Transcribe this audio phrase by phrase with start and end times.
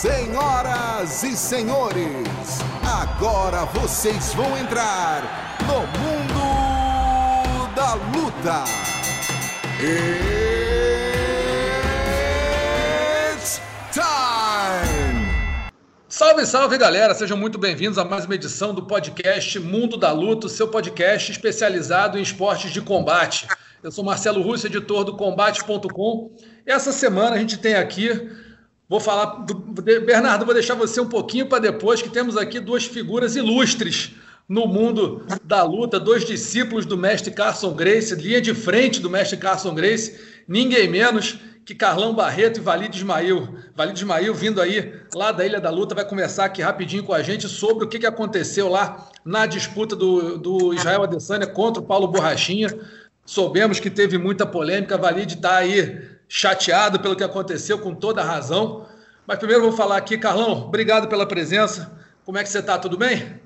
[0.00, 8.62] Senhoras e senhores, agora vocês vão entrar no mundo da luta.
[13.32, 13.60] It's
[13.92, 15.72] time!
[16.08, 20.48] Salve, salve galera, sejam muito bem-vindos a mais uma edição do podcast Mundo da Luta,
[20.48, 23.48] seu podcast especializado em esportes de combate.
[23.82, 26.36] Eu sou Marcelo Russo, editor do Combate.com.
[26.64, 28.46] Essa semana a gente tem aqui
[28.88, 32.86] Vou falar do Bernardo, vou deixar você um pouquinho para depois, que temos aqui duas
[32.86, 34.14] figuras ilustres
[34.48, 39.36] no mundo da luta, dois discípulos do mestre Carson Grace, linha de frente do mestre
[39.36, 43.56] Carson Grace, ninguém menos que Carlão Barreto e Valide Ismail.
[43.76, 47.22] Valide Ismail vindo aí lá da Ilha da Luta, vai conversar aqui rapidinho com a
[47.22, 51.84] gente sobre o que, que aconteceu lá na disputa do, do Israel Adesanya contra o
[51.84, 52.74] Paulo Borrachinha.
[53.26, 58.24] Soubemos que teve muita polêmica, Valide está aí chateado pelo que aconteceu, com toda a
[58.24, 58.86] razão.
[59.26, 61.98] Mas primeiro vou falar aqui, Carlão, obrigado pela presença.
[62.24, 62.78] Como é que você está?
[62.78, 63.40] Tudo bem?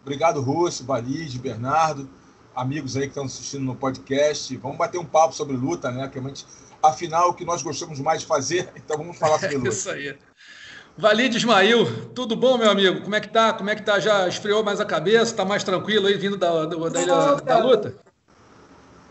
[0.00, 2.08] Obrigado, Russo, Valide, Bernardo,
[2.54, 4.56] amigos aí que estão assistindo no podcast.
[4.56, 6.08] Vamos bater um papo sobre luta, né?
[6.08, 6.46] Que a gente,
[6.82, 9.68] afinal, o que nós gostamos mais de fazer, então vamos falar sobre luta.
[9.68, 10.18] É isso aí.
[10.96, 13.00] Valide Ismail, tudo bom, meu amigo?
[13.00, 13.52] Como é que tá?
[13.54, 13.98] Como é que tá?
[13.98, 15.34] Já esfriou mais a cabeça?
[15.34, 17.96] Tá mais tranquilo aí vindo da, da, da, da luta?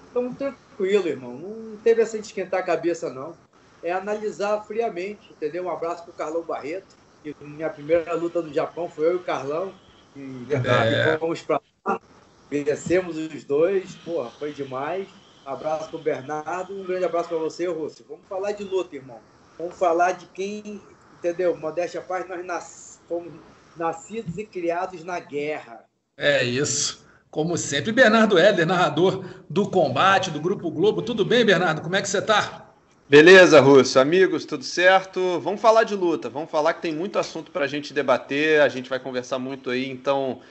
[0.08, 0.36] Estamos
[0.82, 1.34] tranquilo, irmão.
[1.34, 3.36] Não teve essa de esquentar a cabeça, não.
[3.84, 5.66] É analisar friamente, entendeu?
[5.66, 6.96] Um abraço para o Carlão Barreto.
[7.24, 9.74] Que minha primeira luta no Japão foi eu e o Carlão.
[10.16, 11.16] E, é.
[11.16, 12.02] e fomos para lá.
[12.50, 13.96] Vencemos os dois.
[13.96, 15.08] Porra, foi demais.
[15.46, 16.74] Abraço para o Bernardo.
[16.74, 18.06] Um grande abraço para você, Rússio.
[18.08, 19.20] Vamos falar de luta, irmão.
[19.58, 20.82] Vamos falar de quem,
[21.18, 21.56] entendeu?
[21.56, 23.00] Modéstia paz, nós nas...
[23.08, 23.32] fomos
[23.76, 25.86] nascidos e criados na guerra.
[26.18, 27.06] É isso.
[27.32, 31.02] Como sempre, Bernardo Éder, narrador do combate do Grupo Globo.
[31.02, 31.82] Tudo bem, Bernardo?
[31.82, 32.66] Como é que você está?
[33.08, 33.98] Beleza, Russo.
[34.00, 35.40] Amigos, tudo certo?
[35.40, 36.28] Vamos falar de luta.
[36.30, 38.60] Vamos falar que tem muito assunto para a gente debater.
[38.60, 40.42] A gente vai conversar muito aí, então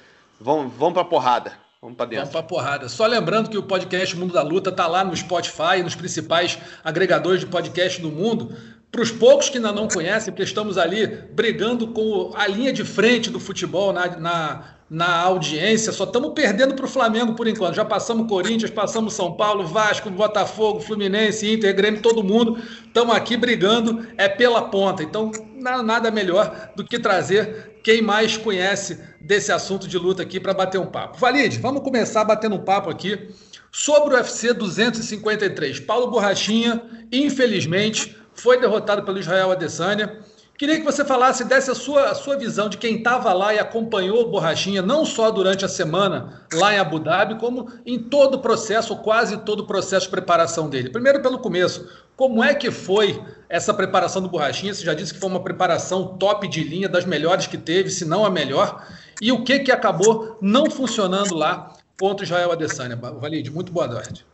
[0.40, 1.52] vamos, vamos para porrada.
[1.82, 2.24] Vamos para dentro.
[2.24, 2.88] Vamos para porrada.
[2.88, 7.40] Só lembrando que o podcast Mundo da Luta está lá no Spotify, nos principais agregadores
[7.40, 8.56] de podcast do mundo.
[8.90, 12.84] Para os poucos que ainda não conhecem, porque estamos ali brigando com a linha de
[12.84, 17.76] frente do futebol na, na na audiência, só estamos perdendo para o Flamengo por enquanto.
[17.76, 22.58] Já passamos Corinthians, passamos São Paulo, Vasco, Botafogo, Fluminense, Inter, Grêmio, todo mundo.
[22.84, 25.04] Estamos aqui brigando, é pela ponta.
[25.04, 25.30] Então,
[25.60, 30.78] nada melhor do que trazer quem mais conhece desse assunto de luta aqui para bater
[30.78, 31.18] um papo.
[31.18, 33.28] Valide, vamos começar batendo um papo aqui
[33.70, 35.78] sobre o UFC 253.
[35.78, 40.18] Paulo Borrachinha, infelizmente, foi derrotado pelo Israel Adesanya.
[40.60, 43.58] Queria que você falasse, desse a sua, a sua visão de quem estava lá e
[43.58, 48.34] acompanhou o Borrachinha, não só durante a semana lá em Abu Dhabi, como em todo
[48.34, 50.90] o processo, quase todo o processo de preparação dele.
[50.90, 53.18] Primeiro, pelo começo, como é que foi
[53.48, 54.74] essa preparação do Borrachinha?
[54.74, 58.04] Você já disse que foi uma preparação top de linha, das melhores que teve, se
[58.04, 58.86] não a melhor.
[59.18, 62.96] E o que, que acabou não funcionando lá contra o Israel Adesanya?
[62.96, 64.26] Valide, muito boa noite.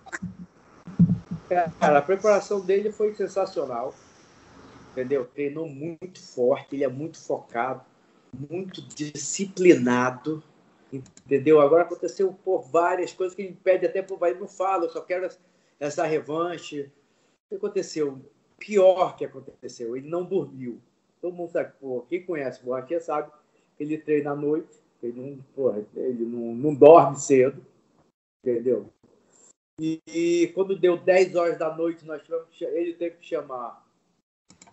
[1.48, 3.94] Cara, a preparação dele foi sensacional
[4.96, 5.26] entendeu?
[5.26, 7.84] Treinou muito forte, ele é muito focado,
[8.32, 10.42] muito disciplinado,
[10.90, 11.60] entendeu?
[11.60, 15.28] Agora aconteceu por várias coisas que ele pede até por não fala, eu só quero
[15.78, 16.90] essa revanche.
[17.44, 18.18] O que aconteceu?
[18.58, 20.80] Pior que aconteceu, ele não dormiu.
[21.20, 23.30] Todo mundo sabe, pô, quem conhece o Borrachinha sabe
[23.76, 27.62] que ele treina à noite, ele não, porra, ele não, não dorme cedo,
[28.42, 28.88] entendeu?
[29.78, 33.86] E, quando deu 10 horas da noite, nós tivemos, ele teve que chamar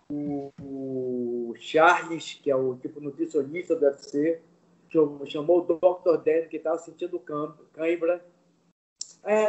[0.10, 4.42] o, Charles, que é o tipo nutricionista do UFC,
[5.26, 6.24] chamou o Dr.
[6.24, 7.22] Dan, que estava sentindo
[7.74, 8.24] cãibra.
[9.26, 9.46] É,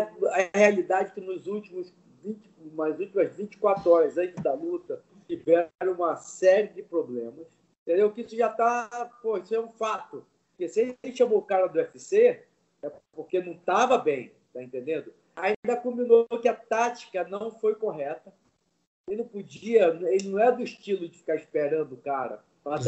[0.54, 1.92] a realidade é que nos últimos
[2.22, 7.46] 20, nas últimas 24 horas antes da luta, tiveram uma série de problemas.
[7.82, 8.10] Entendeu?
[8.10, 9.10] Que isso já está.
[9.42, 10.24] Isso é um fato.
[10.50, 12.42] Porque se ele chamou o cara do UFC,
[12.82, 15.12] é porque não estava bem, tá entendendo?
[15.36, 18.32] Ainda combinou que a tática não foi correta.
[19.08, 22.78] Ele não podia, ele não é do estilo de ficar esperando o cara para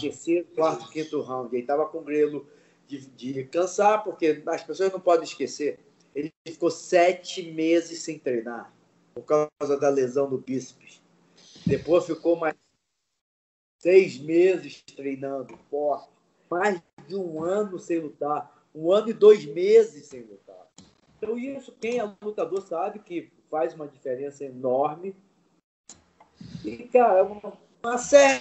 [0.00, 1.54] terceiro, quarto, quinto round.
[1.54, 2.48] Ele estava com o grelo
[2.86, 5.78] de, de cansar, porque as pessoas não podem esquecer.
[6.14, 8.72] Ele ficou sete meses sem treinar
[9.14, 11.02] por causa da lesão do bíceps.
[11.66, 12.54] Depois ficou mais
[13.78, 16.08] seis meses treinando forte,
[16.50, 20.49] mais de um ano sem lutar, um ano e dois meses sem lutar.
[21.20, 25.14] Então isso quem é lutador sabe que faz uma diferença enorme
[26.64, 27.52] e, cara, uma,
[27.82, 28.40] uma, série,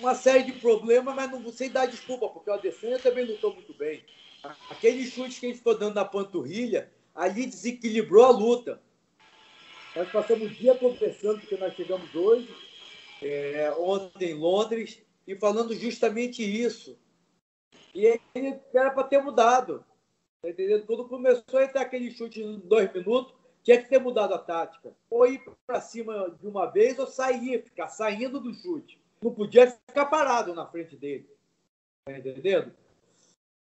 [0.00, 3.72] uma série de problemas, mas não sei dar desculpa, porque o Adesanya também lutou muito
[3.74, 4.02] bem.
[4.70, 8.80] Aquele chute que a gente ficou dando na panturrilha, ali desequilibrou a luta.
[9.94, 12.48] Nós passamos o dia conversando, porque nós chegamos hoje,
[13.22, 16.96] é, ontem em Londres, e falando justamente isso.
[17.94, 19.84] E ele era para ter mudado.
[20.42, 20.86] Tá entendendo?
[20.86, 24.92] Quando começou a entrar aquele chute em dois minutos, tinha que ter mudado a tática.
[25.10, 29.00] Ou ir para cima de uma vez ou sair, ficar saindo do chute.
[29.20, 31.28] Não podia ficar parado na frente dele.
[32.06, 32.72] Tá entendendo?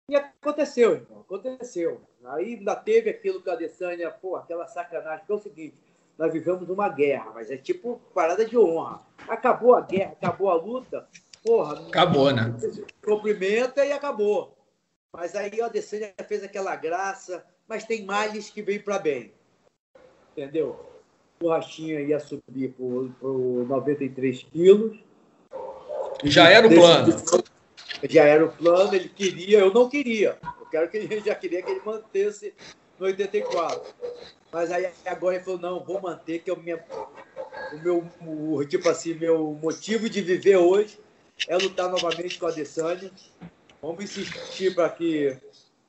[0.09, 1.21] E aconteceu, irmão.
[1.21, 2.01] Aconteceu.
[2.25, 5.75] Aí ainda teve aquilo que a Adesanya, pô, aquela sacanagem, que é o seguinte,
[6.17, 9.01] nós vivemos uma guerra, mas é tipo parada de honra.
[9.27, 11.07] Acabou a guerra, acabou a luta,
[11.43, 11.87] porra.
[11.87, 12.53] Acabou, né?
[13.03, 14.54] Cumprimenta e acabou.
[15.15, 19.33] Mas aí a Adesanya fez aquela graça, mas tem males que vêm para bem.
[20.31, 20.79] Entendeu?
[21.41, 24.97] O Rachinha ia subir por 93 quilos.
[26.23, 27.13] Já era o plano
[28.09, 30.37] já era o plano, ele queria, eu não queria.
[30.59, 32.53] Eu quero que ele já queria que ele mantesse
[32.99, 33.81] no 84.
[34.51, 36.83] Mas aí agora ele falou, não, vou manter, que é o, minha,
[37.73, 40.97] o meu, o, tipo assim, meu motivo de viver hoje
[41.47, 43.11] é lutar novamente com a Adesanya.
[43.85, 45.37] Vamos insistir para que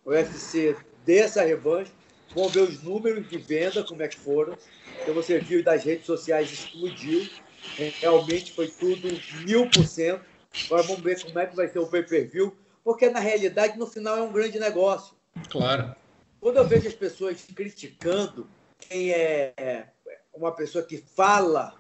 [0.05, 0.77] o UFC
[1.07, 1.91] dê essa revanche.
[2.35, 4.55] Vamos ver os números de venda, como é que foram.
[5.01, 7.27] Então você viu das redes sociais explodiu.
[8.03, 9.09] Realmente foi tudo
[9.47, 10.23] mil por cento.
[10.67, 12.55] Agora vamos ver como é que vai ser o pay-per-view,
[12.85, 15.17] porque na realidade, no final, é um grande negócio.
[15.49, 15.97] Claro.
[16.39, 18.47] Quando eu vejo as pessoas criticando
[18.79, 19.87] quem é
[20.35, 21.75] uma pessoa que fala,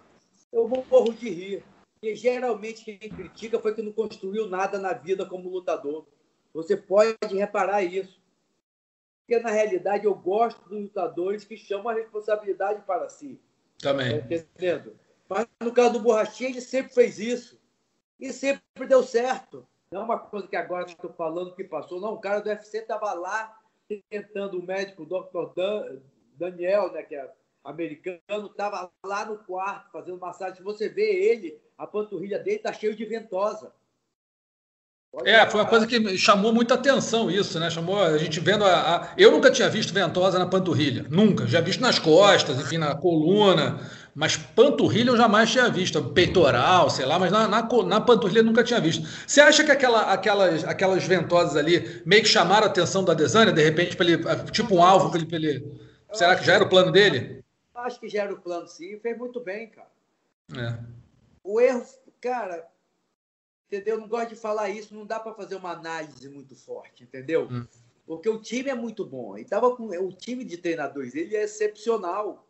[0.50, 1.62] eu vou morro de rir.
[2.06, 6.06] E geralmente quem critica foi que não construiu nada na vida como lutador.
[6.54, 8.20] Você pode reparar isso.
[9.20, 13.40] Porque na realidade eu gosto dos lutadores que chamam a responsabilidade para si.
[13.78, 14.20] Também.
[14.20, 14.96] Tá entendendo?
[15.28, 17.60] Mas no caso do Borrachinha, ele sempre fez isso.
[18.20, 19.66] E sempre deu certo.
[19.90, 22.00] Não é uma coisa que agora estou falando que passou.
[22.00, 23.58] Não, o cara do UFC estava lá
[24.10, 25.54] tentando, o médico, o Dr.
[25.54, 25.98] Dan,
[26.34, 27.30] Daniel, né, que é
[27.66, 30.62] americano, estava lá no quarto fazendo massagem.
[30.62, 33.72] Você vê ele, a panturrilha dele está cheio de ventosa.
[35.12, 37.70] Pode é, foi uma coisa que chamou muita atenção isso, né?
[37.70, 41.46] Chamou a gente vendo a, a, Eu nunca tinha visto ventosa na panturrilha, nunca.
[41.46, 43.80] Já visto nas costas, enfim, na coluna,
[44.14, 48.44] mas panturrilha eu jamais tinha visto, peitoral, sei lá, mas na, na, na panturrilha eu
[48.44, 49.08] nunca tinha visto.
[49.26, 53.52] Você acha que aquela, aquelas, aquelas ventosas ali meio que chamaram a atenção da Desânia,
[53.52, 54.18] de repente, ele,
[54.50, 55.80] tipo um alvo para ele, ele.
[56.12, 57.44] Será que já era o plano dele?
[57.86, 58.98] Acho que já era o plano, sim.
[58.98, 59.90] Fez muito bem, cara.
[60.52, 60.78] É.
[61.42, 61.84] O erro,
[62.20, 62.68] cara,
[63.66, 63.98] entendeu?
[63.98, 67.48] Não gosto de falar isso, não dá para fazer uma análise muito forte, entendeu?
[67.50, 67.66] Hum.
[68.06, 69.36] Porque o time é muito bom.
[69.36, 72.48] E tava com o time de treinadores, ele é excepcional.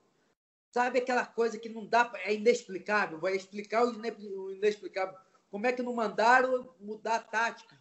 [0.70, 5.16] Sabe aquela coisa que não dá, é inexplicável, vai explicar o inexplicável.
[5.50, 7.78] Como é que não mandaram mudar a tática?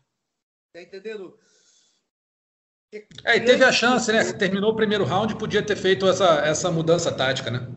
[0.72, 1.38] Tá entendendo?
[3.24, 4.24] É, e teve a chance, né?
[4.24, 7.70] Você terminou o primeiro round, podia ter feito essa, essa mudança tática, né?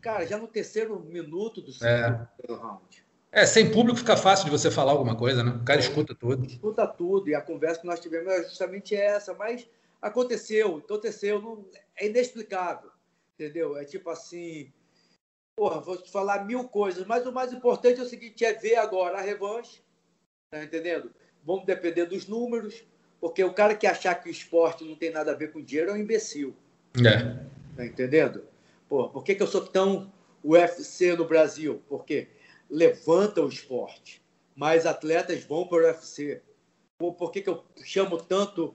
[0.00, 2.54] Cara, já no terceiro minuto do segundo é.
[2.54, 3.06] round.
[3.30, 5.50] É, sem público fica fácil de você falar alguma coisa, né?
[5.50, 6.46] O cara escuta tudo.
[6.46, 9.68] Escuta tudo, e a conversa que nós tivemos é justamente essa, mas
[10.00, 11.64] aconteceu, aconteceu, não,
[11.96, 12.90] é inexplicável
[13.38, 13.76] entendeu?
[13.76, 14.72] É tipo assim,
[15.54, 18.74] porra, vou te falar mil coisas, mas o mais importante é o seguinte, é ver
[18.74, 19.80] agora a revanche,
[20.50, 21.14] tá entendendo?
[21.44, 22.84] Vamos depender dos números,
[23.20, 25.90] porque o cara que achar que o esporte não tem nada a ver com dinheiro
[25.90, 26.54] é um imbecil.
[26.96, 27.44] É.
[27.76, 28.44] Tá entendendo?
[28.88, 30.12] Porra, por que, que eu sou tão
[30.42, 31.82] UFC no Brasil?
[31.88, 32.28] Porque
[32.70, 34.22] levanta o esporte,
[34.54, 36.42] mais atletas vão para o UFC.
[36.98, 38.74] Por, por que, que eu chamo tanto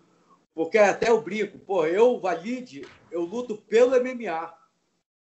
[0.53, 4.53] porque até eu brinco, pô, eu, Valide, eu luto pelo MMA.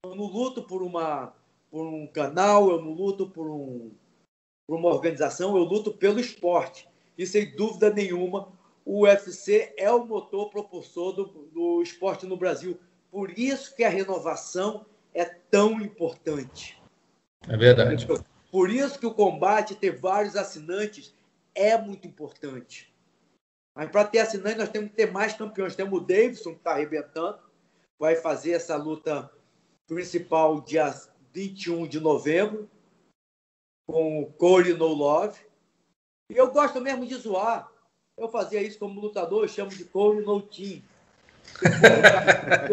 [0.06, 1.34] Eu não luto por, uma,
[1.70, 3.92] por um canal, eu não luto por, um,
[4.66, 6.88] por uma organização, eu luto pelo esporte.
[7.18, 8.54] E sem dúvida nenhuma,
[8.88, 12.80] o UFC é o motor propulsor do, do esporte no Brasil.
[13.12, 16.82] Por isso que a renovação é tão importante.
[17.50, 18.08] É verdade.
[18.50, 21.14] Por isso que o combate ter vários assinantes
[21.54, 22.96] é muito importante.
[23.76, 25.76] Mas para ter assinante, nós temos que ter mais campeões.
[25.76, 27.40] Temos o Davidson, que está arrebentando,
[28.00, 29.30] vai fazer essa luta
[29.86, 30.96] principal dia
[31.34, 32.70] 21 de novembro,
[33.86, 35.42] com o Corey No Love.
[36.30, 37.70] E eu gosto mesmo de zoar.
[38.18, 40.82] Eu fazia isso como lutador, eu chamo de Corey No Team.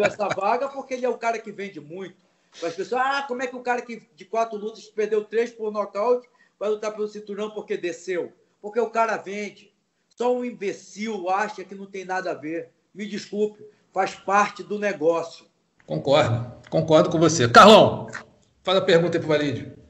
[0.03, 2.15] essa vaga porque ele é o cara que vende muito.
[2.63, 5.71] As pessoas, ah, como é que o cara que de quatro lutas perdeu três por
[5.71, 6.27] nocaute
[6.59, 8.33] vai lutar pelo cinturão porque desceu?
[8.61, 9.71] Porque o cara vende.
[10.07, 12.71] Só um imbecil acha que não tem nada a ver.
[12.93, 15.45] Me desculpe, faz parte do negócio.
[15.85, 17.47] Concordo, concordo com você.
[17.47, 18.07] Carlão,
[18.63, 19.73] faz a pergunta aí para o Valide.
[19.73, 19.84] É,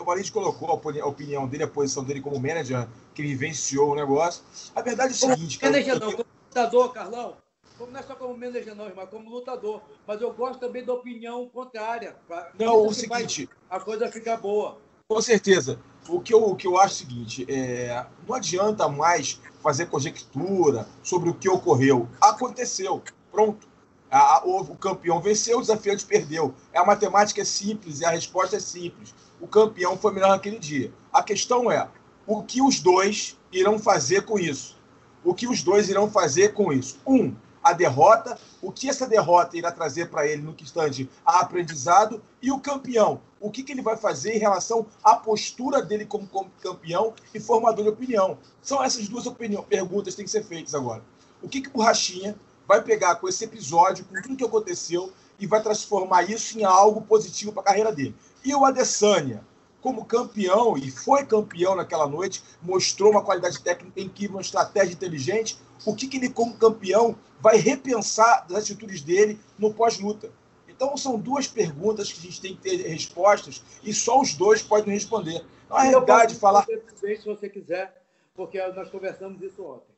[0.00, 4.44] o Valide colocou a opinião dele, a posição dele como manager, que vivenciou o negócio.
[4.72, 5.58] A verdade é o seguinte...
[5.58, 7.36] Como manager não, como lutador, Carlão.
[7.76, 9.82] Como não é só como manager não, mas como lutador.
[10.06, 12.14] Mas eu gosto também da opinião contrária.
[12.56, 13.48] Não, o seguinte...
[13.68, 14.78] A coisa fica boa.
[15.08, 15.80] Com certeza.
[16.08, 19.86] o que eu, o que eu acho é o seguinte: é, não adianta mais fazer
[19.86, 22.08] conjectura sobre o que ocorreu.
[22.20, 23.66] Aconteceu, pronto.
[24.08, 26.54] A, a, o, campeão venceu, o desafiante perdeu.
[26.72, 29.12] A matemática é simples e a resposta é simples.
[29.40, 30.92] O campeão foi melhor naquele dia.
[31.12, 31.88] A questão é
[32.26, 34.76] o que os dois irão fazer com isso.
[35.24, 36.98] O que os dois irão fazer com isso?
[37.06, 41.40] Um, a derrota, o que essa derrota irá trazer para ele no que instante a
[41.40, 46.04] aprendizado e o campeão, o que, que ele vai fazer em relação à postura dele
[46.04, 46.28] como,
[46.60, 48.36] campeão e formador de opinião.
[48.60, 49.26] São essas duas
[49.66, 51.02] perguntas que têm que ser feitas agora.
[51.42, 52.36] O que, que o Borrachinha
[52.68, 57.00] vai pegar com esse episódio, com tudo que aconteceu e vai transformar isso em algo
[57.00, 58.14] positivo para a carreira dele?
[58.44, 59.42] E o Adesanya,
[59.80, 65.58] como campeão, e foi campeão naquela noite, mostrou uma qualidade técnica incrível, uma estratégia inteligente,
[65.84, 70.30] o que, que ele, como campeão, vai repensar das atitudes dele no pós-luta.
[70.68, 74.62] Então, são duas perguntas que a gente tem que ter respostas e só os dois
[74.62, 75.44] podem responder.
[75.70, 76.66] Na realidade, falar.
[76.96, 78.02] Se você quiser,
[78.34, 79.93] porque nós conversamos isso ontem.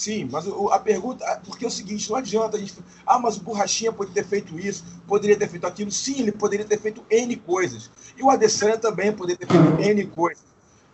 [0.00, 1.26] Sim, mas a pergunta.
[1.44, 2.74] Porque é o seguinte: não adianta a gente.
[3.06, 5.90] Ah, mas o Borrachinha poderia ter feito isso, poderia ter feito aquilo.
[5.90, 7.90] Sim, ele poderia ter feito N coisas.
[8.16, 10.42] E o Adesanya também poderia ter feito N coisas.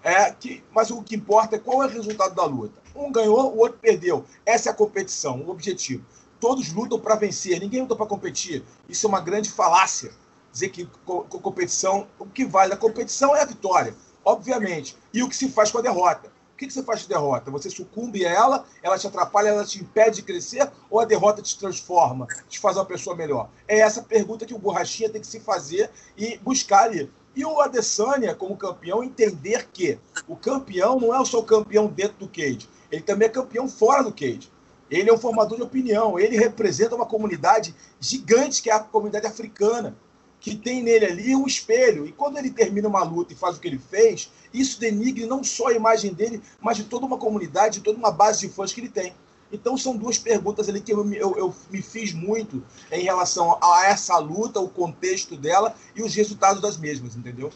[0.02, 2.74] É, que, mas o que importa é qual é o resultado da luta.
[2.96, 4.24] Um ganhou, o outro perdeu.
[4.44, 6.04] Essa é a competição, o objetivo.
[6.40, 8.64] Todos lutam para vencer, ninguém luta para competir.
[8.88, 10.10] Isso é uma grande falácia.
[10.52, 13.94] Dizer que co competição, o que vale da competição é a vitória,
[14.24, 14.96] obviamente.
[15.14, 16.34] E o que se faz com a derrota.
[16.56, 17.50] O que, que você faz de derrota?
[17.50, 21.42] Você sucumbe a ela, ela te atrapalha, ela te impede de crescer, ou a derrota
[21.42, 23.50] te transforma, te faz uma pessoa melhor?
[23.68, 27.12] É essa pergunta que o Borrachinha tem que se fazer e buscar ali.
[27.34, 32.16] E o Adesanya, como campeão, entender que o campeão não é só o campeão dentro
[32.20, 34.50] do cage, ele também é campeão fora do cage.
[34.90, 39.26] Ele é um formador de opinião, ele representa uma comunidade gigante que é a comunidade
[39.26, 39.94] africana,
[40.40, 42.06] que tem nele ali um espelho.
[42.06, 45.42] E quando ele termina uma luta e faz o que ele fez, isso denigre não
[45.42, 48.72] só a imagem dele, mas de toda uma comunidade, de toda uma base de fãs
[48.72, 49.12] que ele tem.
[49.52, 53.86] Então são duas perguntas ali que eu, eu, eu, me fiz muito em relação a
[53.86, 57.50] essa luta, o contexto dela e os resultados das mesmas, entendeu?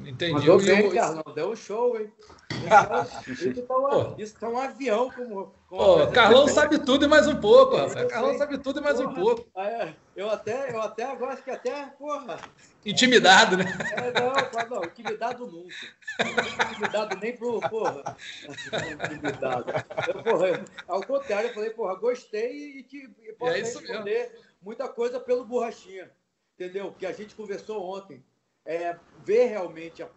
[0.00, 0.32] Entendi.
[0.32, 0.92] Mandou bem, eu...
[0.92, 1.24] Carlão.
[1.34, 2.12] Deu um show, hein?
[3.28, 5.10] Isso tá um, isso tá um avião.
[5.10, 8.06] Como, como Carlão sabe tudo e mais um pouco, rapaz.
[8.06, 9.46] Carlão sabe tudo e mais porra, um pouco.
[9.56, 12.40] É, eu até, eu até agora acho que até, porra.
[12.84, 13.64] Intimidado, né?
[13.92, 15.74] É, não, não, intimidado nunca.
[16.18, 18.16] Não intimidado nem pro, porra.
[18.44, 19.72] Intimidado.
[20.08, 24.38] Eu, porra, ao contrário, eu falei, porra, gostei e, te, e posso é responder mesmo.
[24.62, 26.10] muita coisa pelo borrachinha.
[26.54, 26.94] Entendeu?
[26.98, 28.24] Que a gente conversou ontem
[28.64, 30.08] é, ver realmente, a,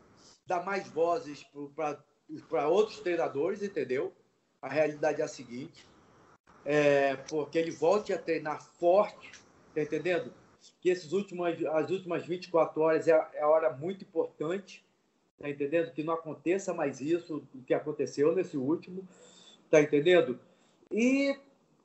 [0.46, 1.46] dar mais vozes
[2.50, 4.14] para outros treinadores, entendeu?
[4.62, 5.86] A realidade é a seguinte,
[6.66, 9.32] é, porque ele volte a treinar forte,
[9.76, 10.34] tá entendendo?
[10.82, 14.84] Que esses últimos, as últimas 24 horas é, é a hora muito importante,
[15.40, 15.92] tá entendendo?
[15.92, 19.08] Que não aconteça mais isso o que aconteceu nesse último,
[19.70, 20.40] tá entendendo?
[20.92, 21.38] E,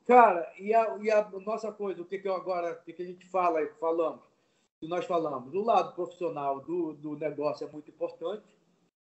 [0.07, 3.03] cara, e a, e a nossa coisa, o que, que eu agora, o que, que
[3.03, 4.32] a gente fala, falamos?
[4.83, 8.43] Que nós falamos, o lado profissional do, do negócio é muito importante.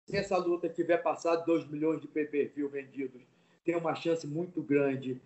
[0.07, 3.21] Se essa luta tiver passado 2 milhões de pay-per-view vendidos,
[3.63, 5.21] tem uma chance muito grande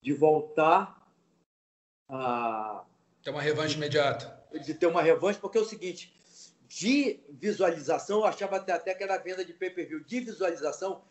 [0.00, 1.10] de voltar
[2.08, 2.84] a.
[3.20, 4.40] Ter uma revanche imediata.
[4.64, 6.14] De ter uma revanche, porque é o seguinte:
[6.68, 10.04] de visualização, eu achava até, até que era venda de pay-per-view.
[10.04, 11.02] De visualização,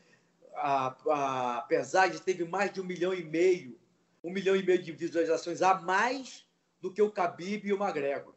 [0.54, 3.78] a, a Pesagem teve mais de um milhão e meio,
[4.24, 6.46] um milhão e meio de visualizações a mais
[6.80, 8.35] do que o Khabib e o McGregor.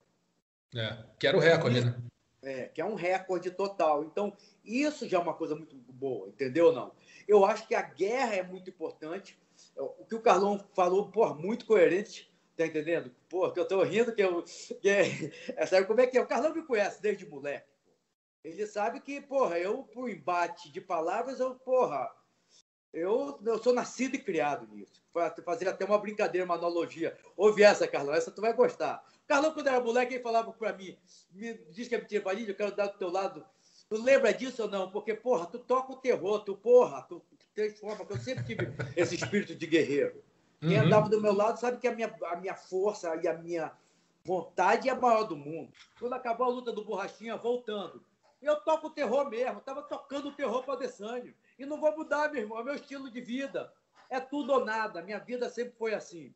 [0.74, 1.94] É, que era o recorde, né?
[2.42, 4.04] É, que é um recorde total.
[4.04, 6.92] Então, isso já é uma coisa muito boa, entendeu não?
[7.26, 9.38] Eu acho que a guerra é muito importante.
[9.76, 13.10] O que o Carlão falou, pô, muito coerente, tá entendendo?
[13.28, 14.42] Pô, que eu tô rindo que eu.
[14.80, 16.20] Que é, é, sabe como é que é?
[16.20, 17.68] O Carlão me conhece desde moleque.
[18.44, 22.08] Ele sabe que, porra, eu, por embate de palavras, eu, porra,
[22.92, 25.02] eu, eu sou nascido e criado nisso.
[25.44, 27.16] Fazer até uma brincadeira, uma analogia.
[27.36, 29.04] Ouve essa, Carlão, essa tu vai gostar.
[29.28, 30.96] Carlão, quando era moleque, ele falava para mim,
[31.32, 33.44] me diz que é mentira, Valide, eu quero dar do teu lado.
[33.86, 34.90] Tu lembra disso ou não?
[34.90, 37.22] Porque, porra, tu toca o terror, tu, porra, tu,
[37.54, 40.24] transforma, eu sempre tive esse espírito de guerreiro.
[40.60, 40.86] Quem uhum.
[40.86, 43.70] andava do meu lado sabe que a minha, a minha força e a minha
[44.24, 45.72] vontade é a maior do mundo.
[45.98, 48.02] Quando acabou a luta do Borrachinha, voltando,
[48.40, 51.34] eu toco o terror mesmo, estava tocando o terror para o Adesanya.
[51.58, 53.72] E não vou mudar, meu irmão, é meu estilo de vida.
[54.08, 56.34] É tudo ou nada, minha vida sempre foi assim.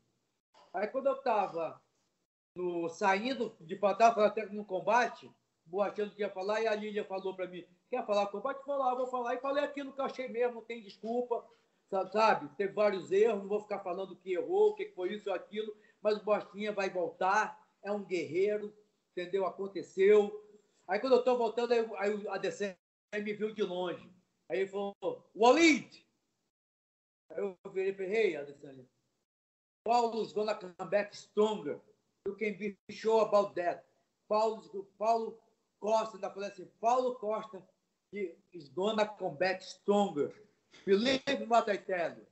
[0.74, 1.80] Aí quando eu estava
[2.54, 5.30] no, saindo de estava até no combate,
[5.64, 8.64] Boachando que ia falar, e a Lília falou para mim, quer falar combate?
[8.64, 9.34] Falar, vou falar.
[9.34, 11.46] E falei aquilo que eu achei mesmo, não tem desculpa,
[12.12, 12.48] sabe?
[12.56, 15.74] Teve vários erros, não vou ficar falando que errou, o que foi isso ou aquilo,
[16.02, 18.74] mas o Bostinha vai voltar, é um guerreiro,
[19.12, 19.46] entendeu?
[19.46, 20.40] Aconteceu.
[20.86, 22.76] Aí quando eu tô voltando, aí, aí a DC
[23.14, 24.10] me viu de longe.
[24.48, 24.94] Aí ele falou,
[25.34, 26.06] Walid!
[27.30, 28.86] Aí eu virei e falei, hey, Adesanya,
[29.84, 31.80] Paulo's gonna come back stronger.
[32.26, 33.84] You can be sure about that.
[34.28, 34.62] Paulo,
[34.98, 35.38] Paulo
[35.80, 37.62] Costa ainda falou assim, Paulo Costa
[38.52, 40.32] is gonna come back stronger.
[40.86, 42.26] Believe what I tell you.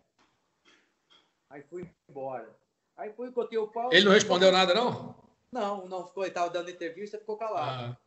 [1.51, 2.57] Aí fui embora.
[2.97, 3.93] Aí fui, encontrei o Paulo.
[3.93, 5.17] Ele não respondeu nada, não?
[5.51, 6.23] Não, não ficou.
[6.23, 7.93] Ele estava dando entrevista, ficou calado.
[7.93, 7.99] Ah.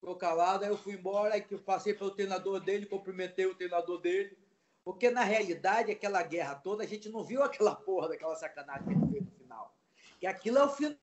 [0.00, 3.54] Ficou calado, aí eu fui embora, aí que eu passei pelo treinador dele, cumprimentei o
[3.54, 4.36] treinador dele.
[4.84, 8.92] Porque, na realidade, aquela guerra toda, a gente não viu aquela porra daquela sacanagem que
[8.92, 9.74] ele fez no final.
[10.18, 10.98] Que aquilo é o do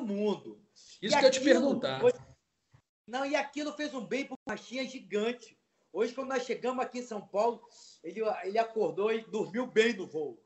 [0.00, 0.60] mundo.
[1.00, 2.00] Isso e que eu te perguntar.
[2.00, 2.12] Foi...
[3.06, 5.58] Não, e aquilo fez um bem para o Machinha gigante.
[5.92, 7.62] Hoje, quando nós chegamos aqui em São Paulo,
[8.02, 10.42] ele, ele acordou e dormiu bem no voo.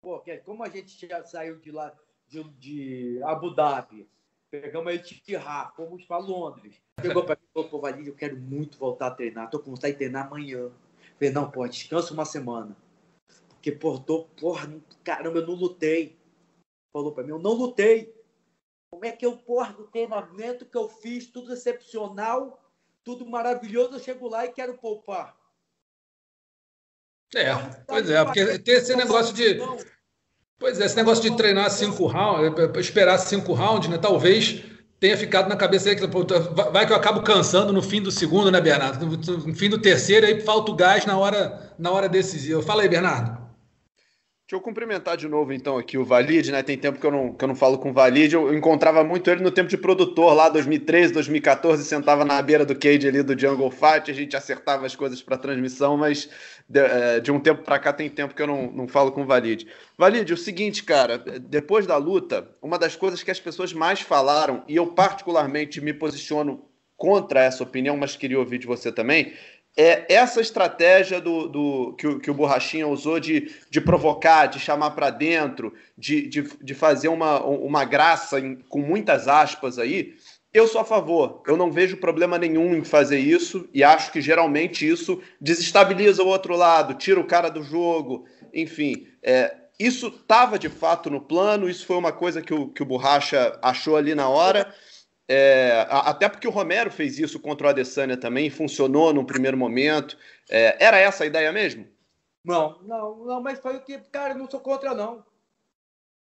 [0.00, 1.94] Porque como a gente já saiu de lá,
[2.26, 4.08] de, de Abu Dhabi,
[4.50, 6.80] pegamos a Etihad, fomos para Londres.
[6.96, 9.44] Pegou para mim e falou, Valide, eu quero muito voltar a treinar.
[9.44, 10.70] Estou com vontade de treinar amanhã.
[11.14, 12.76] Falei, não, pô, descansa uma semana.
[13.48, 14.72] Porque, pô, tô, porra,
[15.04, 16.18] caramba, eu não lutei.
[16.92, 18.14] Falou para mim, eu não lutei.
[18.90, 22.60] Como é que eu, porra, do treinamento que eu fiz, tudo excepcional,
[23.04, 25.36] tudo maravilhoso, eu chego lá e quero poupar.
[27.34, 27.54] É,
[27.86, 29.60] pois é, porque tem esse negócio de.
[30.58, 33.96] Pois é, esse negócio de treinar cinco rounds, é, esperar cinco rounds, né?
[33.96, 34.64] Talvez
[34.98, 36.06] tenha ficado na cabeça aí que
[36.70, 39.06] vai que eu acabo cansando no fim do segundo, né, Bernardo?
[39.06, 42.60] No fim do terceiro, aí falta o gás na hora, na hora decisiva.
[42.62, 43.39] Fala aí, Bernardo.
[44.50, 46.60] Deixa eu cumprimentar de novo, então, aqui o Valide, né?
[46.60, 48.34] Tem tempo que eu não, que eu não falo com o Valide.
[48.34, 52.74] Eu encontrava muito ele no tempo de produtor, lá 2013, 2014, sentava na beira do
[52.74, 56.28] cage ali do Jungle Fight, a gente acertava as coisas para transmissão, mas
[56.68, 59.22] de, é, de um tempo para cá tem tempo que eu não, não falo com
[59.22, 59.68] o Valide.
[59.96, 64.64] Valide, o seguinte, cara, depois da luta, uma das coisas que as pessoas mais falaram,
[64.66, 66.64] e eu particularmente me posiciono
[66.96, 69.32] contra essa opinião, mas queria ouvir de você também,
[69.80, 74.60] é essa estratégia do, do que, o, que o Borrachinha usou de, de provocar, de
[74.60, 80.16] chamar para dentro, de, de, de, fazer uma, uma graça em, com muitas aspas aí,
[80.52, 81.42] eu sou a favor.
[81.46, 86.28] Eu não vejo problema nenhum em fazer isso e acho que geralmente isso desestabiliza o
[86.28, 89.06] outro lado, tira o cara do jogo, enfim.
[89.22, 92.86] É, isso estava de fato no plano, isso foi uma coisa que o, que o
[92.86, 94.74] Borracha achou ali na hora.
[95.32, 100.18] É, até porque o Romero fez isso contra o Adesanya também, funcionou num primeiro momento.
[100.50, 101.86] É, era essa a ideia mesmo?
[102.44, 105.24] Não, não, não, mas foi o que, cara, não sou contra, não.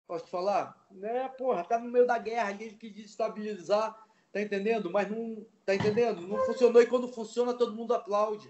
[0.08, 0.88] Posso te falar?
[0.90, 3.94] Né, porra, tá no meio da guerra, a gente quis desestabilizar,
[4.32, 4.90] tá entendendo?
[4.90, 6.26] Mas não, tá entendendo?
[6.26, 8.50] Não funcionou e quando funciona todo mundo aplaude.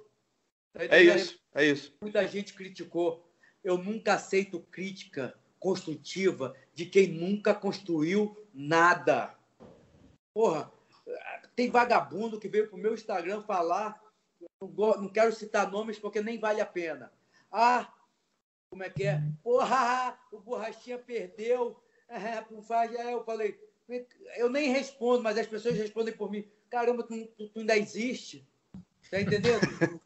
[0.72, 1.98] Tá é isso, é isso.
[2.00, 3.28] Muita gente criticou.
[3.63, 9.34] Eu nunca aceito crítica construtiva de quem nunca construiu nada.
[10.34, 10.72] Porra,
[11.56, 14.02] tem vagabundo que veio pro meu Instagram falar,
[14.60, 17.12] não quero citar nomes porque nem vale a pena.
[17.52, 17.93] Ah,
[18.69, 19.22] como é que é?
[19.43, 21.80] Porra, o Borrachinha perdeu.
[22.10, 23.60] É, é, eu falei,
[24.36, 26.50] eu nem respondo, mas as pessoas respondem por mim.
[26.69, 28.48] Caramba, tu, tu, tu ainda existe?
[29.12, 29.62] Tá entendendo?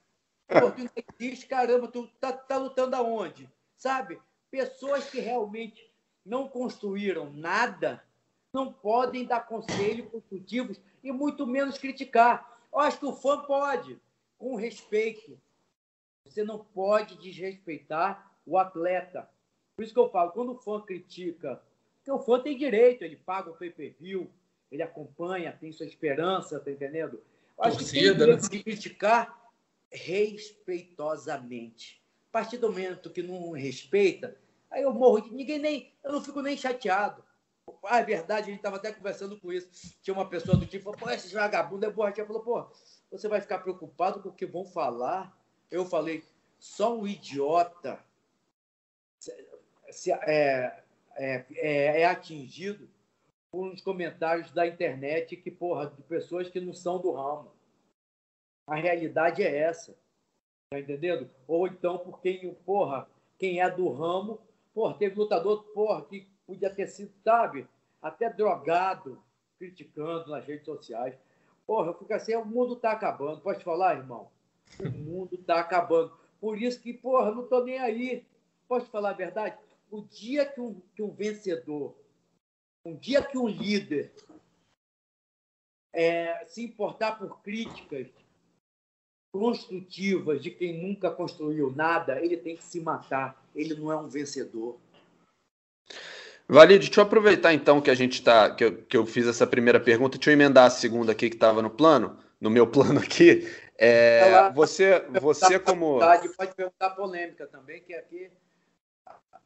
[0.47, 3.49] Pô, tu ainda existe, caramba, tu tá, tá lutando aonde?
[3.75, 4.19] Sabe?
[4.51, 5.93] Pessoas que realmente
[6.25, 8.03] não construíram nada
[8.57, 12.57] não podem dar conselhos construtivos e muito menos criticar.
[12.73, 14.01] Eu acho que o fã pode,
[14.35, 15.39] com respeito.
[16.25, 19.29] Você não pode desrespeitar o atleta.
[19.75, 21.61] Por isso que eu falo, quando o fã critica,
[21.97, 24.27] porque o fã tem direito, ele paga o pay-per-view,
[24.71, 27.21] ele acompanha, tem sua esperança, tá entendendo?
[27.57, 28.49] Eu acho Torcida, que tem direito né?
[28.49, 29.51] de criticar
[29.91, 32.01] respeitosamente.
[32.29, 34.35] A partir do momento que não respeita,
[34.71, 37.26] aí eu morro de ninguém nem, eu não fico nem chateado.
[37.83, 39.95] Ah, é verdade, a gente estava até conversando com isso.
[40.01, 42.25] Tinha uma pessoa do tipo, pô, esse vagabundo é borracha.
[42.25, 42.67] Falou, pô,
[43.11, 45.37] você vai ficar preocupado com o que vão falar?
[45.69, 46.23] Eu falei,
[46.59, 47.99] só um idiota
[49.89, 50.83] se, é,
[51.15, 52.89] é, é, é atingido
[53.51, 57.51] por uns comentários da internet que, porra, de pessoas que não são do ramo.
[58.65, 59.97] A realidade é essa.
[60.69, 61.29] Tá entendendo?
[61.47, 64.41] Ou então por quem, porra, quem é do ramo,
[64.73, 67.67] porra, teve lutador, porra, que podia ter sido, sabe,
[68.01, 69.21] até drogado,
[69.59, 71.13] criticando nas redes sociais.
[71.65, 73.41] Porra, eu fico assim, o mundo está acabando.
[73.41, 74.31] Pode falar, irmão?
[74.79, 76.17] O mundo está acabando.
[76.39, 78.25] Por isso que, porra, não estou nem aí.
[78.67, 79.57] Posso falar a verdade?
[79.91, 81.93] O dia que um, que um vencedor,
[82.85, 84.13] um dia que um líder
[85.93, 88.07] é, se importar por críticas
[89.31, 93.43] construtivas de quem nunca construiu nada, ele tem que se matar.
[93.55, 94.79] Ele não é um vencedor.
[96.49, 99.45] Valide, deixa eu aproveitar então que a gente tá, que eu, que eu fiz essa
[99.45, 102.17] primeira pergunta, deixa eu emendar a segunda aqui que estava no plano.
[102.39, 103.47] no meu plano aqui.
[103.77, 105.99] É, Ela- você, você como.
[105.99, 108.31] Pode perguntar polêmica também, que aqui,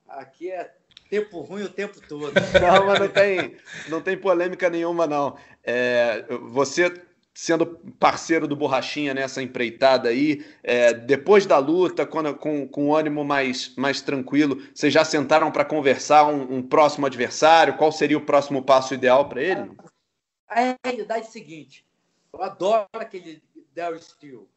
[0.08, 0.72] aqui é
[1.10, 2.32] tempo ruim o tempo todo.
[2.62, 3.58] Não, mas não tem,
[3.90, 5.36] não tem polêmica nenhuma, não.
[5.64, 6.90] É, você
[7.34, 7.66] sendo
[8.00, 13.74] parceiro do Borrachinha nessa empreitada aí, é, depois da luta, quando, com, com ânimo mais,
[13.76, 17.78] mais tranquilo, vocês já sentaram para conversar um, um próximo adversário?
[17.78, 19.72] Qual seria o próximo passo ideal para ele?
[20.48, 21.86] A realidade é a seguinte:
[22.34, 23.42] eu adoro aquele
[23.74, 24.48] Daryl Steele,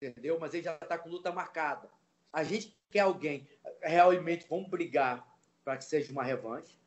[0.00, 0.38] entendeu?
[0.38, 1.88] Mas ele já está com luta marcada.
[2.32, 3.48] A gente quer alguém,
[3.80, 5.26] realmente, vamos brigar
[5.64, 6.78] para que seja uma revanche.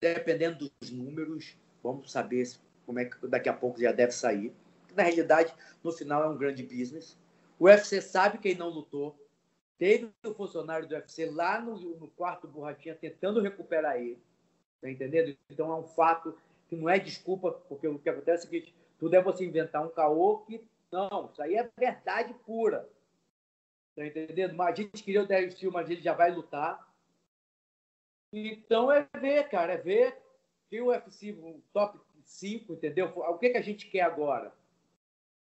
[0.00, 4.50] Dependendo dos números, vamos saber se- como é que daqui a pouco já deve sair.
[4.94, 7.18] Na realidade, no final é um grande business.
[7.58, 9.14] O UFC sabe quem não lutou.
[9.76, 14.18] Teve o funcionário do UFC lá no, no quarto borratinha tentando recuperar ele.
[14.80, 15.36] Tá entendendo?
[15.50, 16.34] Então é um fato
[16.66, 19.84] que não é desculpa, porque o que acontece é o seguinte: tudo é você inventar
[19.84, 20.64] um caô que.
[20.90, 22.88] Não, isso aí é verdade pura.
[23.94, 24.54] Tá entendendo?
[24.54, 26.90] Mas a gente queria o Derek Steele, mas ele já vai lutar.
[28.32, 30.16] Então é ver, cara, é ver
[30.70, 33.06] que o UFC, o top 5, entendeu?
[33.06, 34.54] O que, que a gente quer agora?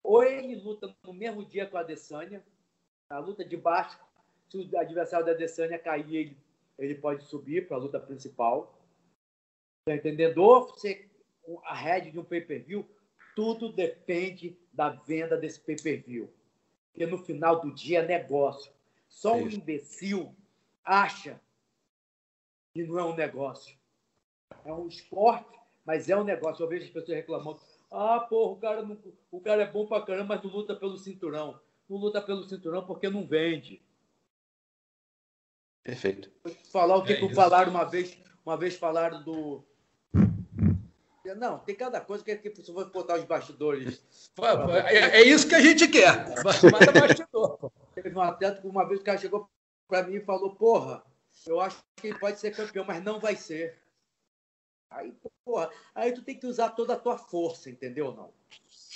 [0.03, 2.45] Ou ele luta no mesmo dia com a Adesanya,
[3.11, 3.99] a luta de baixo,
[4.49, 6.37] se o adversário da Adesanya cair, ele,
[6.79, 8.79] ele pode subir para a luta principal.
[9.85, 10.39] Tá entendendo?
[10.39, 11.11] Ou você,
[11.65, 12.89] a head de um pay-per-view,
[13.35, 16.33] tudo depende da venda desse pay-per-view.
[16.93, 18.73] Porque no final do dia é negócio.
[19.09, 20.35] Só um imbecil
[20.85, 21.41] acha
[22.73, 23.77] que não é um negócio.
[24.65, 26.63] É um esporte, mas é um negócio.
[26.63, 27.61] Eu vejo as pessoas reclamando.
[27.91, 28.99] Ah, porra, o cara, não,
[29.31, 31.61] o cara é bom pra caramba, mas não luta pelo cinturão.
[31.89, 33.81] Não luta pelo cinturão porque não vende.
[35.85, 36.29] Perfeito.
[36.43, 38.19] Vou te falar o que, É que falaram uma vez.
[38.45, 39.65] Uma vez falaram do.
[41.37, 44.33] Não, tem cada coisa que, que se eu vou botar os bastidores.
[44.89, 46.29] É, é isso que a gente quer.
[46.43, 47.59] Manda bastidor.
[47.59, 47.73] pô.
[47.95, 49.49] Teve um atleta que uma vez o cara chegou
[49.89, 51.05] pra mim e falou: Porra,
[51.47, 53.79] eu acho que ele pode ser campeão, mas não vai ser.
[54.91, 55.13] Aí,
[55.45, 58.15] porra, aí tu tem que usar toda a tua força, entendeu?
[58.15, 58.33] Não?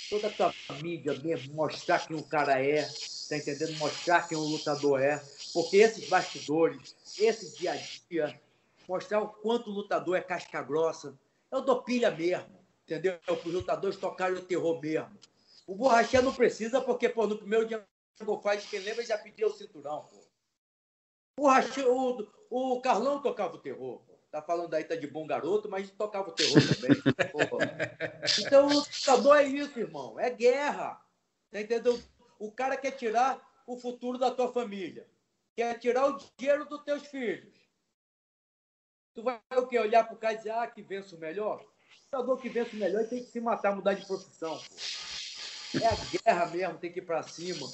[0.09, 2.83] Toda a tua mídia mesmo, mostrar quem o cara é,
[3.29, 3.77] tá entendendo?
[3.77, 5.21] Mostrar quem o lutador é.
[5.53, 7.75] Porque esses bastidores, esse dia a
[8.09, 8.41] dia,
[8.87, 11.17] mostrar o quanto o lutador é casca grossa.
[11.51, 13.19] Eu dou pilha mesmo, entendeu?
[13.19, 15.17] Para os lutadores tocarem o terror mesmo.
[15.67, 17.85] O Borrachinha não precisa, porque, pô, no primeiro dia
[18.19, 20.21] Jungle Fight, quem lembra, já pediu o cinturão, pô.
[21.37, 24.01] O, o, o Carlão tocava o terror.
[24.31, 26.91] Tá falando aí, tá de bom garoto, mas tocava o terror também.
[28.39, 30.17] Então, o lutador é isso, irmão.
[30.17, 31.01] É guerra.
[31.51, 32.01] Tá entendendo?
[32.39, 35.05] O cara quer tirar o futuro da tua família.
[35.55, 37.53] Quer tirar o dinheiro dos teus filhos.
[39.13, 39.77] Tu vai o quê?
[39.77, 41.59] Olhar pro cara e dizer, ah, que venço melhor?
[41.61, 44.75] O lutador que vence melhor tem que se matar, mudar de profissão, pô.
[45.79, 47.67] É a guerra mesmo, tem que ir pra cima.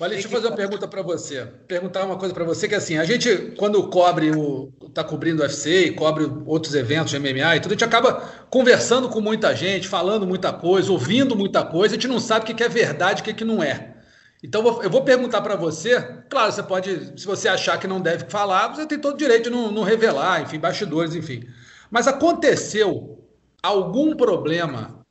[0.00, 1.46] Olha, deixa eu fazer uma pergunta para você.
[1.68, 5.44] Perguntar uma coisa para você que assim, a gente quando cobre o tá cobrindo o
[5.44, 8.14] UFC e cobre outros eventos de MMA e tudo, a gente acaba
[8.50, 12.46] conversando com muita gente, falando muita coisa, ouvindo muita coisa, a gente não sabe o
[12.46, 13.94] que que é verdade, e o que que não é.
[14.42, 17.86] Então eu vou- eu vou perguntar para você, claro, você pode, se você achar que
[17.86, 21.44] não deve falar, você tem todo o direito de não, não revelar, enfim, bastidores, enfim.
[21.90, 23.24] Mas aconteceu
[23.62, 25.01] algum problema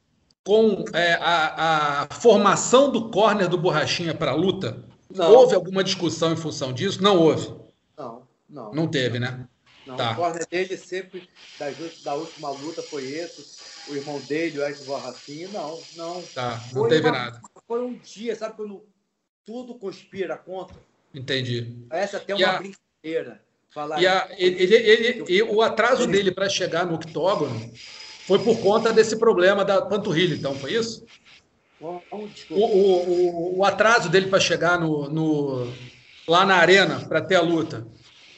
[0.45, 4.83] com é, a, a formação do corner do Borrachinha para a luta?
[5.13, 5.31] Não.
[5.31, 7.01] Houve alguma discussão em função disso?
[7.03, 7.53] Não houve.
[7.97, 8.73] Não, não.
[8.73, 9.47] Não teve, né?
[9.85, 10.11] Não, Tá.
[10.13, 11.27] O corner dele sempre,
[11.59, 13.59] ult- da última luta, foi esse.
[13.89, 16.21] O irmão dele, o Eric Borrachinha, não, não.
[16.33, 17.41] Tá, não Foi teve uma- nada.
[17.67, 18.83] Foi um dia, sabe quando
[19.45, 20.75] tudo conspira contra?
[21.13, 21.75] Entendi.
[21.89, 23.41] Essa até E uma a- brincadeira.
[23.69, 27.71] Falar E, a- ele- ele- ele- o atraso dele para chegar no octógono
[28.27, 31.05] foi por conta desse problema da panturrilha, então, foi isso?
[31.79, 32.01] O,
[32.51, 35.73] o- o- atraso dele para chegar no, no-
[36.27, 37.87] lá na arena para ter a luta.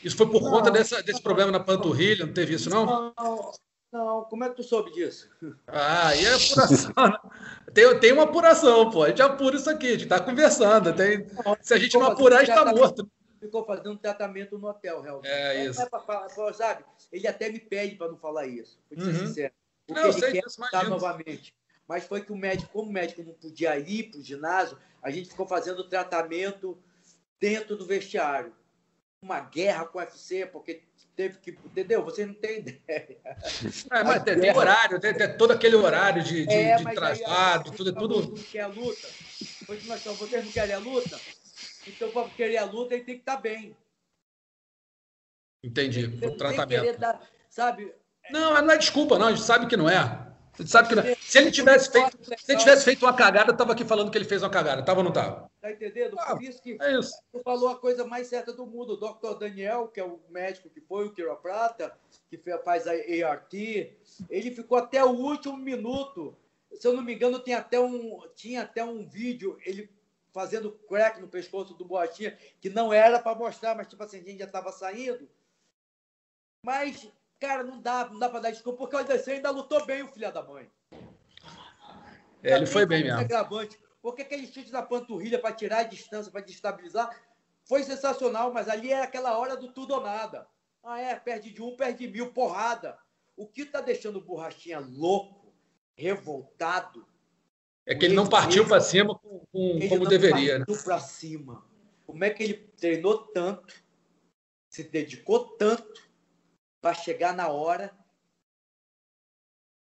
[0.01, 0.49] Isso foi por Não.
[0.49, 2.85] conta dessa- desse problema na panturrilha, não teve isso, não?
[2.85, 3.51] Não,
[3.91, 5.29] não, como é que tu soube disso?
[5.67, 6.93] Ah, aí é apuração.
[6.97, 7.17] né?
[7.73, 9.03] Tem, tem uma apuração, pô.
[9.03, 10.93] A gente apura isso aqui, a gente tá conversando.
[10.93, 11.25] Tem...
[11.61, 13.09] Se a gente não apurar, a gente tá morto.
[13.39, 15.29] Ficou fazendo tratamento no hotel, realmente.
[15.29, 15.81] É Não isso.
[15.81, 16.85] é pra falar, pô, sabe?
[17.11, 18.79] Ele até me pede para não falar isso.
[18.89, 19.27] Vou te ser Uhum.
[19.27, 19.53] sincero.
[19.85, 20.89] Porque Não, ele sei quer imagino.
[20.89, 21.53] novamente.
[21.87, 25.11] Mas foi que o médico, como o médico não podia ir para o ginásio, a
[25.11, 26.77] gente ficou fazendo tratamento
[27.39, 28.55] dentro do vestiário.
[29.21, 30.83] Uma guerra com o UFC, porque
[31.15, 31.51] teve que.
[31.51, 32.03] Entendeu?
[32.03, 33.17] Você não tem ideia.
[33.91, 37.71] É, mas tem, tem horário, tem, tem todo aquele horário de, de, É, de traslado,
[37.71, 38.35] aí, tudo, tudo.
[38.35, 39.07] Não quer a luta.
[39.65, 41.19] Falamos, vocês não querem a luta?
[41.87, 43.75] Então, para querer a luta, ele tem que estar bem.
[45.63, 46.07] Entendi.
[46.07, 46.99] Você O tratamento.
[46.99, 47.93] dar, sabe?
[48.31, 49.27] Não, não é desculpa, não.
[49.27, 50.23] A gente sabe que não é.
[50.55, 51.03] Você sabe que não.
[51.19, 54.25] Se ele tivesse feito, se ele tivesse feito uma cagada, tava aqui falando que ele
[54.25, 54.83] fez uma cagada.
[54.83, 55.49] Tava ou não tava?
[55.59, 56.15] Tá entendendo?
[56.19, 57.11] Ah, Por isso que É isso.
[57.31, 58.93] tu falou a coisa mais certa do mundo.
[58.93, 59.39] O Dr.
[59.39, 61.97] Daniel, que é o médico que foi o quiroprata,
[62.29, 63.53] que faz a ART,
[64.29, 66.37] ele ficou até o último minuto.
[66.73, 69.89] Se eu não me engano, tem até um, tinha até um vídeo, ele
[70.33, 74.23] fazendo crack no pescoço do Boatinha, que não era para mostrar, mas tipo assim, a
[74.23, 75.29] gente já estava saindo.
[76.63, 77.07] Mas,
[77.43, 80.07] cara, não dá, não dá para dar desculpa, porque o Adesanya ainda lutou bem, o
[80.07, 80.69] filho da mãe.
[82.41, 83.19] É, ele foi bem mesmo.
[83.19, 87.09] agravante, porque aquele chute na panturrilha para tirar a distância, para destabilizar,
[87.65, 90.47] foi sensacional, mas ali é aquela hora do tudo ou nada.
[90.83, 92.97] Ah, é, perde de um, perde mil, porrada.
[93.35, 95.53] O que tá deixando o Borrachinha louco,
[95.95, 97.05] revoltado,
[97.85, 100.59] É que ele não partiu para cima com, com- ele como não deveria.
[100.59, 100.65] né?
[100.65, 101.65] partiu para cima.
[102.05, 103.73] Como é que ele treinou tanto,
[104.69, 106.01] se dedicou tanto
[106.83, 107.93] para chegar na hora,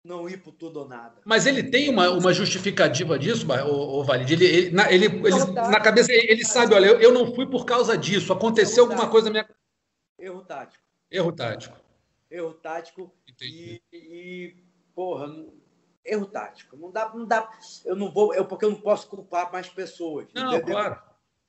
[0.02, 1.20] não ir pro tudo ou nada?
[1.26, 4.32] Mas ele tem uma, uma justificativa disso, o, Valide?
[4.32, 7.66] Ele, ele, na, ele, ele- na cabeça ele sabe, olha, eu, eu não fui por
[7.66, 8.32] causa disso.
[8.32, 8.94] Aconteceu tá.
[8.94, 9.48] alguma coisa na minha.
[10.18, 10.82] Erro tático.
[11.10, 11.76] Erro tático.
[12.30, 13.82] Erro tático Entendi.
[13.92, 14.56] E, e,
[14.94, 15.26] porra,
[16.02, 16.78] erro tático.
[16.78, 17.50] Não dá, não dá.
[17.84, 20.28] Eu não vou, eu, porque eu não posso culpar mais pessoas.
[20.32, 20.74] Não, entendeu?
[20.74, 21.02] claro.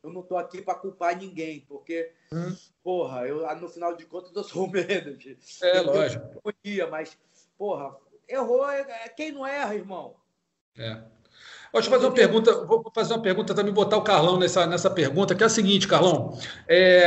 [0.04, 2.56] Eu não estou aqui para culpar ninguém, porque, Hum.
[2.84, 5.38] porra, eu, no final de contas eu sou o manager.
[5.62, 6.42] É, Eu lógico.
[6.42, 7.18] podia, mas,
[7.58, 7.96] porra,
[8.28, 8.70] errou.
[8.70, 10.16] é- é Quem não erra, irmão?
[10.78, 11.02] É.
[11.74, 14.90] Deixa eu fazer uma pergunta, vou fazer uma pergunta também, botar o Carlão nessa, nessa
[14.90, 16.38] pergunta, que é a seguinte, Carlão.
[16.68, 17.06] É,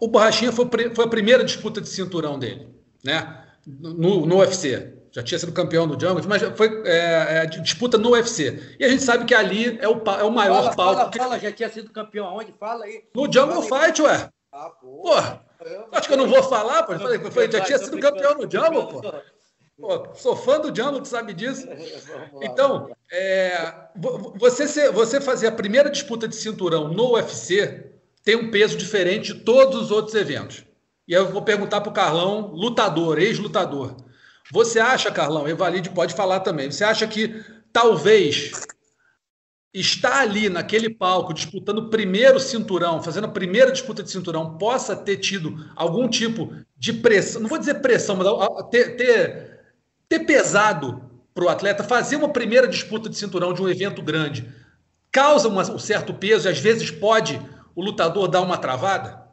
[0.00, 2.68] o Borrachinha foi, foi a primeira disputa de cinturão dele,
[3.02, 3.44] né?
[3.66, 4.93] No, no UFC.
[5.14, 8.76] Já tinha sido campeão do Jungle, mas foi é, é, disputa no UFC.
[8.80, 10.94] E a gente sabe que ali é o, é o maior Fala, palco.
[10.96, 12.52] fala, que- fala, já tinha sido campeão aonde?
[12.58, 13.04] Fala aí.
[13.14, 13.86] No Jungle Fala aí.
[13.86, 14.28] Fight, ué.
[14.52, 15.44] Ah, porra.
[15.56, 16.98] Porra, acho que eu não vou falar, pô.
[16.98, 19.02] Falei foi- já tinha sido campeão no Jungle, pô.
[19.80, 21.66] Pô, sou fã do Jungle, tu sabe disso.
[22.42, 27.92] Então, é, vo- você, ser- você fazer a primeira disputa de cinturão no UFC
[28.24, 30.64] tem um peso diferente de todos os outros eventos.
[31.06, 33.96] E aí eu vou perguntar para o Carlão, lutador, ex-lutador.
[34.50, 38.52] Você acha, Carlão, Evalide pode falar também, você acha que talvez
[39.72, 44.94] estar ali naquele palco disputando o primeiro cinturão, fazendo a primeira disputa de cinturão, possa
[44.94, 48.28] ter tido algum tipo de pressão, não vou dizer pressão, mas
[48.70, 49.60] ter, ter,
[50.08, 54.48] ter pesado para o atleta fazer uma primeira disputa de cinturão de um evento grande,
[55.10, 57.40] causa uma- um certo peso e às vezes pode
[57.74, 59.26] o lutador dar uma travada?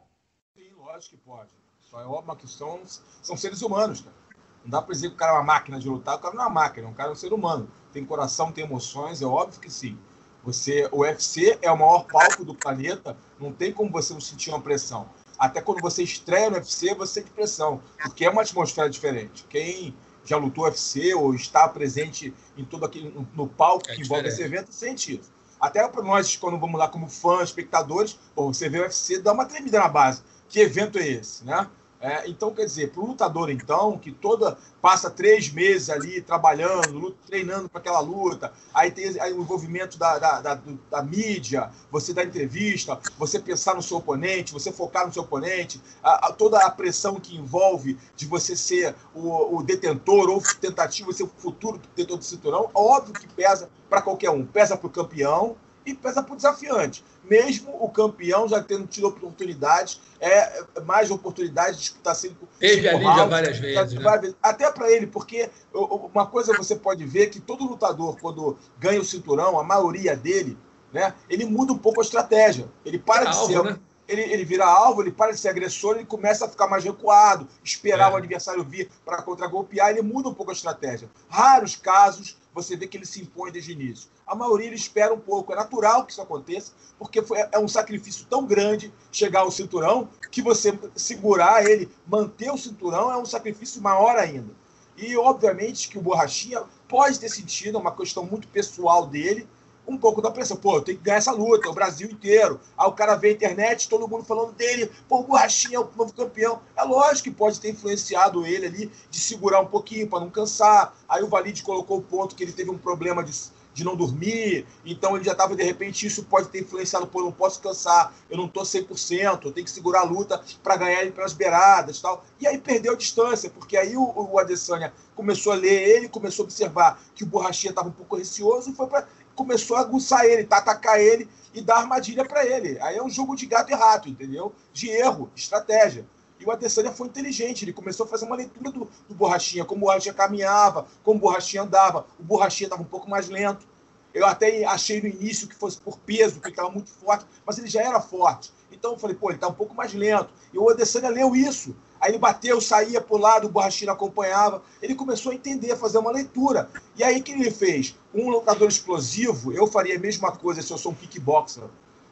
[0.56, 1.50] Sim, lógico que pode.
[1.88, 2.80] Só é óbvio que são,
[3.22, 4.21] são seres humanos, cara.
[4.64, 6.42] Não dá para dizer que o cara é uma máquina de lutar, o cara não
[6.42, 7.68] é uma máquina, o cara é um ser humano.
[7.92, 9.98] Tem coração, tem emoções, é óbvio que sim.
[10.44, 14.50] Você, o UFC é o maior palco do planeta, não tem como você não sentir
[14.50, 15.08] uma pressão.
[15.38, 19.44] Até quando você estreia no UFC, você sente pressão, porque é uma atmosfera diferente.
[19.48, 19.94] Quem
[20.24, 24.42] já lutou UFC ou está presente em todo aquele no, palco É que envolve esse
[24.42, 25.32] evento sente isso.
[25.60, 29.32] Até para nós, quando vamos lá como fãs, espectadores, pô, você vê o UFC, dá
[29.32, 30.22] uma tremida na base.
[30.48, 31.68] Que evento é esse, né?
[32.04, 37.12] É, então, quer dizer, para o lutador, então, que toda passa três meses ali trabalhando,
[37.24, 40.60] treinando para aquela luta, aí tem aí o envolvimento da, da, da,
[40.90, 45.80] da mídia, você dar entrevista, você pensar no seu oponente, você focar no seu oponente,
[46.02, 51.08] a- a- toda a pressão que envolve de você ser o, o detentor ou tentativa
[51.12, 54.88] de ser o futuro detentor do cinturão, óbvio que pesa para qualquer um, pesa para
[54.88, 57.04] o campeão e pesa para o desafiante.
[57.24, 60.28] Mesmo o campeão já tendo tido oportunidades, é,
[60.76, 64.34] é, mais oportunidades de disputar cinco, Teve cinco ali já várias já vezes, né?
[64.42, 69.04] Até para ele, porque uma coisa você pode ver que todo lutador, quando ganha o
[69.04, 70.58] cinturão, a maioria dele,
[70.92, 72.68] né, ele muda um pouco a estratégia.
[72.84, 73.64] Ele para É de alvo, ser.
[73.64, 73.78] né?
[74.12, 77.48] Ele, ele vira alvo, ele para de ser agressor, ele começa a ficar mais recuado,
[77.64, 78.14] esperar É.
[78.14, 81.10] o adversário vir para contragolpear, ele muda um pouco a estratégia.
[81.28, 84.10] Raros casos você vê que ele se impõe desde o início.
[84.26, 85.52] A maioria ele espera um pouco.
[85.52, 90.08] É natural que isso aconteça, porque foi, é um sacrifício tão grande chegar ao cinturão
[90.30, 94.52] que você segurar ele, manter o cinturão é um sacrifício maior ainda.
[94.96, 99.48] E, obviamente, que o Borrachinha pode ter sentido, é uma questão muito pessoal dele,
[99.86, 100.56] um pouco da pressão.
[100.56, 102.60] Pô, eu tenho que ganhar essa luta, o Brasil inteiro.
[102.76, 105.88] Aí o cara vê a internet, todo mundo falando dele, pô, o Borrachinha é o
[105.96, 106.60] novo campeão.
[106.76, 110.94] É lógico que pode ter influenciado ele ali de segurar um pouquinho para não cansar.
[111.08, 113.32] Aí o Valide colocou o ponto que ele teve um problema de,
[113.74, 117.24] de não dormir, então ele já estava, de repente, isso pode ter influenciado, pô, eu
[117.26, 121.02] não posso cansar, eu não tô 100%, eu tenho que segurar a luta para ganhar
[121.02, 122.24] ele pelas beiradas tal.
[122.40, 126.44] E aí perdeu a distância, porque aí o, o Adesanya começou a ler ele, começou
[126.44, 129.06] a observar que o Borrachinha estava um pouco receoso e foi para
[129.42, 132.78] começou a aguçar ele, tá, atacar ele e dar armadilha para ele.
[132.80, 134.52] Aí é um jogo de gato e rato, entendeu?
[134.72, 136.06] De erro, estratégia.
[136.38, 139.82] E o Adesanya foi inteligente, ele começou a fazer uma leitura do, do Borrachinha, como
[139.82, 142.06] o Borrachinha caminhava, como o Borrachinha andava.
[142.18, 143.66] O Borrachinha estava um pouco mais lento.
[144.14, 147.68] Eu até achei no início que fosse por peso, que estava muito forte, mas ele
[147.68, 148.52] já era forte.
[148.70, 150.30] Então eu falei, pô, ele está um pouco mais lento.
[150.52, 151.74] E o Adesanya leu isso.
[152.02, 154.62] Aí ele bateu, saía para o lado, o Borrachinha acompanhava.
[154.82, 156.68] Ele começou a entender, a fazer uma leitura.
[156.96, 157.96] E aí o que ele fez?
[158.12, 161.64] Um lutador explosivo, eu faria a mesma coisa se eu sou um kickboxer,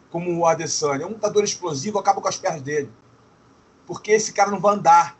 [0.08, 1.06] como o Adesanya.
[1.06, 2.90] Um lutador explosivo acaba com as pernas dele
[3.90, 5.18] porque esse cara não vai andar.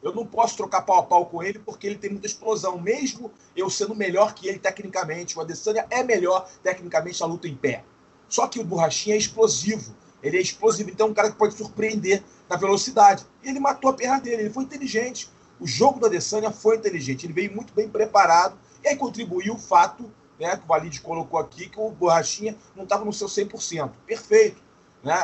[0.00, 3.32] Eu não posso trocar pau a pau com ele porque ele tem muita explosão, mesmo
[3.56, 5.36] eu sendo melhor que ele tecnicamente.
[5.36, 7.84] O Adesanya é melhor tecnicamente na luta em pé.
[8.28, 9.96] Só que o Borrachinha é explosivo.
[10.22, 13.24] Ele é explosivo, então é um cara que pode surpreender na velocidade.
[13.42, 15.30] Ele matou a perna dele, ele foi inteligente.
[15.58, 19.58] O jogo do Adesanya foi inteligente, ele veio muito bem preparado e aí contribuiu o
[19.58, 23.90] fato, né, que o Valide colocou aqui, que o Borrachinha não estava no seu 100%.
[24.06, 24.60] Perfeito.
[25.02, 25.14] Né?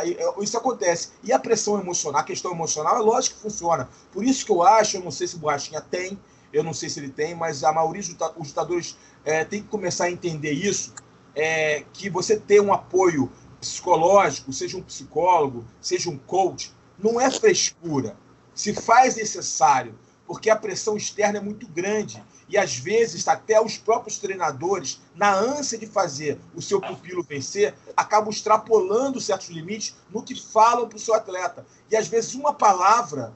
[0.40, 1.10] Isso acontece.
[1.22, 3.88] E a pressão emocional, a questão emocional, é lógico que funciona.
[4.10, 6.18] Por isso que eu acho, eu não sei se o Borrachinha tem,
[6.50, 8.16] eu não sei se ele tem, mas a maioria dos
[8.48, 10.94] lutadores é, tem que começar a entender isso,
[11.34, 17.30] é, que você ter um apoio psicológico, seja um psicólogo, seja um coach, não é
[17.30, 18.16] frescura.
[18.54, 22.22] Se faz necessário, porque a pressão externa é muito grande.
[22.48, 27.74] E às vezes, até os próprios treinadores, na ânsia de fazer o seu pupilo vencer,
[27.96, 31.66] acabam extrapolando certos limites no que falam para o seu atleta.
[31.90, 33.34] E às vezes, uma palavra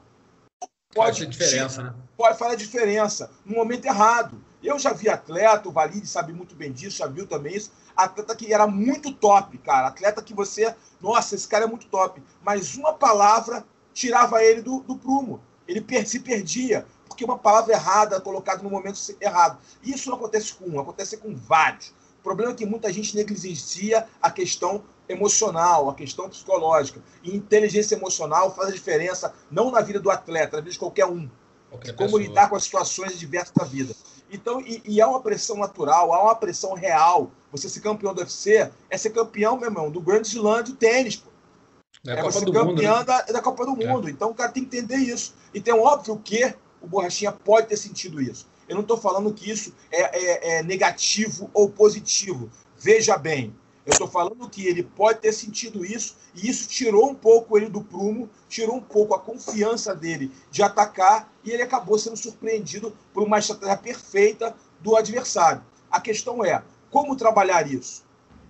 [0.93, 1.93] pode fazer diferença, né?
[2.15, 4.39] Pode fazer diferença no momento errado.
[4.63, 7.71] Eu já vi atleta, o Valide sabe muito bem disso, já viu também isso.
[7.95, 9.87] Atleta que era muito top, cara.
[9.87, 12.23] Atleta que você, nossa, esse cara é muito top.
[12.41, 15.41] Mas uma palavra tirava ele do, do prumo.
[15.67, 19.59] Ele se perdia porque uma palavra errada colocada no momento errado.
[19.83, 21.89] Isso não acontece com um, acontece com vários.
[22.19, 27.03] O problema é que muita gente negligencia a questão emocional, a questão psicológica.
[27.21, 31.05] E inteligência emocional faz a diferença não na vida do atleta, na vida de qualquer
[31.05, 31.29] um.
[31.69, 32.21] Qualquer de como pessoa.
[32.21, 33.93] lidar com as situações diversas da vida.
[34.33, 37.31] Então, e, e, há uma pressão natural, há uma pressão real.
[37.51, 41.17] Você ser campeão do UFC é ser campeão, meu irmão, do grande slam do tênis,
[41.17, 41.29] pô.
[42.05, 43.03] É, é você campeão mundo, né?
[43.03, 43.87] da, da Copa do é.
[43.87, 44.07] Mundo.
[44.07, 44.11] É.
[44.11, 45.35] Então o cara tem que entender isso.
[45.53, 48.47] E tem óbvio que o Borrachinha pode ter sentido isso.
[48.67, 52.49] Eu não estou falando que isso é, é, é, negativo ou positivo.
[52.77, 57.15] Veja bem, eu estou falando que ele pode ter sentido isso e isso tirou um
[57.15, 61.99] pouco ele do prumo, tirou um pouco a confiança dele de atacar e ele acabou
[61.99, 65.63] sendo surpreendido por uma estratégia perfeita do adversário.
[65.91, 68.05] A questão é como trabalhar isso?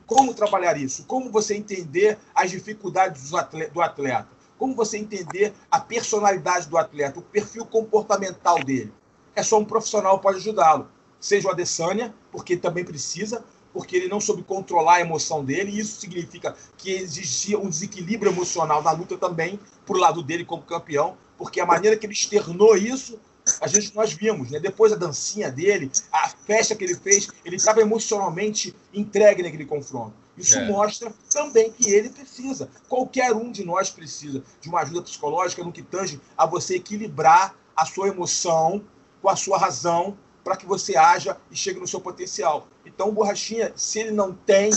[0.06, 1.06] Como trabalhar isso?
[1.06, 3.32] Como você entender as dificuldades
[3.74, 4.28] do atleta?
[4.58, 8.93] Como você entender a personalidade do atleta, o perfil comportamental dele?
[9.36, 10.89] É só um profissional pode ajudá-lo.
[11.19, 15.79] Seja o Adesanya, porque também precisa, porque ele não soube controlar a emoção dele, e
[15.79, 21.17] isso significa que existia um desequilíbrio emocional na luta também, por lado dele como campeão,
[21.38, 23.19] porque a maneira que ele externou isso,
[23.59, 24.59] a gente nós vimos, né?
[24.59, 30.13] Depois a dancinha dele, a festa que ele fez, ele estava emocionalmente entregue naquele confronto.
[30.38, 30.67] Isso é.
[30.67, 35.71] mostra também que ele precisa, qualquer um de nós precisa de uma ajuda psicológica no
[35.71, 38.83] que tange a você equilibrar a sua emoção
[39.21, 42.67] com a sua razão para que você haja e chegue no seu potencial.
[42.86, 44.71] Então, o Borrachinha, se ele não tem,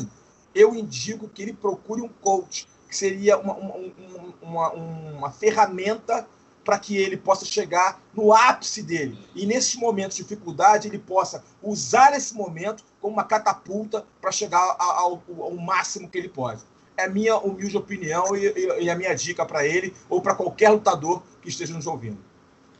[0.55, 3.75] eu indico que ele procure um coach, que seria uma, uma,
[4.41, 6.27] uma, uma ferramenta
[6.67, 9.17] para que ele possa chegar no ápice dele.
[9.37, 14.75] E nesses momentos de dificuldade, ele possa usar esse momento como uma catapulta para chegar
[14.79, 16.63] ao, ao, máximo que ele pode.
[16.97, 20.35] É a minha humilde opinião e, e, e a minha dica para ele ou para
[20.35, 22.19] qualquer lutador que esteja nos ouvindo.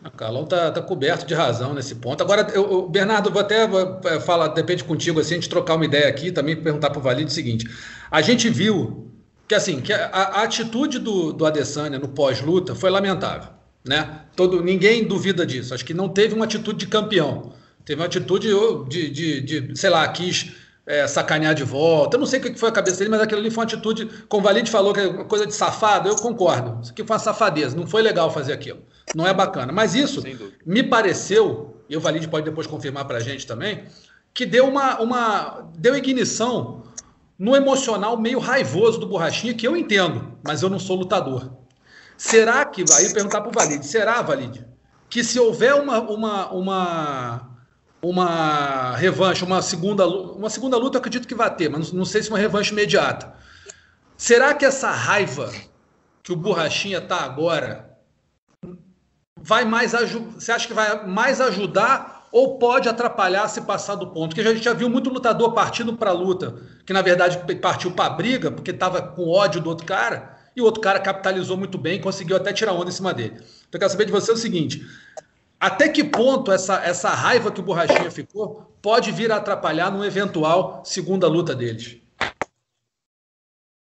[0.05, 2.23] O Carlão está tá coberto de razão nesse ponto.
[2.23, 3.69] Agora, eu, Bernardo, vou até
[4.05, 7.03] é, falar, depende contigo, assim, a gente trocar uma ideia aqui, também perguntar para o
[7.03, 7.69] Valide o seguinte.
[8.11, 9.11] A gente viu
[9.49, 13.57] que assim que a, a atitude do, do Adesanya no pós-luta foi lamentável
[13.87, 14.23] né?
[14.35, 15.73] Todo, ninguém duvida disso.
[15.73, 17.53] Acho que não teve uma atitude de campeão.
[17.85, 18.49] Teve uma atitude
[18.89, 20.53] de, de, de sei lá, quis
[20.87, 22.17] é, sacanear de volta.
[22.17, 24.07] Eu não sei o que foi a cabeça dele, mas aquilo ali foi uma atitude.
[24.29, 26.81] Como o Valide falou que é uma coisa de safado, eu concordo.
[26.81, 27.77] Isso aqui foi uma safadeza.
[27.77, 28.81] Não foi legal fazer aquilo.
[29.15, 29.73] Não é bacana.
[29.73, 30.23] Mas isso
[30.65, 33.85] me pareceu, e o Valide pode depois confirmar para a gente também,
[34.33, 35.71] que deu uma, uma.
[35.77, 36.85] deu ignição
[37.39, 41.51] no emocional meio raivoso do Borrachinha, que eu entendo, mas eu não sou lutador.
[42.17, 44.65] Será que, aí perguntar para o Valide, será, Valide,
[45.11, 47.56] que se houver uma, uma, uma,
[48.03, 52.29] uma revanche, uma segunda, uma segunda luta, acredito que vai ter, mas não, sei se
[52.29, 53.35] uma revanche imediata.
[54.17, 55.53] Será que essa raiva
[56.23, 57.91] que o Borrachinha está agora
[59.37, 59.93] vai mais
[60.35, 64.35] você acha que vai mais ajudar ou pode atrapalhar se passar do ponto?
[64.35, 67.93] Porque a gente já viu muito lutador partindo para a luta, que na verdade partiu
[67.93, 71.57] para a briga porque estava com ódio do outro cara e o outro cara capitalizou
[71.57, 73.35] muito bem, conseguiu até tirar onda em cima dele.
[73.35, 74.85] Então, eu quero saber de você o seguinte:
[75.59, 80.07] até que ponto essa, essa raiva que o Borrachinha ficou pode vir a atrapalhar numa
[80.07, 82.01] eventual segunda luta deles?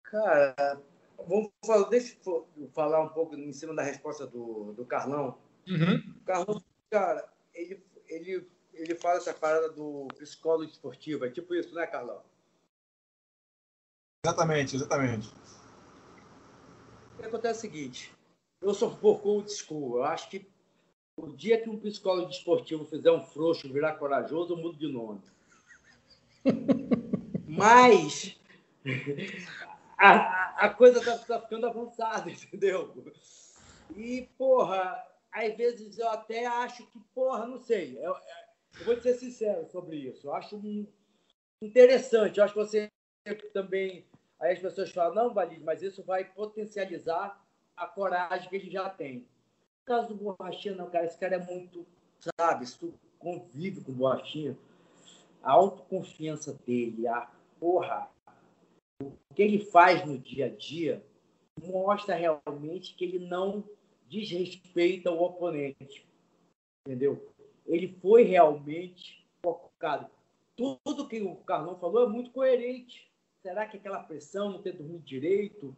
[0.03, 0.79] Cara,
[1.27, 5.37] vamos falar, deixa eu falar um pouco em cima da resposta do, do Carlão.
[5.67, 6.15] Uhum.
[6.21, 11.73] O Carlão, cara, ele, ele, ele fala essa parada do psicólogo esportivo, é tipo isso,
[11.73, 12.21] né, Carlão?
[14.23, 15.33] Exatamente, exatamente.
[17.13, 18.13] O que acontece é o seguinte,
[18.61, 20.47] eu sou por old school, eu acho que
[21.17, 25.21] o dia que um psicólogo esportivo fizer um frouxo, virar corajoso, eu mudo de nome.
[27.47, 28.37] Mas
[29.97, 32.93] a, a coisa está tá ficando avançada, entendeu?
[33.95, 35.01] E, porra,
[35.31, 37.97] às vezes eu até acho que, porra, não sei.
[37.97, 38.15] Eu,
[38.79, 40.27] eu vou ser sincero sobre isso.
[40.27, 40.61] Eu acho
[41.61, 42.37] interessante.
[42.37, 42.91] Eu acho que você
[43.53, 44.05] também.
[44.39, 47.41] Aí as pessoas falam, não, Valide, mas isso vai potencializar
[47.77, 49.25] a coragem que ele já tem.
[49.85, 51.05] Caso do Borrachinha, não, cara.
[51.05, 51.85] Esse cara é muito,
[52.39, 52.65] sabe,
[53.19, 54.57] convive com o Borrachinha,
[55.43, 57.29] a autoconfiança dele, a
[57.59, 58.09] porra,
[59.01, 61.03] o que ele faz no dia a dia
[61.63, 63.63] mostra realmente que ele não
[64.09, 66.05] desrespeita o oponente.
[66.85, 67.31] Entendeu?
[67.65, 70.09] Ele foi realmente focado.
[70.55, 73.11] Tudo que o Carlão falou é muito coerente.
[73.41, 75.75] Será que aquela pressão, não ter dormido direito,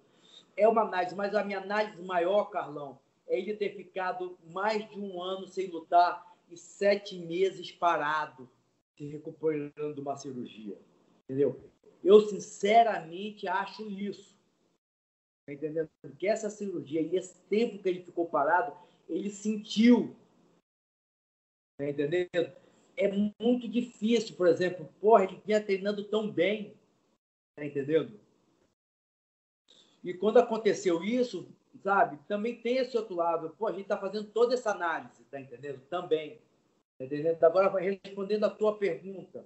[0.55, 4.99] é uma análise, mas a minha análise maior, Carlão, é ele ter ficado mais de
[4.99, 8.49] um ano sem lutar e sete meses parado,
[8.95, 10.77] se recuperando de uma cirurgia.
[11.23, 11.59] Entendeu?
[12.03, 14.37] Eu, sinceramente, acho isso.
[15.45, 15.89] Tá entendendo?
[16.01, 18.75] Porque essa cirurgia e esse tempo que ele ficou parado,
[19.09, 20.15] ele sentiu.
[21.77, 22.51] Tá entendendo?
[22.95, 26.73] É muito difícil, por exemplo, porra, ele vinha treinando tão bem.
[27.55, 28.19] Tá entendendo?
[30.03, 31.47] E quando aconteceu isso,
[31.87, 33.55] sabe, também tem esse outro lado.
[33.57, 35.79] Pô, a gente tá fazendo toda essa análise, tá entendendo?
[35.89, 36.37] Também.
[36.99, 37.41] Tá entendendo?
[37.41, 39.45] Agora, respondendo a tua pergunta,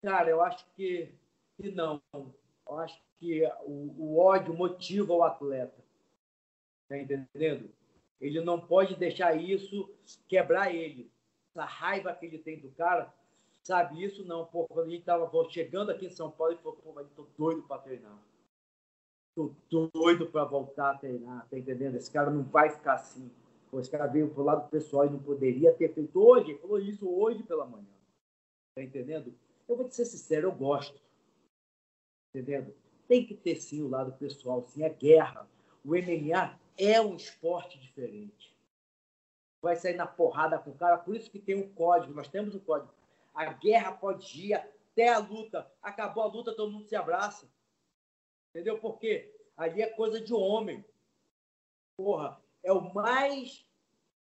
[0.00, 1.12] cara, eu acho que
[1.60, 2.00] que não.
[2.12, 5.82] Eu acho que o, o ódio motiva o atleta.
[6.88, 7.68] Tá entendendo?
[8.20, 9.92] Ele não pode deixar isso
[10.28, 11.10] quebrar ele.
[11.50, 13.12] Essa raiva que ele tem do cara,
[13.64, 14.00] sabe?
[14.00, 14.46] Isso não.
[14.46, 17.16] Pô, quando a gente estava chegando aqui em São Paulo, ele falou: pô, mas eu
[17.16, 18.16] tô doido para treinar.
[19.34, 19.52] Tô
[19.92, 21.96] doido para voltar a treinar, tá entendendo?
[21.96, 23.30] Esse cara não vai ficar assim.
[23.72, 26.56] Esse cara veio pro lado pessoal e não poderia ter feito hoje.
[26.58, 27.84] Falou isso hoje pela manhã.
[28.76, 29.34] Tá entendendo?
[29.68, 31.00] Eu vou te ser sincero, eu gosto.
[32.32, 32.72] Entendendo?
[33.08, 35.48] Tem que ter sim o lado pessoal, sim, é guerra.
[35.84, 38.54] O MMA é um esporte diferente.
[39.60, 42.54] Vai sair na porrada com o cara, por isso que tem um código, nós temos
[42.54, 42.92] um código.
[43.34, 45.70] A guerra pode ir até a luta.
[45.82, 47.48] Acabou a luta, todo mundo se abraça.
[48.54, 48.78] Entendeu?
[48.78, 50.84] Porque ali é coisa de homem.
[51.96, 53.66] Porra, é o mais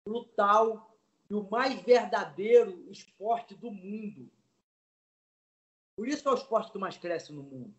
[0.05, 0.95] brutal
[1.31, 4.31] e o mais verdadeiro esporte do mundo.
[5.97, 7.75] Por isso é o esporte que mais cresce no mundo.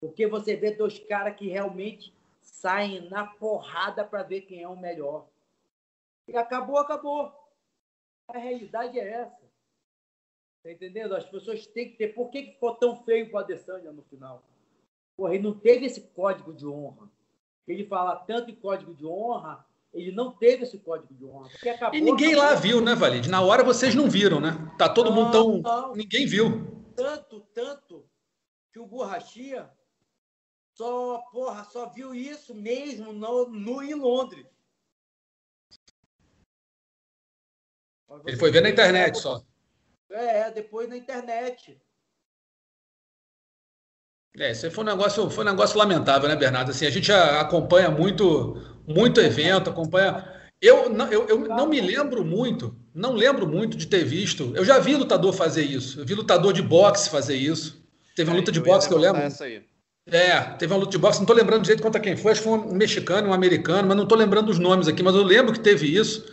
[0.00, 4.76] Porque você vê dois caras que realmente saem na porrada para ver quem é o
[4.76, 5.26] melhor.
[6.26, 7.32] E acabou, acabou.
[8.28, 9.48] A realidade é essa.
[10.62, 11.14] Tá entendendo?
[11.16, 12.14] As pessoas têm que ter.
[12.14, 14.42] Por que ficou tão feio o Adesanya no final?
[15.18, 17.10] Porra, ele não teve esse código de honra.
[17.66, 21.50] Ele fala tanto em código de honra, ele não teve esse código de honra.
[21.92, 23.28] E ninguém lá viu, né, Valide?
[23.28, 24.52] Na hora vocês não viram, né?
[24.78, 25.58] Tá todo não, mundo tão.
[25.60, 25.92] Não.
[25.92, 26.84] Ninguém viu.
[26.94, 28.08] Tanto, tanto,
[28.72, 29.68] que o Borrachia
[30.72, 34.46] só, porra, só viu isso mesmo no, no em Londres.
[38.24, 39.42] Ele foi ver na internet só.
[40.10, 41.76] É, depois na internet.
[44.38, 46.70] É, isso foi um negócio, foi um negócio lamentável, né, Bernardo?
[46.70, 50.24] Assim, a gente acompanha muito, muito evento, acompanha.
[50.60, 54.52] Eu, não, eu, eu não me lembro muito, não lembro muito de ter visto.
[54.54, 56.00] Eu já vi lutador fazer isso.
[56.00, 57.82] Eu vi lutador de boxe fazer isso.
[58.14, 59.20] Teve uma luta de boxe que eu lembro.
[59.20, 59.62] Essa aí.
[60.10, 62.48] É, teve uma luta de boxe, não estou lembrando direito contra quem foi, acho que
[62.48, 65.52] foi um mexicano, um americano, mas não estou lembrando os nomes aqui, mas eu lembro
[65.52, 66.24] que teve isso.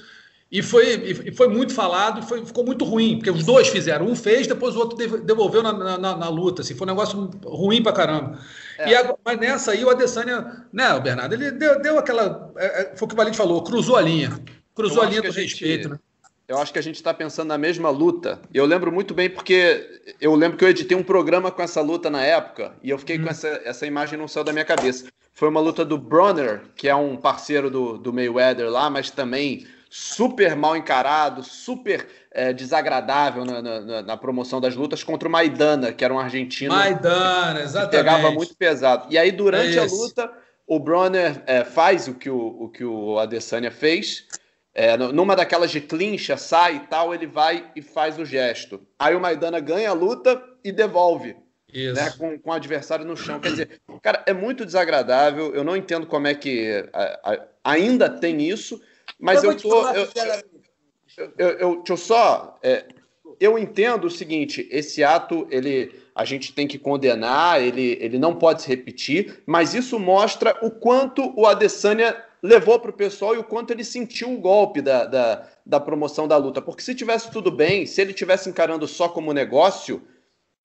[0.52, 0.94] E foi,
[1.26, 4.06] e foi muito falado e foi, ficou muito ruim, porque os dois fizeram.
[4.06, 6.62] Um fez, depois o outro devolveu na, na, na luta.
[6.62, 8.40] Assim, foi um negócio ruim pra caramba.
[8.78, 8.90] É.
[8.90, 12.54] E agora, mas nessa aí o Adesanya, né, o Bernardo, ele deu, deu aquela.
[12.58, 14.40] É, é foi o que o Valente falou, cruzou a linha.
[14.76, 16.00] Cruzou a linha do respeito, né?
[16.48, 18.40] Eu acho que a gente está pensando na mesma luta.
[18.54, 22.08] Eu lembro muito bem porque eu lembro que eu editei um programa com essa luta
[22.08, 23.24] na época e eu fiquei hum.
[23.24, 25.08] com essa, essa imagem no céu da minha cabeça.
[25.34, 29.66] Foi uma luta do Bronner, que é um parceiro do, do Mayweather lá, mas também
[29.90, 35.94] super mal encarado, super é, desagradável na, na, na, promoção das lutas contra o Maidana,
[35.94, 37.92] que era um argentino Maidana, exatamente.
[37.92, 39.08] que pegava muito pesado.
[39.10, 40.32] E aí, durante é a luta,
[40.68, 44.26] o Bronner é, faz o que o, o, que o Adesanya fez.
[44.74, 48.82] É, numa daquelas de clincha, sai e tal, ele vai e faz o gesto.
[49.00, 51.38] Aí o Maidana ganha a luta e devolve.
[51.74, 53.40] Né, com, com o adversário no chão.
[53.40, 55.54] Quer dizer, cara, é muito desagradável.
[55.54, 58.82] Eu não entendo como é que a, a, ainda tem isso,
[59.20, 59.88] mas eu, eu tô.
[59.90, 60.08] Eu,
[61.18, 62.60] eu, eu, eu, deixa eu só.
[62.62, 62.86] É,
[63.40, 68.36] eu entendo o seguinte: esse ato, ele, a gente tem que condenar, ele, ele não
[68.36, 73.40] pode se repetir, mas isso mostra o quanto o Adesanya levou para o pessoal e
[73.40, 76.62] o quanto ele sentiu o golpe da, da, da promoção da luta.
[76.62, 80.02] Porque se tivesse tudo bem, se ele tivesse encarando só como negócio,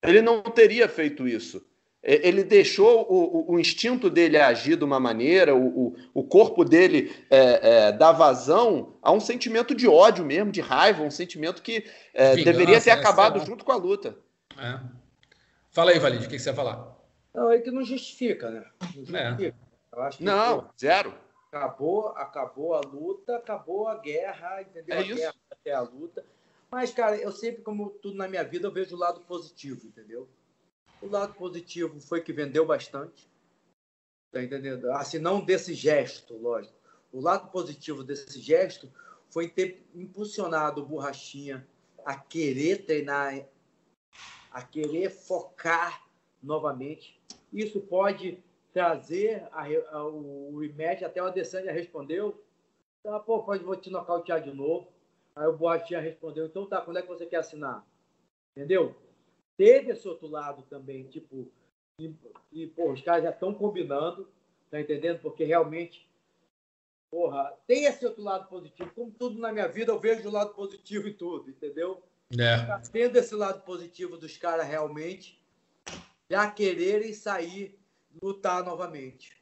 [0.03, 1.65] ele não teria feito isso.
[2.03, 7.89] Ele deixou o, o, instinto dele agir de uma maneira, o, o corpo dele é,
[7.89, 11.85] é, dar vazão a um sentimento de ódio mesmo, de raiva, um sentimento que
[12.15, 14.17] é, Vingança, deveria ter né, acabado junto com a luta.
[14.57, 14.81] É.
[15.71, 16.97] Fala aí, Valide, o que, você ia falar?
[17.35, 18.65] Não, é que não justifica, né?
[19.07, 19.29] Não é.
[19.29, 19.57] justifica.
[20.21, 21.15] não, pô, zero.
[21.53, 24.97] Acabou, acabou a luta, acabou a guerra, entendeu?
[24.97, 25.17] É a isso.
[25.17, 26.25] guerra até a luta.
[26.71, 30.29] Mas, cara, eu sempre, como tudo na minha vida, eu vejo o lado positivo, entendeu?
[31.03, 33.29] O lado positivo foi que vendeu bastante.
[34.31, 34.91] Tá entendendo?
[34.93, 36.75] Assim, não desse gesto, lógico.
[37.13, 38.91] O lado positivo desse gesto
[39.29, 41.67] foi ter impulsionado o Borrachinha
[42.05, 43.45] a querer treinar,
[44.51, 46.07] a querer focar
[46.43, 47.21] novamente.
[47.53, 48.43] Isso pode
[48.73, 49.65] trazer a,
[49.97, 52.41] a, o rematch, até o Adesanya respondeu,
[53.03, 54.89] tá, pô, pode vou te nocautear de novo.
[55.35, 57.85] Aí o Borrachinha respondeu, então tá, quando é que você quer assinar?
[58.57, 58.95] Entendeu?
[59.61, 61.47] Teve esse outro lado também, tipo,
[61.99, 62.15] e,
[62.51, 64.27] e pô, os caras já estão combinando,
[64.71, 65.19] tá entendendo?
[65.19, 66.09] Porque realmente,
[67.11, 68.91] porra, tem esse outro lado positivo.
[68.95, 72.03] Como tudo na minha vida, eu vejo o lado positivo em tudo, entendeu?
[72.39, 72.65] É.
[72.65, 75.39] Tá tendo esse lado positivo dos caras realmente
[76.31, 77.79] já quererem sair,
[78.23, 79.37] lutar novamente.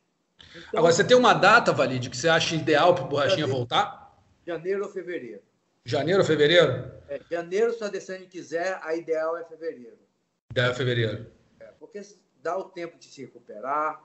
[0.50, 3.56] Então, Agora, você tem uma data, Valide, que você acha ideal para o Borrachinha janeiro,
[3.56, 4.20] voltar?
[4.44, 5.42] Janeiro ou fevereiro.
[5.84, 6.90] Janeiro ou fevereiro?
[7.08, 10.07] É, janeiro, se a Adesanya quiser, a ideal é fevereiro.
[10.54, 11.30] É fevereiro.
[11.60, 12.00] É, porque
[12.42, 14.02] dá o tempo de se recuperar,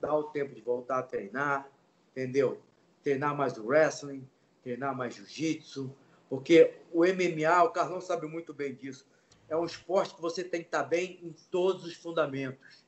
[0.00, 1.68] dá o tempo de voltar a treinar,
[2.10, 2.60] entendeu?
[3.02, 4.28] Treinar mais o wrestling,
[4.62, 5.94] treinar mais jiu-jitsu,
[6.28, 9.06] porque o MMA, o Carlão sabe muito bem disso,
[9.48, 12.84] é um esporte que você tem que estar bem em todos os fundamentos.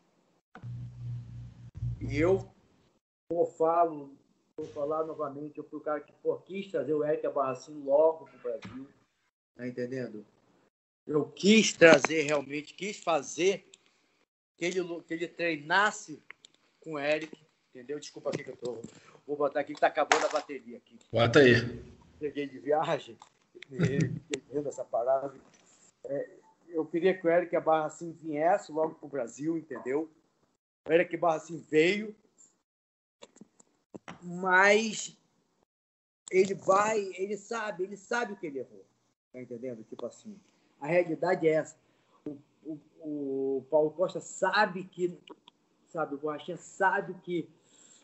[2.01, 2.51] E eu,
[3.29, 4.17] como falo,
[4.57, 8.25] vou falar novamente, eu fui o cara que pô, quis trazer o Eric Abarracino logo
[8.27, 8.89] para o Brasil,
[9.55, 10.25] tá entendendo?
[11.07, 13.71] Eu quis trazer realmente, quis fazer
[14.57, 16.21] que ele, que ele treinasse
[16.81, 17.37] com o Eric,
[17.71, 18.01] entendeu?
[18.01, 18.81] Desculpa aqui que eu tô.
[19.27, 20.99] Vou botar aqui que tá acabando a bateria aqui.
[21.13, 21.55] Bota aí.
[22.19, 23.17] Cheguei de viagem,
[23.71, 25.35] entendendo essa parada.
[26.05, 26.31] É,
[26.69, 30.11] eu queria que o Eric Barra assim viesse logo para o Brasil, entendeu?
[30.89, 32.15] O Eric Barra assim veio,
[34.23, 35.17] mas
[36.31, 38.85] ele vai, ele sabe, ele sabe o que ele errou.
[39.33, 39.85] Tá entendendo?
[39.85, 40.39] Tipo assim,
[40.81, 41.77] a realidade é essa.
[42.25, 45.19] O, o, o Paulo Costa sabe que,
[45.89, 47.49] sabe, o Borrachinha sabe que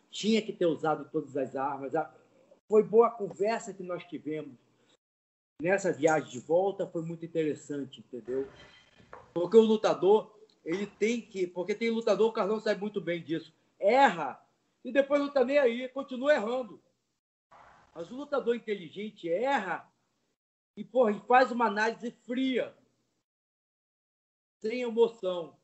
[0.09, 1.93] tinha que ter usado todas as armas.
[2.67, 4.53] Foi boa a conversa que nós tivemos
[5.61, 8.47] nessa viagem de volta, foi muito interessante, entendeu?
[9.33, 11.47] Porque o lutador, ele tem que.
[11.47, 13.53] Porque tem lutador, o Carlão sabe muito bem disso.
[13.79, 14.39] Erra
[14.83, 16.81] e depois não está nem aí, continua errando.
[17.95, 19.87] Mas o lutador inteligente erra
[20.75, 22.73] e, porra, faz uma análise fria,
[24.59, 25.55] sem emoção.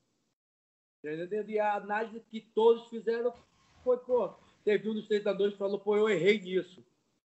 [1.03, 1.49] Entendeu?
[1.49, 3.33] E a análise que todos fizeram
[3.83, 4.33] foi, pô,
[4.63, 6.85] teve um dos treinadores que falou, pô, eu errei nisso.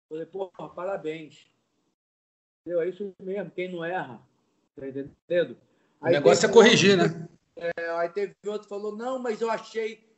[0.09, 1.51] Falei, pô, parabéns.
[2.61, 2.83] Entendeu?
[2.83, 4.20] É isso mesmo, quem não erra.
[4.76, 5.57] Tá entendendo?
[6.01, 7.28] o negócio é corrigir, né?
[7.57, 10.11] É, aí teve outro que falou, não, mas eu achei.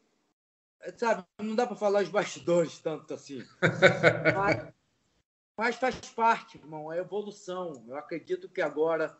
[0.97, 3.43] Sabe, não dá para falar os bastidores tanto assim.
[4.35, 4.74] mas,
[5.57, 7.85] mas, faz parte, irmão, é evolução.
[7.87, 9.17] Eu acredito que agora,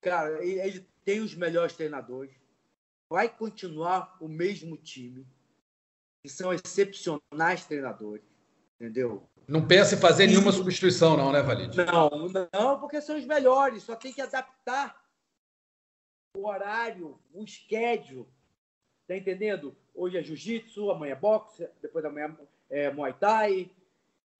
[0.00, 2.34] cara, ele tem os melhores treinadores.
[3.08, 5.26] Vai continuar o mesmo time.
[6.22, 8.24] Que são excepcionais treinadores.
[8.80, 9.28] Entendeu?
[9.46, 11.76] Não pensa em fazer nenhuma substituição, não, né, Valide?
[11.76, 12.10] Não,
[12.52, 13.82] não, porque são os melhores.
[13.82, 15.04] Só tem que adaptar
[16.36, 18.26] o horário, o schedule.
[19.06, 19.76] Tá entendendo?
[19.94, 22.36] Hoje é jiu-jitsu, amanhã é boxe, depois amanhã
[22.68, 23.70] é muay thai.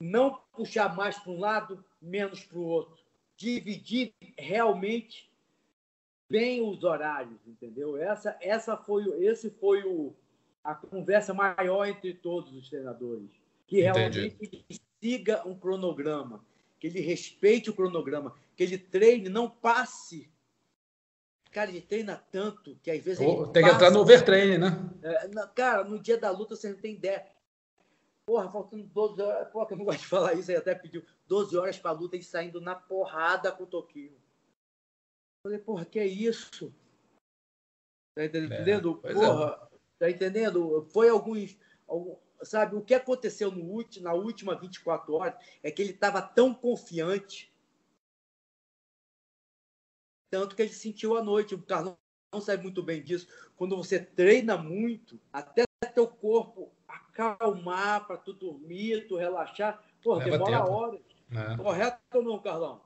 [0.00, 2.98] Não puxar mais para um lado, menos para o outro.
[3.36, 5.30] Dividir realmente
[6.28, 7.96] bem os horários, entendeu?
[7.96, 10.14] Essa, essa foi, esse foi o,
[10.64, 13.28] a conversa maior entre todos os treinadores.
[13.66, 14.64] Que realmente
[15.00, 16.44] siga um cronograma,
[16.78, 20.30] que ele respeite o cronograma, que ele treine, não passe
[21.50, 23.20] Cara, ele treina tanto que às vezes.
[23.20, 24.88] Oh, tem que entrar no overtraining, né?
[25.02, 27.26] É, cara, no dia da luta você não tem ideia.
[28.30, 29.50] Porra, faltando 12 horas.
[29.50, 32.16] Porra, que eu não gosto de falar isso, aí até pediu 12 horas pra luta
[32.16, 34.16] e saindo na porrada com o Toquinho.
[35.44, 36.72] Falei, porra, que é isso?
[38.16, 39.00] Tá entendendo?
[39.02, 39.78] É, porra, é.
[39.98, 40.88] tá entendendo?
[40.92, 41.58] Foi alguns.
[42.44, 46.54] Sabe, o que aconteceu no último, na última 24 horas é que ele estava tão
[46.54, 47.52] confiante.
[50.32, 51.56] Tanto que ele sentiu à noite.
[51.56, 51.98] O Carlão
[52.32, 53.26] não sabe muito bem disso.
[53.56, 56.69] Quando você treina muito, até teu corpo
[57.28, 60.72] acalmar para tu dormir, tu relaxar, pô, Leva demora tempo.
[60.72, 61.00] horas.
[61.32, 61.56] É.
[61.56, 62.80] Correto ou não, Carlão?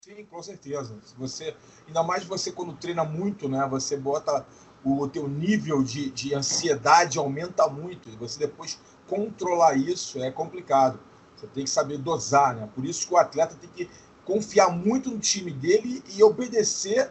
[0.00, 0.98] Sim, com certeza.
[1.02, 1.56] Se você,
[1.86, 3.66] ainda mais você quando treina muito, né?
[3.70, 4.46] Você bota
[4.84, 11.00] o teu nível de, de ansiedade aumenta muito e você depois controlar isso é complicado.
[11.34, 12.68] Você tem que saber dosar, né?
[12.74, 13.90] Por isso que o atleta tem que
[14.24, 17.10] confiar muito no time dele e obedecer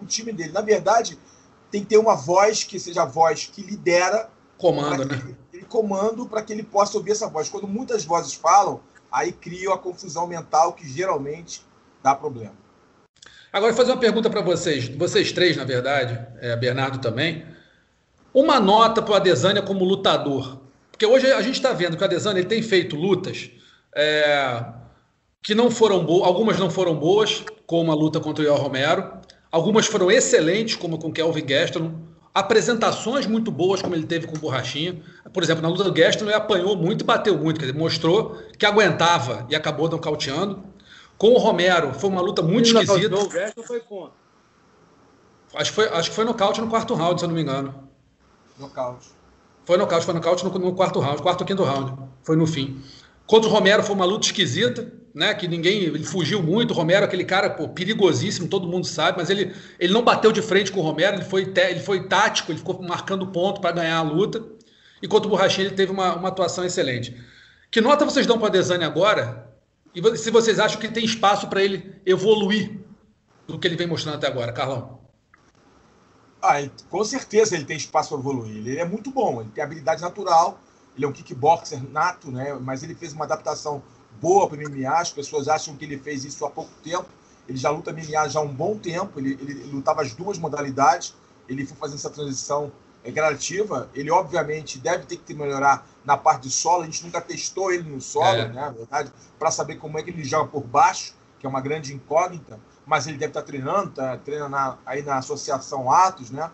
[0.00, 0.52] o time dele.
[0.52, 1.18] Na verdade,
[1.70, 4.30] tem que ter uma voz que seja a voz que lidera.
[4.56, 5.36] Comando, né?
[5.68, 7.48] Comando para que ele possa ouvir essa voz.
[7.48, 11.62] Quando muitas vozes falam, aí cria a confusão mental que geralmente
[12.02, 12.54] dá problema.
[13.52, 17.46] Agora, fazer uma pergunta para vocês, vocês três, na verdade, é, Bernardo também.
[18.32, 20.60] Uma nota para o Adesanya como lutador.
[20.90, 23.50] Porque hoje a gente está vendo que o Adesanya ele tem feito lutas
[23.94, 24.64] é,
[25.42, 29.12] que não foram boas, algumas não foram boas, como a luta contra o Ior Romero,
[29.50, 32.07] algumas foram excelentes, como com Kelvin Gastelum,
[32.38, 35.00] apresentações muito boas, como ele teve com o Borrachinha.
[35.32, 38.38] Por exemplo, na luta do Gastelum, ele apanhou muito e bateu muito, quer dizer, mostrou
[38.58, 40.62] que aguentava e acabou nocauteando.
[41.16, 43.16] Com o Romero, foi uma luta muito ele esquisita.
[43.16, 44.12] O Gastelum foi contra.
[45.54, 47.88] Acho que foi, acho que foi nocaute no quarto round, se eu não me engano.
[48.58, 49.08] Nocaute.
[49.64, 51.94] Foi nocaute, foi nocaute no, no quarto round, quarto ou quinto round.
[52.22, 52.82] Foi no fim.
[53.26, 55.34] Contra o Romero foi uma luta esquisita, né?
[55.34, 55.82] Que ninguém.
[55.82, 56.74] Ele fugiu muito.
[56.74, 60.72] Romero, aquele cara pô, perigosíssimo, todo mundo sabe, mas ele, ele não bateu de frente
[60.72, 64.02] com o Romero, ele foi, ele foi tático, ele ficou marcando ponto para ganhar a
[64.02, 64.44] luta.
[65.02, 67.16] E contra o Borrachinha ele teve uma, uma atuação excelente.
[67.70, 69.48] Que nota vocês dão para o Adesanya agora?
[69.94, 72.80] E se vocês acham que tem espaço para ele evoluir
[73.46, 74.98] do que ele vem mostrando até agora, Carlão?
[76.40, 78.56] Ah, ele, com certeza ele tem espaço para evoluir.
[78.56, 80.60] Ele é muito bom, ele tem habilidade natural,
[80.96, 82.54] ele é um kickboxer nato, né?
[82.54, 83.82] Mas ele fez uma adaptação
[84.20, 84.88] boa para MMA.
[84.88, 87.06] As pessoas acham que ele fez isso há pouco tempo.
[87.48, 89.18] Ele já luta MMA já há um bom tempo.
[89.18, 91.14] Ele, ele, ele lutava as duas modalidades.
[91.48, 92.70] Ele foi fazendo essa transição
[93.02, 93.88] é, gradativa.
[93.94, 96.82] Ele, obviamente, deve ter que melhorar na parte de solo.
[96.82, 98.48] A gente nunca testou ele no solo, é.
[98.48, 98.54] né?
[98.54, 101.94] Na verdade, para saber como é que ele joga por baixo, que é uma grande
[101.94, 102.58] incógnita
[102.88, 106.50] mas ele deve estar treinando, tá, treina na, aí na Associação Atos, né?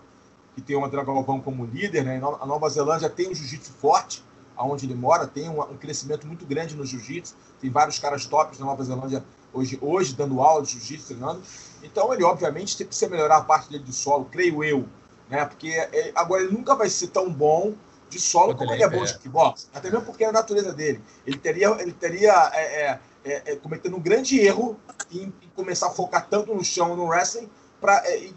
[0.57, 2.21] Que tem o André Galvão como líder, né?
[2.41, 4.24] A Nova Zelândia tem um jiu-jitsu forte,
[4.57, 8.59] aonde ele mora, tem um, um crescimento muito grande no jiu-jitsu, tem vários caras tops
[8.59, 11.43] na Nova Zelândia hoje, hoje dando aula de jiu-jitsu, treinando.
[11.83, 14.89] Então ele, obviamente, tem que melhorar a parte dele de solo, creio eu,
[15.29, 15.45] né?
[15.45, 17.75] Porque é, agora ele nunca vai ser tão bom
[18.09, 21.01] de solo como ele é bom de kickbox, até mesmo porque é a natureza dele.
[21.27, 24.79] Ele teria, ele teria é, é, é, é, cometendo um grande erro
[25.11, 27.49] em, em, começar a focar tanto no chão no wrestling
[27.81, 28.31] para é,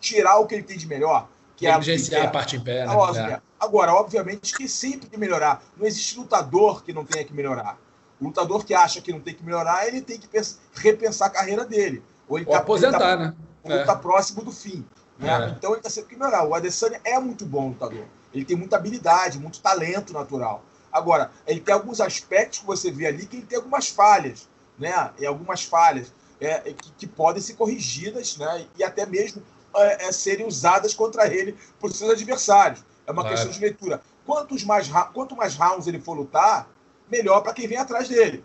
[0.00, 1.28] tirar o que ele tem de melhor.
[1.56, 2.86] Que é a, a parte em pé.
[2.86, 3.40] Né?
[3.58, 5.62] Agora, obviamente que sempre que melhorar.
[5.76, 7.78] Não existe lutador que não tenha que melhorar.
[8.20, 11.30] O lutador que acha que não tem que melhorar, ele tem que pensar, repensar a
[11.30, 12.02] carreira dele.
[12.28, 13.34] Ou, ele ou tá, aposentar, ele tá, né?
[13.62, 13.84] Ou é.
[13.84, 14.86] tá próximo do fim.
[15.18, 15.30] Né?
[15.30, 15.50] É.
[15.50, 16.44] Então ele está sempre que melhorar.
[16.44, 18.04] O Adesanya é muito bom lutador.
[18.32, 20.62] Ele tem muita habilidade, muito talento natural.
[20.92, 24.48] Agora, ele tem alguns aspectos que você vê ali que ele tem algumas falhas,
[24.78, 25.10] né?
[25.18, 28.66] E algumas falhas é, que, que, podem ser corrigidas, né?
[28.76, 29.42] E até mesmo
[29.74, 32.84] é, é, serem usadas contra ele por seus adversários.
[33.06, 33.36] É uma claro.
[33.36, 34.02] questão de leitura.
[34.24, 36.68] Quantos mais, quanto mais rounds ele for lutar,
[37.10, 38.44] melhor para quem vem atrás dele.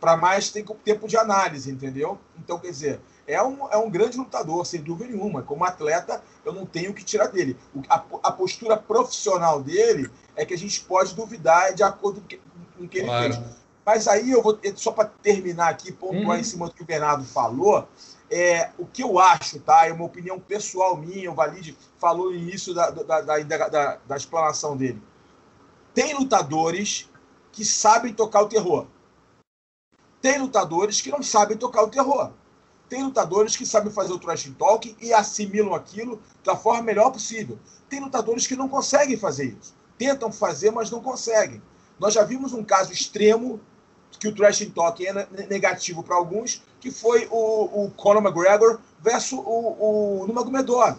[0.00, 2.18] Para mais tem tempo de análise, entendeu?
[2.36, 5.42] Então, quer dizer, é um, é um grande lutador, sem dúvida nenhuma.
[5.42, 7.56] Como atleta, eu não tenho o que tirar dele.
[7.72, 12.36] O, a, a, postura profissional dele é que a gente pode duvidar de acordo com,
[12.76, 13.34] com o que ele claro.
[13.34, 13.44] fez.
[13.84, 16.40] Mas aí eu vou, só para terminar aqui, pontuar hum.
[16.40, 17.88] em cima do que o Bernardo falou,
[18.32, 19.86] é, o que eu acho, tá?
[19.86, 24.16] É uma opinião pessoal minha, o Valide falou no início da, da, da, da, da
[24.16, 25.02] explanação dele.
[25.92, 27.10] Tem lutadores
[27.52, 28.86] que sabem tocar o terror.
[30.22, 32.32] Tem lutadores que não sabem tocar o terror.
[32.88, 37.58] Tem lutadores que sabem fazer o trash talk e assimilam aquilo da forma melhor possível.
[37.86, 39.74] Tem lutadores que não conseguem fazer isso.
[39.98, 41.62] Tentam fazer, mas não conseguem.
[42.00, 43.60] Nós já vimos um caso extremo
[44.18, 45.12] que o trash talk é
[45.48, 49.76] negativo para alguns, que foi o, o Conor McGregor versus o,
[50.18, 50.98] o Nurmagomedov.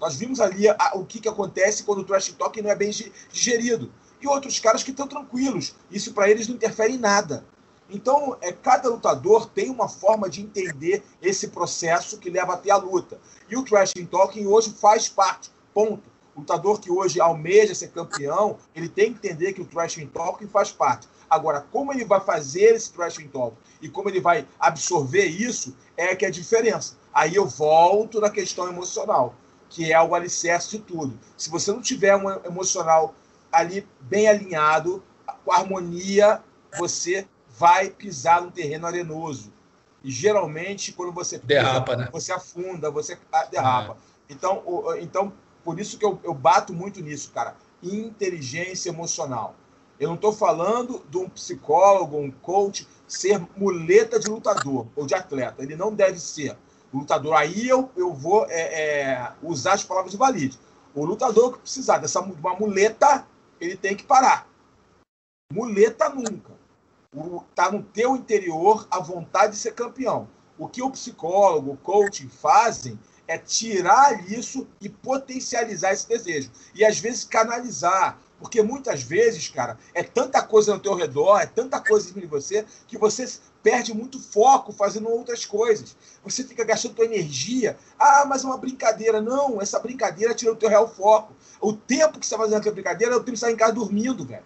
[0.00, 2.90] Nós vimos ali a, o que, que acontece quando o trash talk não é bem
[3.30, 3.92] digerido.
[4.18, 5.74] E outros caras que estão tranquilos.
[5.90, 7.44] Isso para eles não interfere em nada.
[7.90, 12.76] Então, é, cada lutador tem uma forma de entender esse processo que leva até a
[12.78, 13.20] luta.
[13.46, 16.02] E o Trash Talking hoje faz parte, ponto.
[16.34, 20.46] O lutador que hoje almeja ser campeão, ele tem que entender que o trash talk
[20.46, 21.06] faz parte.
[21.30, 26.14] Agora, como ele vai fazer esse trash talk e como ele vai absorver isso, é
[26.16, 26.96] que é a diferença.
[27.14, 29.34] Aí eu volto na questão emocional,
[29.68, 31.16] que é o alicerce de tudo.
[31.36, 33.14] Se você não tiver um emocional
[33.52, 35.02] ali bem alinhado,
[35.44, 36.42] com harmonia,
[36.76, 37.26] você
[37.58, 39.52] vai pisar no terreno arenoso.
[40.02, 42.08] E geralmente, quando você pisa, derrapa, né?
[42.10, 43.18] você afunda, você
[43.50, 43.92] derrapa.
[43.92, 44.32] É.
[44.32, 44.62] Então,
[45.00, 47.54] então, por isso que eu, eu bato muito nisso, cara.
[47.82, 49.54] Inteligência emocional.
[50.00, 55.14] Eu não estou falando de um psicólogo, um coach, ser muleta de lutador ou de
[55.14, 55.62] atleta.
[55.62, 56.56] Ele não deve ser
[56.92, 57.34] lutador.
[57.34, 60.58] Aí eu, eu vou é, é, usar as palavras de valide.
[60.94, 63.26] O lutador que precisar dessa uma muleta,
[63.60, 64.48] ele tem que parar.
[65.52, 66.58] Muleta nunca.
[67.50, 70.28] Está no teu interior a vontade de ser campeão.
[70.56, 76.50] O que o psicólogo, o coaching fazem é tirar isso e potencializar esse desejo.
[76.74, 78.18] E às vezes canalizar.
[78.40, 82.64] Porque muitas vezes, cara, é tanta coisa no teu redor, é tanta coisa em você,
[82.88, 83.28] que você
[83.62, 85.94] perde muito foco fazendo outras coisas.
[86.24, 87.76] Você fica gastando tua energia.
[87.98, 89.20] Ah, mas é uma brincadeira.
[89.20, 91.34] Não, essa brincadeira tira o teu real foco.
[91.60, 93.56] O tempo que você está fazendo aquela brincadeira é o tempo que você está em
[93.56, 94.44] casa dormindo, velho.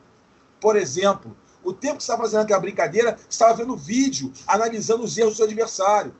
[0.60, 5.04] Por exemplo, o tempo que você está fazendo aquela brincadeira, você estava vendo vídeo, analisando
[5.04, 6.14] os erros do seu adversário.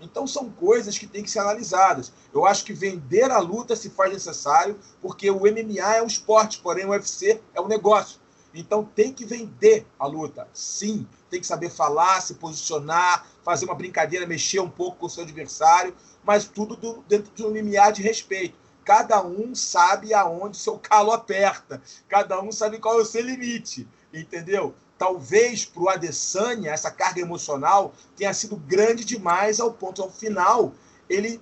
[0.00, 2.12] Então são coisas que têm que ser analisadas.
[2.32, 6.60] Eu acho que vender a luta se faz necessário, porque o MMA é um esporte,
[6.60, 8.18] porém o UFC é um negócio.
[8.52, 11.06] Então tem que vender a luta, sim.
[11.28, 15.22] Tem que saber falar, se posicionar, fazer uma brincadeira, mexer um pouco com o seu
[15.22, 15.94] adversário,
[16.24, 18.58] mas tudo do, dentro de um limiar de respeito.
[18.84, 23.86] Cada um sabe aonde seu calo aperta, cada um sabe qual é o seu limite,
[24.12, 24.74] entendeu?
[25.00, 30.74] Talvez para o Adesanya essa carga emocional tenha sido grande demais ao ponto, ao final,
[31.08, 31.40] ele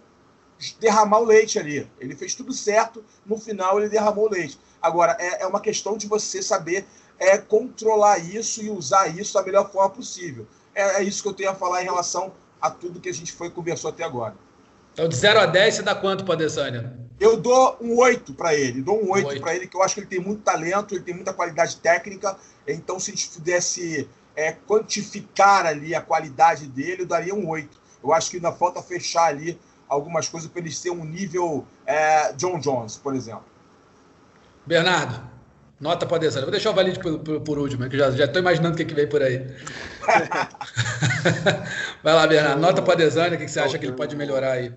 [0.78, 1.90] derramar o leite ali.
[1.98, 4.60] Ele fez tudo certo, no final ele derramou o leite.
[4.80, 6.86] Agora, é, é uma questão de você saber
[7.18, 10.46] é, controlar isso e usar isso da melhor forma possível.
[10.72, 13.32] É, é isso que eu tenho a falar em relação a tudo que a gente
[13.32, 14.36] foi conversou até agora.
[14.92, 17.07] Então, de 0 a 10, você dá quanto para Adesanya?
[17.20, 18.80] Eu dou um 8 para ele.
[18.80, 19.40] Dou um 8, 8.
[19.40, 22.36] para ele, que eu acho que ele tem muito talento, ele tem muita qualidade técnica.
[22.66, 27.68] Então, se a gente pudesse é, quantificar ali a qualidade dele, eu daria um 8.
[28.02, 29.58] Eu acho que ainda falta fechar ali
[29.88, 33.44] algumas coisas para ele ser um nível é, John Jones, por exemplo.
[34.64, 35.20] Bernardo,
[35.80, 36.44] nota para Adesanya.
[36.44, 38.94] Vou deixar o Valide por, por, por, último, que já estou imaginando o que, que
[38.94, 39.44] vem por aí.
[42.04, 42.60] Vai lá, Bernardo.
[42.60, 44.72] Nota para Adesanya, o que, que você acha que ele pode melhorar aí?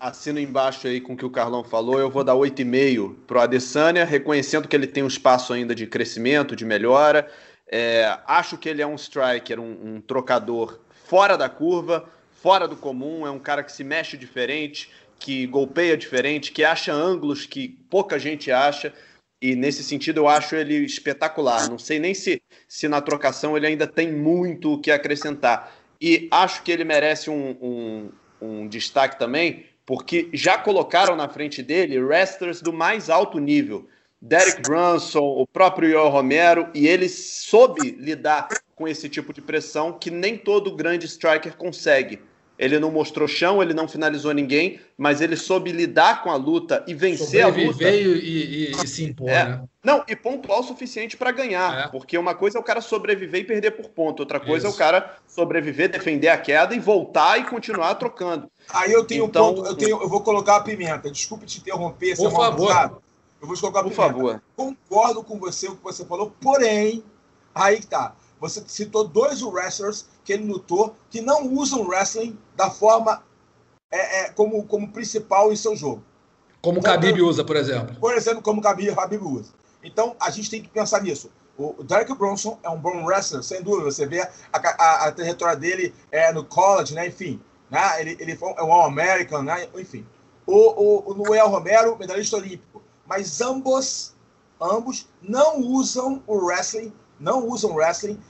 [0.00, 2.00] Assino embaixo aí com o que o Carlão falou.
[2.00, 5.86] Eu vou dar 8,5 para o Adesanya, reconhecendo que ele tem um espaço ainda de
[5.86, 7.30] crescimento, de melhora.
[7.70, 12.76] É, acho que ele é um striker, um, um trocador fora da curva, fora do
[12.76, 13.26] comum.
[13.26, 18.18] É um cara que se mexe diferente, que golpeia diferente, que acha ângulos que pouca
[18.18, 18.94] gente acha.
[19.42, 21.68] E nesse sentido eu acho ele espetacular.
[21.68, 25.72] Não sei nem se, se na trocação ele ainda tem muito o que acrescentar.
[26.00, 31.64] E acho que ele merece um, um, um destaque também, porque já colocaram na frente
[31.64, 33.88] dele wrestlers do mais alto nível.
[34.22, 39.92] Derek Brunson, o próprio Yoel Romero, e ele soube lidar com esse tipo de pressão
[39.92, 42.20] que nem todo grande striker consegue.
[42.56, 46.84] Ele não mostrou chão, ele não finalizou ninguém, mas ele soube lidar com a luta
[46.86, 47.90] e vencer a luta.
[47.90, 49.44] E, e, e se impor, é.
[49.44, 49.62] né?
[49.82, 51.86] Não, e pontuar o suficiente para ganhar.
[51.86, 51.88] É.
[51.88, 54.74] Porque uma coisa é o cara sobreviver e perder por ponto, outra coisa Isso.
[54.74, 58.48] é o cara sobreviver, defender a queda e voltar e continuar trocando.
[58.72, 61.10] Aí eu tenho então, um ponto, eu, tenho, eu vou colocar a pimenta.
[61.10, 63.00] Desculpe te interromper, por é favor.
[63.40, 64.12] Eu vou colocar a por pimenta.
[64.12, 64.42] favor.
[64.56, 67.04] Concordo com você o que você falou, porém,
[67.54, 68.14] aí tá.
[68.40, 73.22] Você citou dois wrestlers que ele lutou que não usam wrestling da forma
[73.90, 76.02] é, é, como, como principal em seu jogo.
[76.62, 77.96] Como o então, Khabib usa, por exemplo.
[78.00, 79.52] Por exemplo, como o Khabib, Khabib usa.
[79.82, 81.30] Então, a gente tem que pensar nisso.
[81.56, 83.90] O Derek Bronson é um bom wrestler, sem dúvida.
[83.90, 87.06] Você vê a, a, a trajetória dele é, no college, né?
[87.06, 87.40] enfim.
[87.70, 88.00] Né?
[88.00, 89.68] Ele, ele foi, é um All-American, né?
[89.74, 90.06] enfim.
[90.46, 92.82] O, o, o Noel Romero, medalhista olímpico.
[93.06, 94.14] Mas ambos,
[94.60, 98.20] ambos não usam o wrestling, não usam wrestling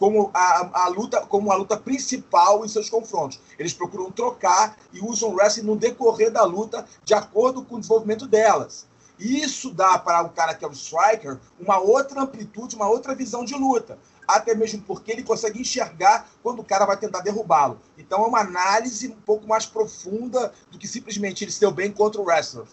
[0.00, 3.38] como a, a, luta como a luta principal em seus confrontos.
[3.58, 7.80] Eles procuram trocar e usam o wrestling no decorrer da luta de acordo com o
[7.80, 8.88] desenvolvimento delas.
[9.18, 13.44] Isso dá para o cara que é o striker uma outra amplitude, uma outra visão
[13.44, 13.98] de luta.
[14.36, 17.80] Até mesmo porque ele consegue enxergar quando o cara vai tentar derrubá-lo.
[17.98, 21.90] Então é uma análise um pouco mais profunda do que simplesmente ele se deu bem
[21.90, 22.66] contra o wrestler.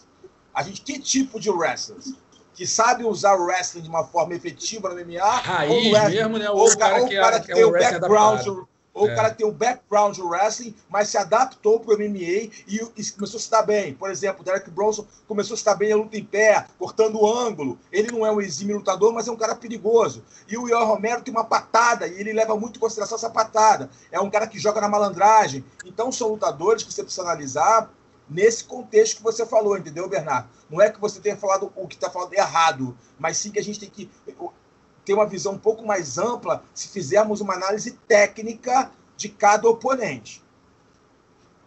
[0.54, 2.14] A gente, que tipo de wrestlers?
[2.58, 5.22] que sabe usar o wrestling de uma forma efetiva no MMA.
[5.22, 6.50] Raiz ou mesmo, né?
[6.50, 8.68] Ou, o cara, ou que, é, cara que, que é tem o background, ou
[8.98, 9.14] Ou É.
[9.14, 13.12] o cara tem um background de wrestling, mas se adaptou para o MMA e, e
[13.12, 13.94] começou a se dar bem.
[13.94, 17.22] Por exemplo, o Derek Bronson começou a se dar bem a luta em pé, cortando
[17.22, 17.78] o ângulo.
[17.92, 20.24] Ele não é um exímio lutador, mas é um cara perigoso.
[20.48, 23.90] E o Ian Romero tem uma patada, e ele leva muito em consideração essa patada.
[24.12, 25.64] É um cara que joga na malandragem.
[25.86, 27.92] Então são lutadores que você precisa analisar
[28.30, 30.50] nesse contexto que você falou, entendeu, Bernardo?
[30.70, 33.64] Não é que você tenha falado o que está falando errado, mas sim que a
[33.64, 34.10] gente tem que
[35.08, 40.44] ter uma visão um pouco mais ampla se fizermos uma análise técnica de cada oponente.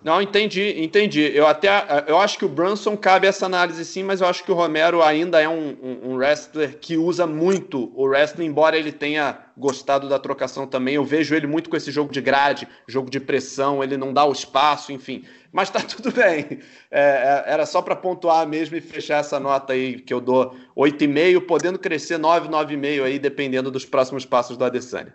[0.03, 1.20] Não, entendi, entendi.
[1.20, 4.51] Eu até eu acho que o Brunson cabe essa análise sim, mas eu acho que
[4.51, 8.92] o Romero ainda é um, um, um, wrestler que usa muito o wrestling, embora ele
[8.92, 10.94] tenha gostado da trocação também.
[10.94, 14.24] Eu vejo ele muito com esse jogo de grade, jogo de pressão, ele não dá
[14.24, 15.22] o espaço, enfim.
[15.53, 16.61] Mas tá tudo bem.
[16.90, 21.44] É, era só para pontuar mesmo e fechar essa nota aí que eu dou 8,5,
[21.44, 25.14] podendo crescer 9, 9,5 aí, dependendo dos próximos passos do Adesanya.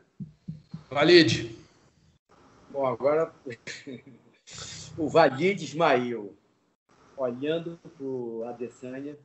[0.92, 1.56] Valide.
[2.70, 3.32] Bom, agora
[4.98, 6.36] o Valide Ismail,
[7.18, 9.18] olhando para o Adesanya,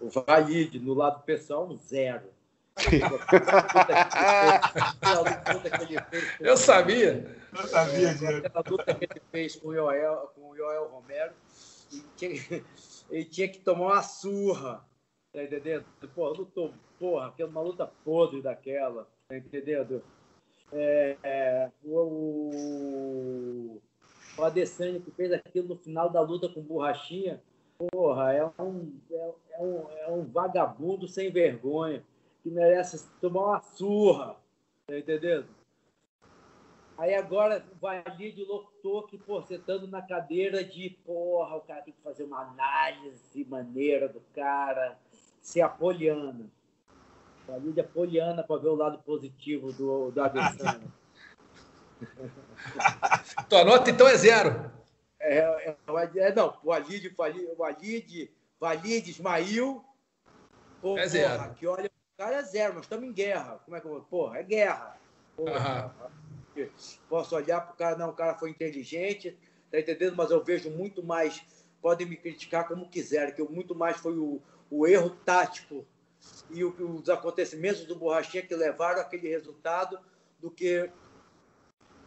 [0.00, 2.32] o Valide, no lado pessoal, um zero.
[6.40, 7.36] Eu sabia.
[7.52, 11.32] Eu sabia, Aquela luta que ele fez com o Joel, com o Joel Romero,
[11.92, 12.64] ele tinha,
[13.10, 14.84] ele tinha que tomar uma surra,
[15.32, 15.84] tá entendendo?
[16.14, 20.02] Porra, lutou, porra, aquela uma luta podre daquela, tá entendendo?
[20.72, 23.82] É, é, o, o
[24.42, 27.40] Adesanya que fez aquilo no final da luta com borrachinha,
[27.92, 32.02] porra, é um, é, é um, é um vagabundo sem vergonha
[32.42, 34.36] que merece tomar uma surra,
[34.86, 35.46] tá entendendo?
[36.96, 41.92] Aí agora o Valide lotou que, pô, sentando na cadeira de, porra, o cara tem
[41.92, 44.96] que fazer uma análise maneira do cara,
[45.40, 46.46] ser apoliana.
[47.48, 50.20] O Valide é poliana para ver o lado positivo do, do.
[53.48, 54.70] Tua nota então é zero.
[55.20, 55.76] É, é,
[56.16, 57.56] é não, o Valide, o
[58.60, 59.84] Valide, Ismail,
[60.80, 61.54] porra, é zero.
[61.54, 63.60] que olha, o cara é zero, nós estamos em guerra.
[63.64, 64.00] Como é que eu vou?
[64.02, 64.98] Porra, é guerra.
[65.36, 65.94] Porra,
[67.08, 69.36] Posso olhar para o cara, não, o cara foi inteligente,
[69.70, 70.14] tá entendendo?
[70.14, 71.42] Mas eu vejo muito mais,
[71.82, 74.40] podem me criticar como quiserem, que muito mais foi o,
[74.70, 75.84] o erro tático
[76.50, 79.98] e o, os acontecimentos do Borrachinha que levaram aquele resultado
[80.38, 80.90] do que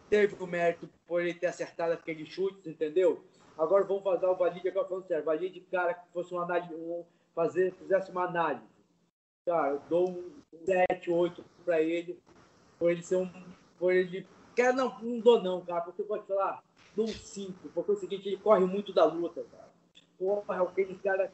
[0.08, 3.24] teve o mérito por ele ter acertado aquele chute, entendeu?
[3.56, 7.04] Agora vamos fazer o Valide, agora falando sério, Valide, cara, que fosse uma análise, um,
[7.34, 8.66] fazer, fizesse uma análise.
[9.44, 10.32] Cara, eu dou um
[10.64, 12.20] 7, 8 para ele,
[12.78, 13.30] por ele ser um.
[13.78, 14.26] Por ele
[14.58, 16.64] Quero, não, não dou não, cara, porque eu te falar,
[16.96, 19.68] dou um 5, porque é o seguinte, ele corre muito da luta, cara.
[20.18, 21.32] Porra, é aquele cara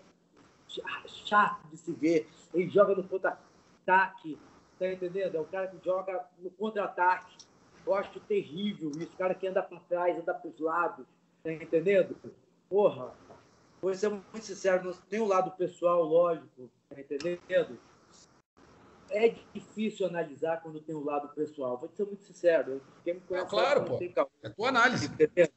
[1.07, 4.39] chato de se ver, ele joga no contra-ataque,
[4.79, 5.37] tá entendendo?
[5.37, 7.35] É o cara que joga no contra-ataque.
[7.87, 11.07] Eu acho terrível isso, o cara que anda para trás, anda para os lados,
[11.43, 12.16] tá entendendo?
[12.68, 13.14] Porra,
[13.80, 17.78] vou ser muito sincero, tem o um lado pessoal, lógico, tá entendendo?
[19.14, 21.78] é difícil analisar quando tem o um lado pessoal.
[21.78, 22.82] Vou ser muito sincero.
[23.05, 23.99] Quem me conhece, é claro, pô.
[24.43, 25.07] É tua análise.
[25.07, 25.49] Entendeu?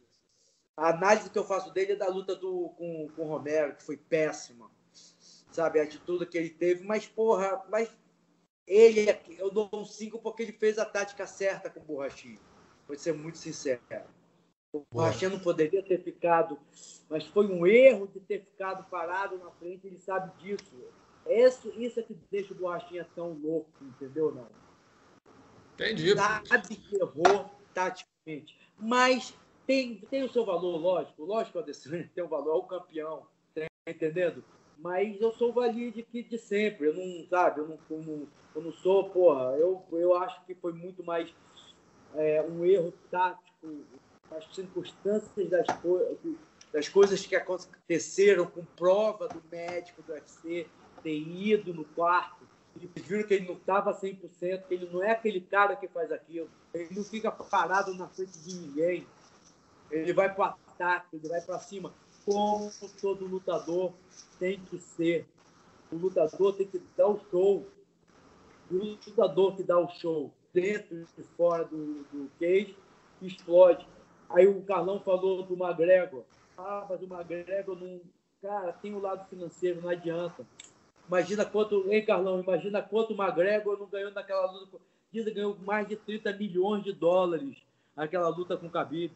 [0.75, 3.83] A análise que eu faço dele é da luta do, com, com o Romero, que
[3.83, 4.69] foi péssima.
[5.51, 6.83] Sabe, a atitude que ele teve.
[6.85, 7.89] Mas, porra, mas
[8.67, 9.07] ele,
[9.39, 12.39] eu dou um 5 porque ele fez a tática certa com o Borrachinho.
[12.87, 13.81] Vou ser muito sincero.
[14.73, 16.59] O Borrachinho não poderia ter ficado,
[17.09, 20.75] mas foi um erro de ter ficado parado na frente, ele sabe disso.
[21.25, 24.33] Isso, isso é que deixa o Borrachinha tão louco, entendeu?
[24.33, 24.47] Não.
[25.73, 26.13] Entendi.
[26.15, 28.57] Sabe que errou taticamente.
[28.77, 29.33] Mas
[29.65, 31.23] tem, tem o seu valor, lógico.
[31.23, 34.43] Lógico que o Adesanya tem o valor, é o campeão, tá entendendo?
[34.77, 36.87] Mas eu sou o valide que de sempre.
[36.87, 38.27] Eu não, sabe, eu não, eu não,
[38.57, 39.55] eu não sou, porra.
[39.57, 41.33] Eu, eu acho que foi muito mais
[42.15, 43.85] é, um erro tático,
[44.31, 46.17] as circunstâncias das, co
[46.73, 50.67] das coisas que aconteceram com prova do médico do UFC
[51.01, 52.45] ter ido no quarto,
[52.75, 56.11] eles viram que ele não estava 100%, que ele não é aquele cara que faz
[56.11, 56.49] aquilo.
[56.73, 59.07] Ele não fica parado na frente de ninguém.
[59.89, 61.93] Ele vai para o ataque, ele vai para cima.
[62.25, 63.93] Como todo lutador
[64.39, 65.25] tem que ser.
[65.91, 67.65] O lutador tem que dar o show.
[68.69, 72.75] O lutador que dá o show dentro e fora do, do cage
[73.21, 73.87] explode.
[74.29, 76.23] Aí o Carlão falou do McGregor.
[76.57, 78.01] Ah, mas o McGregor não.
[78.41, 80.45] Cara, tem o lado financeiro, não adianta.
[81.07, 82.41] Imagina quanto, hein, Carlão?
[82.41, 84.77] Imagina quanto o McGregor não ganhou naquela luta.
[85.11, 87.57] Diz que ganhou mais de 30 milhões de dólares
[87.95, 89.11] naquela luta com o Khabib.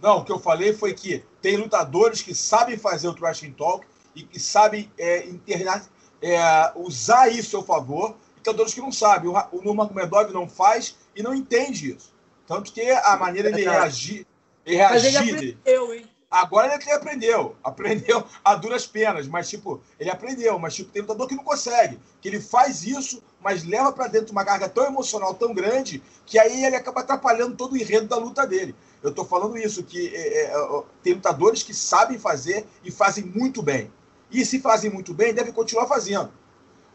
[0.00, 3.86] Não, o que eu falei foi que tem lutadores que sabem fazer o trash talk
[4.14, 5.88] e que sabem é, internar,
[6.20, 6.38] é,
[6.74, 9.30] usar isso a seu favor, lutadores que não sabem.
[9.30, 12.12] O, o Nurmagomedov não faz e não entende isso.
[12.46, 14.26] Tanto que a maneira de reagir,
[14.66, 16.06] ele Mas ele reagir aprendeu, hein?
[16.30, 21.28] Agora ele aprendeu, aprendeu a duras penas, mas tipo, ele aprendeu, mas tipo, tem lutador
[21.28, 25.34] que não consegue, que ele faz isso, mas leva para dentro uma carga tão emocional,
[25.34, 28.74] tão grande, que aí ele acaba atrapalhando todo o enredo da luta dele.
[29.02, 33.62] Eu tô falando isso, que é, é, tem lutadores que sabem fazer e fazem muito
[33.62, 33.92] bem.
[34.30, 36.32] E se fazem muito bem, devem continuar fazendo.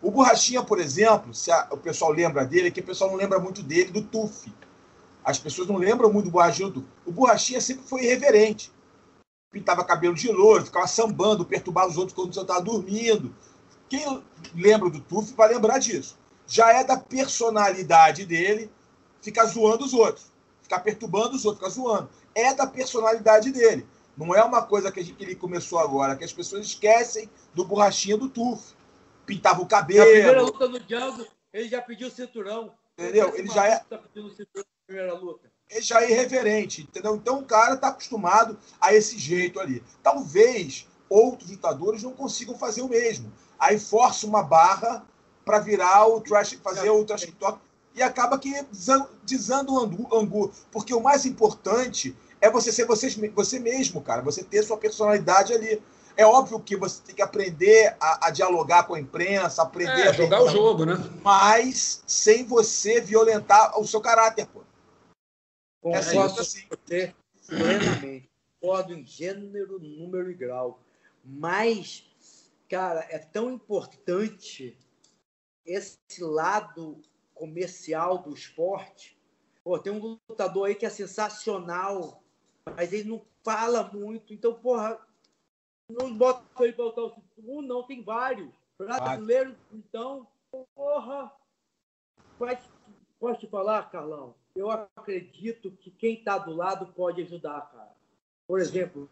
[0.01, 3.17] O Borrachinha, por exemplo, se a, o pessoal lembra dele, é que o pessoal não
[3.17, 4.53] lembra muito dele, do Tuf.
[5.23, 6.85] As pessoas não lembram muito do Borrachinha do.
[7.05, 8.71] O Borrachinha sempre foi irreverente
[9.51, 13.33] pintava cabelo de louro, ficava sambando, perturbava os outros quando você estava dormindo.
[13.89, 14.23] Quem
[14.53, 16.17] lembra do Tuf vai lembrar disso.
[16.45, 18.69] Já é da personalidade dele
[19.21, 20.31] ficar zoando os outros,
[20.61, 22.09] ficar perturbando os outros, ficar zoando.
[22.35, 23.87] É da personalidade dele.
[24.15, 28.29] Não é uma coisa que, ele começou agora, que as pessoas esquecem do borrachinha do
[28.29, 28.75] Tuf.
[29.27, 29.99] Pintava o cabelo.
[29.99, 32.73] Na primeira luta no Django, ele já pediu o cinturão.
[32.97, 33.35] Entendeu?
[33.35, 33.77] Ele já é.
[33.77, 37.15] Tá pedindo cinturão na primeira luta é já é irreverente, entendeu?
[37.15, 39.83] Então o cara está acostumado a esse jeito ali.
[40.01, 43.31] Talvez outros lutadores não consigam fazer o mesmo.
[43.59, 45.05] Aí força uma barra
[45.43, 47.59] para virar o trash, fazer o trash talk
[47.95, 48.53] e acaba que
[49.23, 54.21] desanda o angu, angu, porque o mais importante é você ser você, você mesmo, cara,
[54.21, 55.81] você ter sua personalidade ali.
[56.17, 60.07] É óbvio que você tem que aprender a, a dialogar com a imprensa, aprender é,
[60.07, 60.95] a jogar o jogo, né?
[61.23, 64.63] Mas sem você violentar o seu caráter, pô.
[65.79, 66.67] Concordo assim.
[66.67, 67.15] com você
[67.45, 68.29] plenamente.
[68.59, 70.79] Concordo em gênero, número e grau.
[71.23, 72.03] Mas,
[72.67, 74.75] cara, é tão importante
[75.63, 76.99] esse lado
[77.35, 79.15] comercial do esporte.
[79.63, 82.23] Pô, tem um lutador aí que é sensacional,
[82.75, 84.33] mas ele não fala muito.
[84.33, 84.99] Então, porra,
[85.89, 88.53] não bota ele para o um, não, tem vários.
[88.77, 90.27] Brasileiro, então,
[90.75, 91.31] porra.
[92.39, 92.59] Mas,
[93.19, 94.35] posso te falar, Carlão?
[94.57, 97.95] eu acredito que quem está do lado pode ajudar, cara.
[98.47, 99.09] Por exemplo,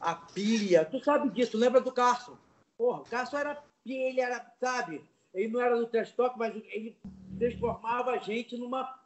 [0.00, 0.84] a pilha.
[0.84, 2.36] Tu sabe disso, lembra do Carson?
[2.76, 5.04] Porra, o Carson era pilha, ele era, sabe?
[5.32, 6.96] Ele não era do trash talk, mas ele
[7.38, 8.98] transformava a gente numa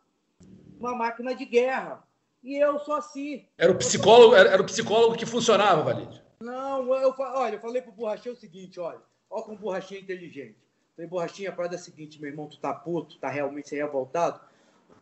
[0.78, 2.02] uma máquina de guerra.
[2.42, 3.46] E eu sou assim.
[3.56, 6.22] Era o psicólogo, era, era o psicólogo que funcionava, Valide.
[6.46, 10.56] Não, eu, olha, eu falei pro Borrachinha o seguinte, olha, olha como Borrachinha inteligente.
[10.94, 14.40] Falei, Borrachinha, a parada é a seguinte, meu irmão, tu tá puto, tá realmente revoltado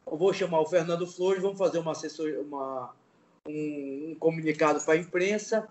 [0.07, 2.95] eu vou chamar o Fernando Flores, vamos fazer uma, assessor, uma
[3.47, 5.69] um, um comunicado para imprensa,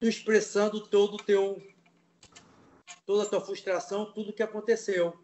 [0.00, 1.60] expressando todo teu
[3.06, 5.18] toda a tua frustração, tudo que aconteceu.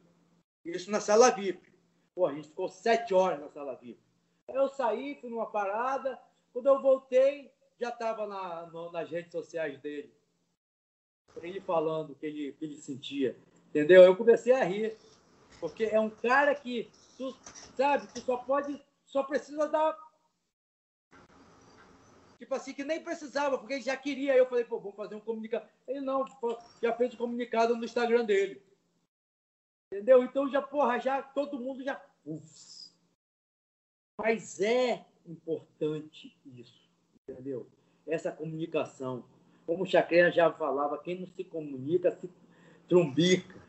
[0.64, 1.72] Isso na sala VIP.
[2.14, 4.00] Pô, a gente ficou sete horas na sala VIP.
[4.48, 6.18] Eu saí, fui numa parada,
[6.52, 10.12] quando eu voltei, já estava na, nas redes sociais dele.
[11.42, 13.36] Ele falando o que ele, que ele sentia.
[13.68, 14.02] Entendeu?
[14.02, 14.96] Eu comecei a rir.
[15.60, 17.34] Porque é um cara que Tu
[17.74, 19.96] sabe, tu só pode, só precisa dar.
[22.38, 24.36] Tipo assim, que nem precisava, porque ele já queria.
[24.36, 25.66] Eu falei, pô, vamos fazer um comunicado.
[25.88, 26.24] Ele não,
[26.82, 28.62] já fez um comunicado no Instagram dele.
[29.90, 30.22] Entendeu?
[30.22, 32.04] Então já, porra, já todo mundo já.
[34.18, 36.85] Mas é importante isso,
[37.28, 37.66] entendeu?
[38.06, 39.24] Essa comunicação.
[39.66, 42.30] Como o Chacreia já falava, quem não se comunica se
[42.88, 43.60] trumbica,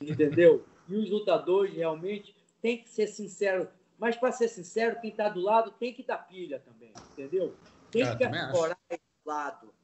[0.00, 0.64] entendeu?
[0.88, 3.68] E os lutadores realmente tem que ser sincero.
[3.98, 7.56] Mas, para ser sincero, quem está do lado tem que dar pilha também, entendeu?
[7.90, 9.74] Tem que explorar esse lado.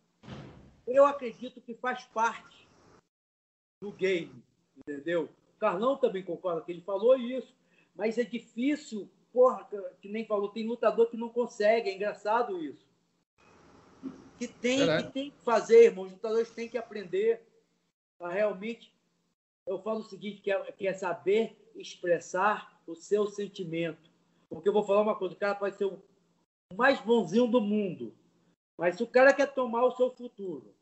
[0.87, 2.69] Eu acredito que faz parte
[3.81, 4.45] do game,
[4.77, 5.29] entendeu?
[5.57, 7.55] O Carlão também concorda que ele falou isso,
[7.95, 9.69] mas é difícil, porra,
[10.01, 12.92] que nem falou, tem lutador que não consegue, é engraçado isso.
[14.49, 17.41] Que tem, que, tem que fazer, irmão, os lutadores têm que aprender
[18.19, 18.93] a realmente.
[19.67, 24.11] Eu falo o seguinte: que é, que é saber expressar o seu sentimento.
[24.49, 26.03] Porque eu vou falar uma coisa: o cara pode ser o
[26.75, 28.15] mais bonzinho do mundo,
[28.77, 30.75] mas se o cara quer tomar o seu futuro,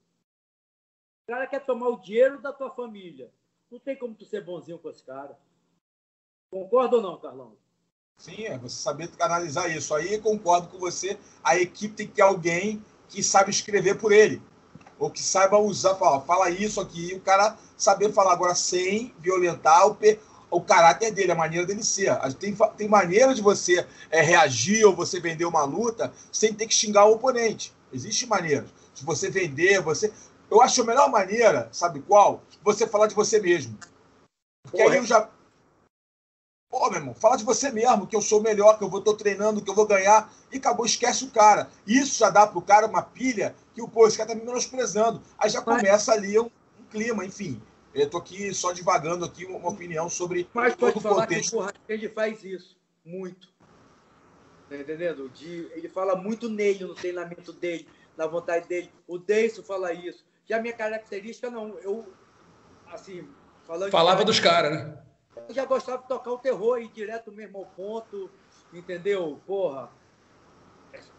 [1.24, 3.30] o cara quer tomar o dinheiro da tua família,
[3.70, 5.38] não tem como tu ser bonzinho com esse cara.
[6.50, 7.56] Concorda ou não, Carlão?
[8.16, 9.94] Sim, é você saber analisar isso.
[9.94, 11.18] Aí concordo com você.
[11.42, 14.40] A equipe tem que ter alguém que sabe escrever por ele.
[14.98, 19.14] Ou que saiba usar, fala, fala isso aqui, e o cara saber falar agora sem
[19.18, 19.96] violentar o,
[20.50, 22.14] o caráter dele, a maneira dele ser.
[22.38, 26.74] Tem, tem maneira de você é, reagir ou você vender uma luta sem ter que
[26.74, 27.72] xingar o oponente.
[27.92, 28.66] Existe maneira.
[28.94, 30.12] Se você vender, você.
[30.50, 32.42] Eu acho a melhor maneira, sabe qual?
[32.62, 33.78] Você falar de você mesmo.
[34.62, 34.94] Porque Porra.
[34.94, 35.28] aí eu já.
[36.70, 39.14] Pô, meu irmão, fala de você mesmo, que eu sou melhor, que eu vou tô
[39.14, 41.68] treinando, que eu vou ganhar, e acabou, esquece o cara.
[41.84, 45.20] Isso já dá pro cara uma pilha que o pô, esse cara tá me menosprezando.
[45.36, 47.60] Aí já começa ali um, um clima, enfim.
[47.92, 51.50] Eu estou aqui só divagando aqui uma opinião sobre Mas pode todo falar o contexto.
[51.50, 53.48] que o Raquel faz isso muito.
[54.68, 55.28] Tá entendendo?
[55.28, 58.92] De, ele fala muito nele, no treinamento dele, na vontade dele.
[59.08, 60.24] O Deison fala isso.
[60.48, 61.76] Já a minha característica, não.
[61.80, 62.06] Eu,
[62.92, 63.28] assim,
[63.66, 63.90] falando.
[63.90, 64.98] Falava dos caras, né?
[65.48, 68.30] Eu já gostava de tocar o terror, ir direto mesmo ao ponto,
[68.72, 69.40] entendeu?
[69.46, 69.90] Porra.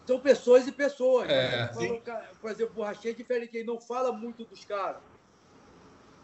[0.06, 1.28] São pessoas e pessoas.
[1.30, 1.68] É,
[2.40, 5.02] por exemplo, o Borrachinha é diferente, ele não fala muito dos caras.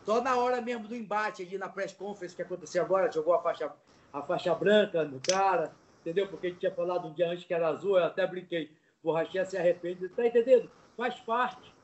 [0.04, 3.42] Só na hora mesmo do embate ali na press conference que aconteceu agora, jogou a
[3.42, 3.70] faixa,
[4.12, 6.26] a faixa branca no cara, entendeu?
[6.28, 8.70] Porque ele tinha falado um dia antes que era azul, eu até brinquei.
[9.02, 10.70] Borrachinha se arrepende, tá entendendo?
[10.96, 11.74] Faz parte.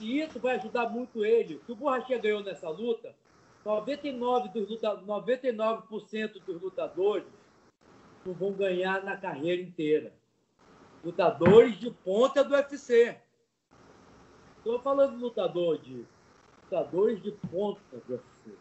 [0.00, 1.60] E isso vai ajudar muito ele.
[1.64, 3.14] Se o Borrachinha ganhou nessa luta,
[3.64, 5.82] 99%, dos luta, 99
[6.46, 7.26] dos lutadores
[8.24, 10.12] não vão ganhar na carreira inteira.
[11.04, 13.16] Lutadores de ponta do UFC.
[14.56, 16.04] Estou falando de lutador de
[16.64, 18.58] lutadores de ponta do UFC.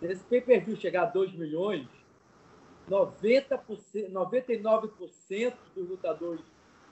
[0.00, 1.86] Se esse pay-per-view chegar a 2 milhões,
[2.88, 3.60] 90%,
[4.10, 6.44] 99% dos lutadores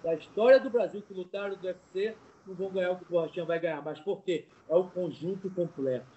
[0.03, 3.45] da história do Brasil que lutaram do UFC não vão ganhar o que o Borrachinha
[3.45, 3.83] vai ganhar.
[3.83, 4.47] Mas por quê?
[4.69, 6.16] É o conjunto completo.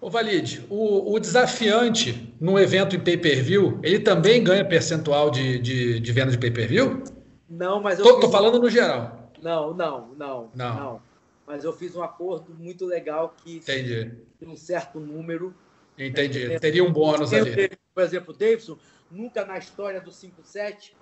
[0.00, 5.98] Ô Valide, o, o, desafiante num evento em pay-per-view, ele também ganha percentual de, de,
[6.00, 7.02] de venda de pay-per-view?
[7.48, 8.04] Não, mas eu.
[8.04, 9.32] Tô, tô falando no geral.
[9.42, 11.02] Não, não, não, não, não.
[11.46, 14.12] Mas eu fiz um acordo muito legal que Entendi.
[14.38, 15.54] tem um certo número.
[15.96, 16.48] Entendi.
[16.48, 17.70] Né, Teria um bônus ali.
[17.94, 18.76] Por exemplo, o Davidson,
[19.10, 20.92] nunca na história do 5-7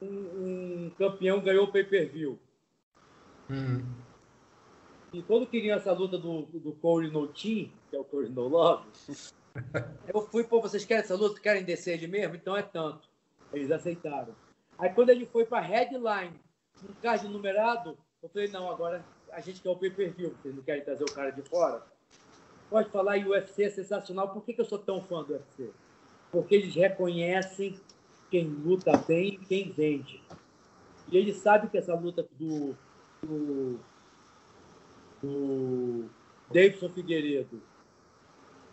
[0.00, 2.38] um, um, campeão ganhou pay-per-view.
[3.48, 3.82] Hum.
[5.12, 8.48] E quando queriam essa luta do, do Corey No Team, que é o Corey No
[8.48, 8.86] Love,
[10.12, 11.40] eu fui, pô, vocês querem essa luta?
[11.40, 12.34] Querem descer ele mesmo?
[12.34, 13.08] Então é tanto.
[13.52, 14.34] Eles aceitaram.
[14.78, 16.40] Aí quando ele foi para headline,
[16.82, 20.82] um card numerado, eu falei, não, agora a gente quer o pay-per-view, vocês não querem
[20.82, 21.82] trazer o cara de fora?
[22.70, 24.30] Pode falar, e o UFC é sensacional.
[24.30, 25.70] Por que, que eu sou tão fã do UFC?
[26.30, 27.78] Porque eles reconhecem
[28.30, 30.22] quem luta bem e quem vende.
[31.10, 32.74] E eles sabem que essa luta do,
[33.22, 33.78] do,
[35.22, 36.08] do
[36.52, 37.62] Davidson Figueiredo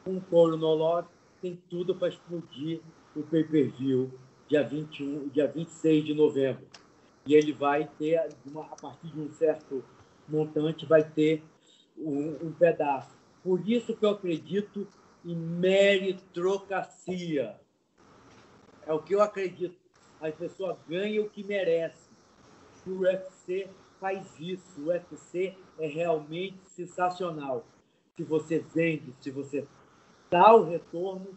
[0.04, 1.06] com o Coro Nolov
[1.42, 2.82] tem tudo para explodir
[3.16, 4.12] o pay-per-view
[4.48, 6.68] dia 21, dia 26 de novembro.
[7.26, 9.84] E ele vai ter, uma, a partir de um certo
[10.28, 11.44] montante, vai ter
[11.96, 13.16] um, um pedaço.
[13.44, 14.88] Por isso que eu acredito
[15.24, 17.56] em meritocracia.
[18.88, 19.78] É o que eu acredito.
[20.20, 22.10] A pessoa ganha o que merece.
[22.88, 23.68] O UFC
[24.00, 24.82] faz isso.
[24.82, 27.66] O UFC é realmente sensacional.
[28.16, 29.66] Se você vende, se você
[30.30, 31.28] dá o retorno,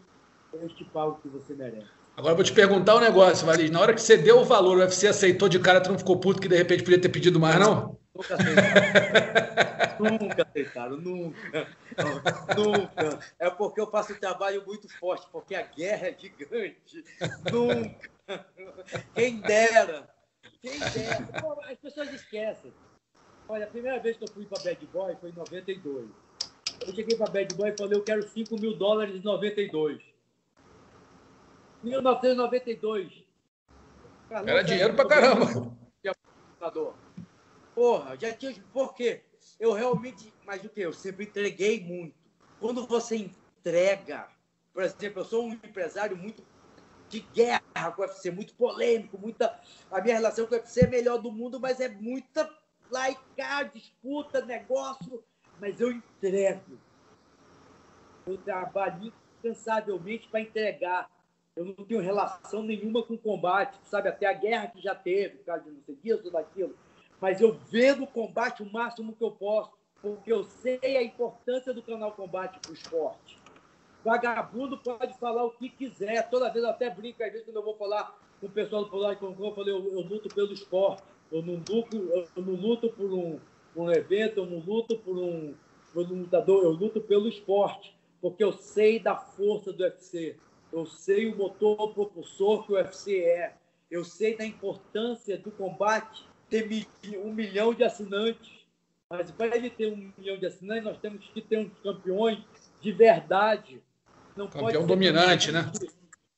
[0.53, 2.03] eu te pago o que você merece.
[2.17, 3.71] Agora vou te perguntar um negócio, Valis.
[3.71, 6.19] Na hora que você deu o valor, o UFC aceitou de cara, tu não ficou
[6.19, 7.99] puto que de repente podia ter pedido mais, não?
[8.15, 9.97] Nunca aceitaram.
[10.21, 11.69] nunca aceitaram, nunca.
[12.55, 13.19] Nunca.
[13.39, 17.03] É porque eu faço um trabalho muito forte, porque a guerra é gigante.
[17.51, 18.11] Nunca.
[19.15, 20.12] Quem dera.
[20.63, 20.81] Quem.
[21.71, 22.73] As pessoas esquecem.
[23.49, 26.09] Olha, a primeira vez que eu fui para Bad Boy foi em 92.
[26.87, 30.01] Eu cheguei para Bad Boy e falei, eu quero 5 mil dólares em 92.
[31.83, 33.25] 1992.
[34.29, 35.77] Carlos, Era dinheiro pra caramba.
[37.75, 38.55] Porra, já tinha.
[38.73, 39.23] Por quê?
[39.59, 40.33] Eu realmente.
[40.45, 40.81] Mas o que?
[40.81, 42.15] Eu sempre entreguei muito.
[42.61, 44.29] Quando você entrega,
[44.73, 46.45] por exemplo, eu sou um empresário muito
[47.13, 49.59] de guerra com o UFC, muito polêmico, muita.
[49.91, 52.49] A minha relação com o UFC é melhor do mundo, mas é muita
[52.91, 55.23] laica, disputa, negócio.
[55.61, 56.79] Mas eu entrego.
[58.27, 61.11] Eu trabalho incansavelmente para entregar
[61.55, 64.09] eu não tenho relação nenhuma com combate, sabe?
[64.09, 66.75] Até a guerra que já teve, por causa de não sei disso ou daquilo.
[67.21, 69.71] Mas eu vendo o combate o máximo que eu posso,
[70.01, 73.39] porque eu sei a importância do canal Combate para o esporte.
[74.05, 76.29] Vagabundo pode falar o que quiser.
[76.29, 78.91] Toda vez eu até brinco, às vezes, quando eu vou falar com o pessoal do
[78.91, 81.03] Polar Concon, eu falei, eu, eu, luto pelo esporte.
[81.31, 83.39] Eu não luto, eu não luto por um,
[83.77, 85.55] um evento, eu não luto por um,
[85.93, 90.37] por um lutador, eu luto pelo esporte, porque eu sei da força do UFC
[90.73, 93.55] eu sei o motor propulsor que o UFC é,
[93.91, 96.67] eu sei da importância do combate ter
[97.19, 98.51] um milhão de assinantes.
[99.09, 102.39] Mas para ele ter um milhão de assinantes, nós temos que ter uns campeões
[102.81, 103.83] de verdade.
[104.37, 105.71] Não campeão dominante, né?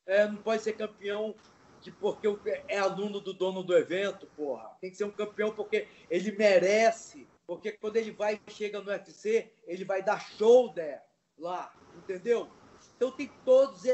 [0.07, 1.35] É, não pode ser campeão
[1.81, 2.27] de porque
[2.69, 4.71] é aluno do dono do evento, porra.
[4.81, 7.27] Tem que ser um campeão porque ele merece.
[7.47, 11.03] Porque quando ele vai e chega no UFC, ele vai dar shoulder
[11.39, 12.49] lá, entendeu?
[12.97, 13.87] Então tem todos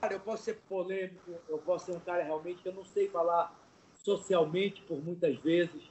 [0.00, 3.08] Cara, eu posso ser polêmico, eu posso ser um cara realmente que eu não sei
[3.08, 3.54] falar
[4.02, 5.82] socialmente por muitas vezes,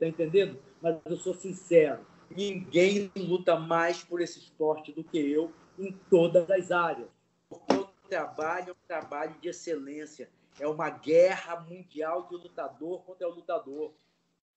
[0.00, 0.58] tá entendendo?
[0.80, 2.00] Mas eu sou sincero.
[2.30, 7.08] Ninguém luta mais por esse esporte do que eu em todas as áreas.
[7.48, 10.28] Porque o trabalho é um trabalho de excelência.
[10.60, 13.92] É uma guerra mundial de lutador contra lutador.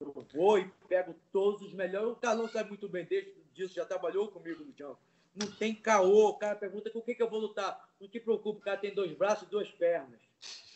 [0.00, 2.12] Eu vou e pego todos os melhores.
[2.12, 3.06] O Carlão sabe muito bem
[3.54, 4.98] disso, já trabalhou comigo no Django.
[5.34, 6.30] Não tem caô.
[6.30, 7.88] O cara pergunta com o que, que eu vou lutar.
[8.00, 10.20] Não te preocupe, o cara tem dois braços e duas pernas.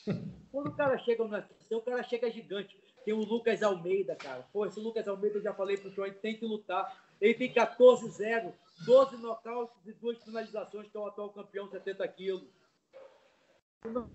[0.52, 2.78] Quando o cara chega no UFC, o cara chega gigante.
[3.04, 4.46] Tem o Lucas Almeida, cara.
[4.52, 7.04] Pô, esse Lucas Almeida eu já falei pro senhor, ele tem que lutar.
[7.20, 8.52] Ele tem 14-0,
[8.84, 12.48] 12 nocautes e duas finalizações, que é o atual campeão, 70 quilos.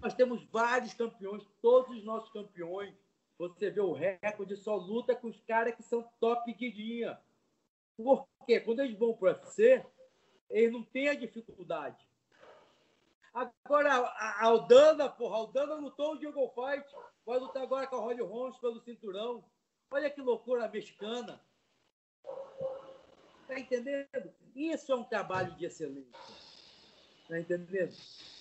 [0.01, 2.93] Nós temos vários campeões, todos os nossos campeões.
[3.37, 7.19] Você vê o recorde, só luta com os caras que são top de linha.
[7.97, 8.59] Por quê?
[8.59, 9.83] Quando eles vão para o UFC,
[10.49, 12.07] eles não têm a dificuldade.
[13.33, 16.85] Agora, a Aldana, porra, a Aldana lutou o Diego Fight,
[17.25, 19.43] vai lutar agora com a Holly Holmes pelo cinturão.
[19.89, 21.41] Olha que loucura mexicana.
[23.51, 24.33] Tá entendendo?
[24.55, 26.09] Isso é um trabalho de excelência.
[27.27, 27.93] Tá entendendo?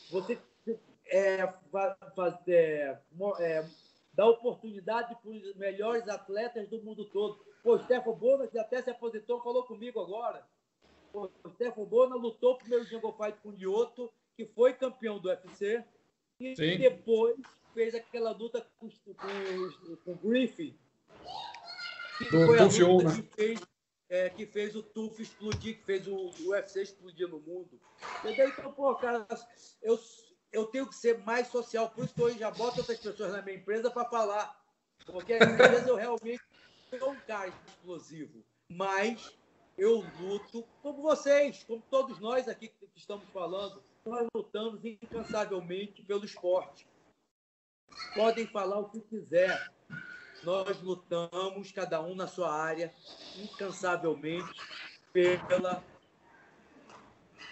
[0.08, 0.38] Você
[1.06, 1.52] é,
[2.14, 3.00] fazer, é,
[3.40, 3.68] é,
[4.14, 7.44] dar oportunidade para os melhores atletas do mundo todo.
[7.60, 10.46] Pô, o Stefano Bona, que até se aposentou, falou comigo agora.
[11.10, 15.18] Pô, o Stefano Bona lutou o primeiro Jungle Fight com o Lioto, que foi campeão
[15.18, 15.84] do UFC,
[16.38, 16.78] e Sim.
[16.78, 17.36] depois
[17.74, 20.78] fez aquela luta com, com, com o Griffin.
[22.16, 23.16] Que do foi a luta né?
[23.16, 23.60] que fez
[24.10, 27.80] é, que fez o TUF explodir, que fez o, UFC explodir no mundo.
[28.18, 28.48] Entendeu?
[28.48, 29.26] Então, pô, cara,
[29.80, 29.98] eu,
[30.52, 33.40] eu tenho que ser mais social, por isso que eu já boto outras pessoas na
[33.40, 34.60] minha empresa para falar.
[35.06, 36.42] Porque às vezes eu realmente
[36.98, 39.32] sou um cara explosivo, mas
[39.78, 46.24] eu luto como vocês, como todos nós aqui que estamos falando, nós lutamos incansavelmente pelo
[46.24, 46.86] esporte.
[48.14, 49.72] Podem falar o que quiser,
[50.42, 52.92] nós lutamos, cada um na sua área,
[53.38, 54.48] incansavelmente,
[55.12, 55.84] pela,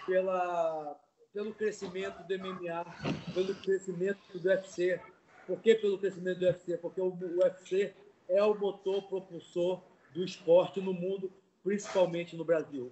[0.05, 0.99] pela,
[1.33, 2.85] pelo crescimento do MMA,
[3.33, 4.99] pelo crescimento do UFC.
[5.45, 6.77] Por que pelo crescimento do UFC?
[6.77, 7.93] Porque o UFC
[8.27, 9.81] é o motor propulsor
[10.13, 11.31] do esporte no mundo,
[11.63, 12.91] principalmente no Brasil.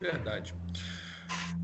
[0.00, 0.54] Verdade.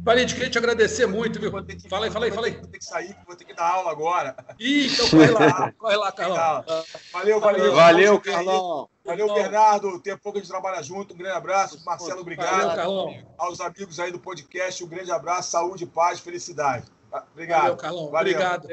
[0.05, 1.51] Valide, queria te agradecer muito, viu?
[1.65, 2.53] Que, fala aí, fala aí, fala aí.
[2.53, 4.37] Vou ter que sair, vou ter que dar aula agora.
[4.61, 6.65] Ih, então corre lá, corre lá, Carlão.
[7.11, 7.75] Valeu, valeu.
[7.75, 8.89] Valeu, Carlão.
[9.03, 9.99] Valeu, Bernardo.
[10.01, 11.15] Tem pouco a gente trabalha junto.
[11.15, 11.83] Um grande abraço.
[11.87, 12.51] Marcelo, obrigado.
[12.51, 13.17] Valeu, Carlão.
[13.39, 16.85] Aos amigos aí do podcast, um grande abraço, saúde, paz, felicidade.
[17.33, 17.63] Obrigado.
[17.63, 18.11] Valeu, Carlão.
[18.11, 18.35] Valeu.
[18.35, 18.69] Obrigado.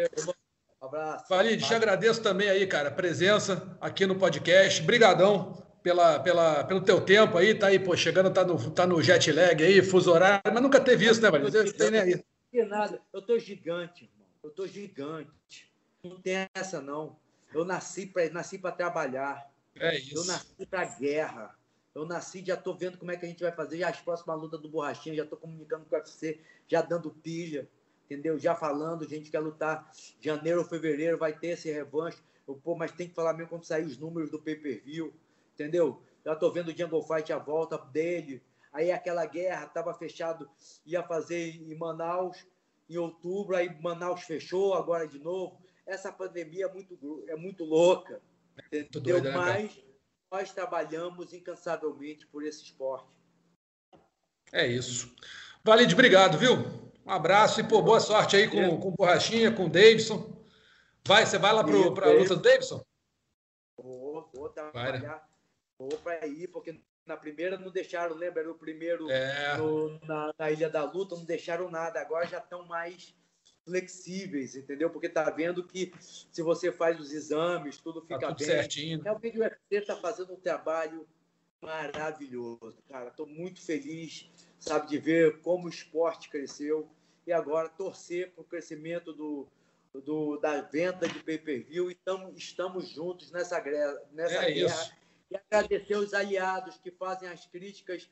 [0.82, 1.26] Um abraço.
[1.30, 4.82] Valide, te agradeço também aí, cara, a presença aqui no podcast.
[4.82, 9.02] Brigadão pela, pela, pelo teu tempo aí, tá aí, pô, chegando, tá no, tá no
[9.02, 11.30] jet lag aí, fuso horário, mas nunca teve isso, né?
[11.30, 12.26] Não tem nem aí.
[12.54, 14.28] Não nada, eu tô gigante, irmão.
[14.44, 15.72] Eu tô gigante.
[16.04, 17.18] Não tem essa, não.
[17.54, 19.50] Eu nasci para nasci trabalhar.
[19.76, 20.18] É isso.
[20.18, 21.56] Eu nasci para guerra.
[21.94, 23.78] Eu nasci, já tô vendo como é que a gente vai fazer.
[23.80, 27.68] Já as próximas lutas do Borrachinha, já tô comunicando com o UFC, já dando pilha,
[28.06, 28.40] entendeu?
[28.40, 32.18] Já falando, a gente quer lutar janeiro ou fevereiro, vai ter esse revanche.
[32.48, 35.14] Eu, pô, mas tem que falar mesmo quando sair os números do pay-per-view
[35.62, 36.02] entendeu?
[36.26, 38.44] Já estou vendo o Jungle Fight a volta dele.
[38.74, 40.50] Aí aquela guerra estava fechado,
[40.86, 42.46] ia fazer em Manaus
[42.90, 45.62] em outubro, aí Manaus fechou agora de novo.
[45.86, 48.22] Essa pandemia é muito, é muito louca,
[48.72, 49.22] entendeu?
[49.22, 49.84] Doido, né, Mas
[50.30, 53.10] nós trabalhamos incansavelmente por esse esporte.
[54.52, 55.14] É isso.
[55.64, 56.56] Valide, obrigado, viu?
[57.06, 60.30] Um abraço e pô, boa sorte aí com, com o Borrachinha, com o Davidson.
[61.06, 62.84] Vai, você vai lá para a luta do Davidson?
[63.78, 65.31] Vou, vou trabalhar
[65.90, 68.42] vou para ir, porque na primeira não deixaram, lembra?
[68.42, 69.58] Era o primeiro é.
[69.58, 72.00] no, na, na, Ilha da Luta, não deixaram nada.
[72.00, 73.16] Agora já estão mais
[73.66, 74.90] flexíveis, entendeu?
[74.90, 78.48] Porque tá vendo que se você faz os exames, tudo tá fica tá tudo bem.
[78.48, 79.02] certinho.
[79.02, 81.08] Realmente o UFC está fazendo um trabalho
[81.62, 83.10] maravilhoso, cara.
[83.10, 84.30] Estou muito feliz,
[84.60, 86.90] sabe, de ver como o esporte cresceu
[87.26, 89.48] e agora torcer para o crescimento do,
[89.94, 91.92] do, da venda de pay-per-view.
[91.92, 93.62] Então, estamos juntos nessa,
[94.12, 94.82] nessa é guerra.
[94.82, 95.01] Isso
[95.32, 98.10] e agradecer os aliados que fazem as críticas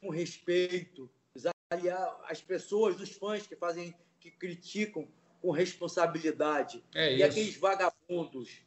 [0.00, 5.08] com respeito, os aliados, as pessoas, os fãs que fazem, que criticam
[5.40, 6.84] com responsabilidade.
[6.94, 8.62] É e aqueles vagabundos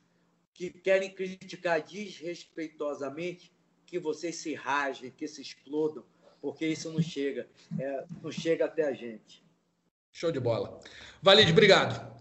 [0.53, 3.53] que querem criticar desrespeitosamente,
[3.85, 6.03] que vocês se rasguem, que se explodam,
[6.41, 7.47] porque isso não chega,
[7.79, 9.43] é, não chega até a gente.
[10.11, 10.79] Show de bola.
[11.21, 12.11] Valide, obrigado.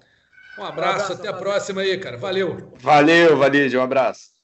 [0.59, 2.19] Um abraço, um abraço até a próxima aí, cara.
[2.19, 2.73] Valeu.
[2.77, 4.41] Valeu, Valide, um abraço.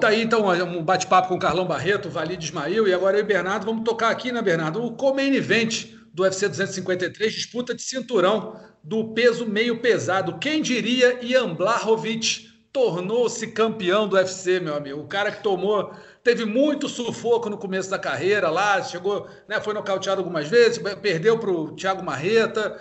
[0.00, 3.26] Tá aí então um bate-papo com o Carlão Barreto, Valide Ismail e agora eu e
[3.26, 4.80] Bernardo vamos tocar aqui, né, Bernardo?
[4.84, 10.38] O co-main event do UFC 253, disputa de cinturão do peso meio pesado.
[10.38, 15.00] Quem diria Ian Blachowicz tornou-se campeão do UFC, meu amigo?
[15.00, 15.92] O cara que tomou,
[16.22, 21.38] teve muito sufoco no começo da carreira lá, chegou, né, foi nocauteado algumas vezes, perdeu
[21.38, 22.78] para o Thiago Marreta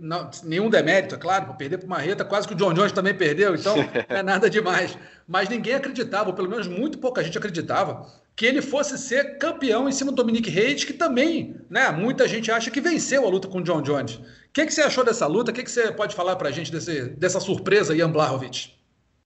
[0.00, 3.14] não, nenhum demérito, é claro, perder para o Marreta, quase que o John Jones também
[3.14, 3.76] perdeu, então
[4.08, 4.98] não é nada demais.
[5.26, 9.88] Mas ninguém acreditava, ou pelo menos muito pouca gente acreditava, que ele fosse ser campeão
[9.88, 13.48] em cima do Dominic Reis, que também, né, muita gente acha que venceu a luta
[13.48, 14.14] com o John Jones.
[14.14, 14.22] O
[14.52, 15.50] que, que você achou dessa luta?
[15.50, 18.74] O que, que você pode falar para a gente desse, dessa surpresa, Ian Blachowicz?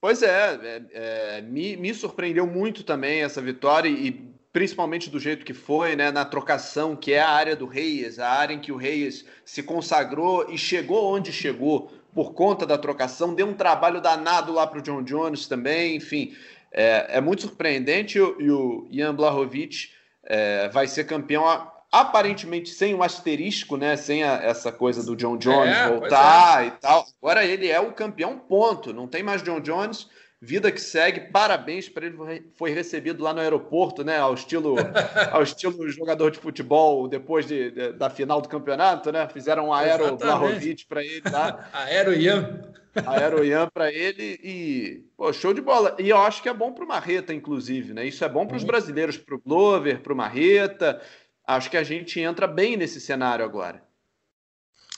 [0.01, 5.45] Pois é, é, é me, me surpreendeu muito também essa vitória e principalmente do jeito
[5.45, 8.71] que foi, né, na trocação, que é a área do Reis, a área em que
[8.71, 14.01] o Reis se consagrou e chegou onde chegou por conta da trocação, deu um trabalho
[14.01, 16.35] danado lá para o John Jones também, enfim,
[16.71, 19.89] é, é muito surpreendente e o, Ian Blahovic
[20.25, 25.39] é, vai ser campeão aparentemente sem um asterisco, né, sem a, essa coisa do John
[25.39, 26.67] Jones é, voltar é.
[26.67, 27.07] e tal.
[27.23, 30.09] Agora ele é o campeão ponto, não tem mais John Jones
[30.45, 34.19] Vida que segue, parabéns para ele, foi recebido lá no aeroporto, né?
[34.19, 34.75] Ao estilo,
[35.31, 39.29] ao estilo jogador de futebol depois de, de da final do campeonato, né?
[39.29, 41.65] Fizeram um aero Blahovic para ele lá.
[41.73, 42.61] aero Ian.
[43.07, 45.95] Aero Ian para ele e pô, show de bola.
[45.97, 48.05] E eu acho que é bom para o Marreta, inclusive, né?
[48.05, 48.67] Isso é bom para os uhum.
[48.67, 51.01] brasileiros, para o Glover, para o Marreta.
[51.47, 53.81] Acho que a gente entra bem nesse cenário agora.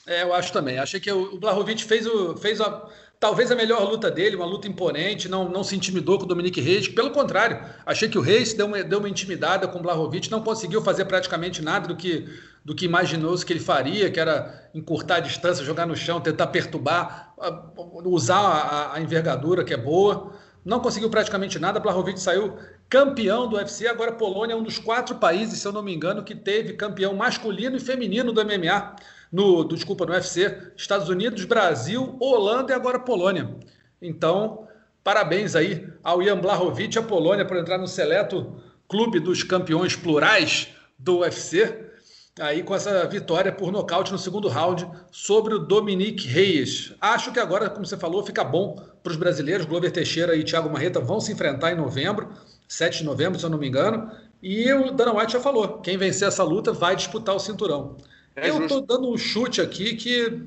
[0.07, 0.79] É, eu acho também.
[0.79, 2.87] Achei que o Blahovic fez, o, fez a
[3.19, 6.59] Talvez a melhor luta dele, uma luta imponente, não, não se intimidou com o Dominique
[6.59, 6.87] Reis.
[6.87, 10.41] Pelo contrário, achei que o Reis deu uma, deu uma intimidada com o Blahovic, não
[10.41, 12.27] conseguiu fazer praticamente nada do que,
[12.63, 16.47] do que imaginou-se que ele faria, que era encurtar a distância, jogar no chão, tentar
[16.47, 17.33] perturbar,
[18.03, 20.33] usar a, a envergadura, que é boa.
[20.63, 21.79] Não conseguiu praticamente nada.
[21.79, 22.57] Blahovic saiu
[22.89, 23.87] campeão do UFC.
[23.87, 26.73] Agora, a Polônia é um dos quatro países, se eu não me engano, que teve
[26.73, 28.95] campeão masculino e feminino do MMA
[29.35, 33.53] no, do, desculpa, no UFC, Estados Unidos, Brasil, Holanda e agora Polônia.
[34.01, 34.65] Então,
[35.03, 38.55] parabéns aí ao Ian Blahovic e à Polônia por entrar no seleto
[38.87, 41.85] clube dos campeões plurais do UFC,
[42.39, 46.93] aí com essa vitória por nocaute no segundo round sobre o Dominique Reis.
[47.01, 49.65] Acho que agora, como você falou, fica bom para os brasileiros.
[49.65, 52.29] Glover Teixeira e Thiago Marreta vão se enfrentar em novembro,
[52.69, 54.09] 7 de novembro, se eu não me engano.
[54.41, 57.97] E o Dana White já falou: quem vencer essa luta vai disputar o cinturão.
[58.35, 60.41] É eu estou dando um chute aqui que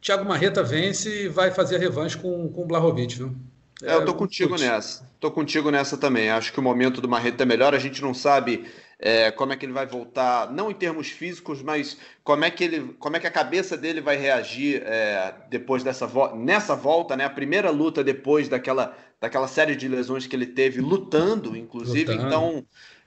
[0.00, 3.34] Thiago Marreta vence e vai fazer a revanche com, com o Blahovic, viu?
[3.82, 4.68] É, eu tô contigo chute.
[4.68, 5.10] nessa.
[5.20, 6.30] Tô contigo nessa também.
[6.30, 7.74] Acho que o momento do Marreta é melhor.
[7.74, 8.64] A gente não sabe
[8.98, 12.64] é, como é que ele vai voltar, não em termos físicos, mas como é que
[12.64, 17.24] ele, como é que a cabeça dele vai reagir é, depois dessa nessa volta, né?
[17.24, 22.12] A primeira luta depois daquela, daquela série de lesões que ele teve lutando, inclusive.
[22.12, 22.26] Lutando.
[22.26, 22.66] Então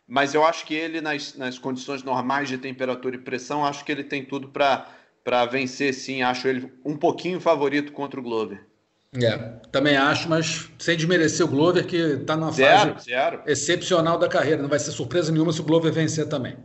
[0.09, 3.91] mas eu acho que ele, nas, nas condições normais de temperatura e pressão, acho que
[3.91, 6.23] ele tem tudo para vencer, sim.
[6.23, 8.65] Acho ele um pouquinho favorito contra o Glover.
[9.13, 9.37] É,
[9.71, 13.43] também acho, mas sem desmerecer o Glover, que está numa fase zero.
[13.45, 14.61] excepcional da carreira.
[14.61, 16.57] Não vai ser surpresa nenhuma se o Glover vencer também.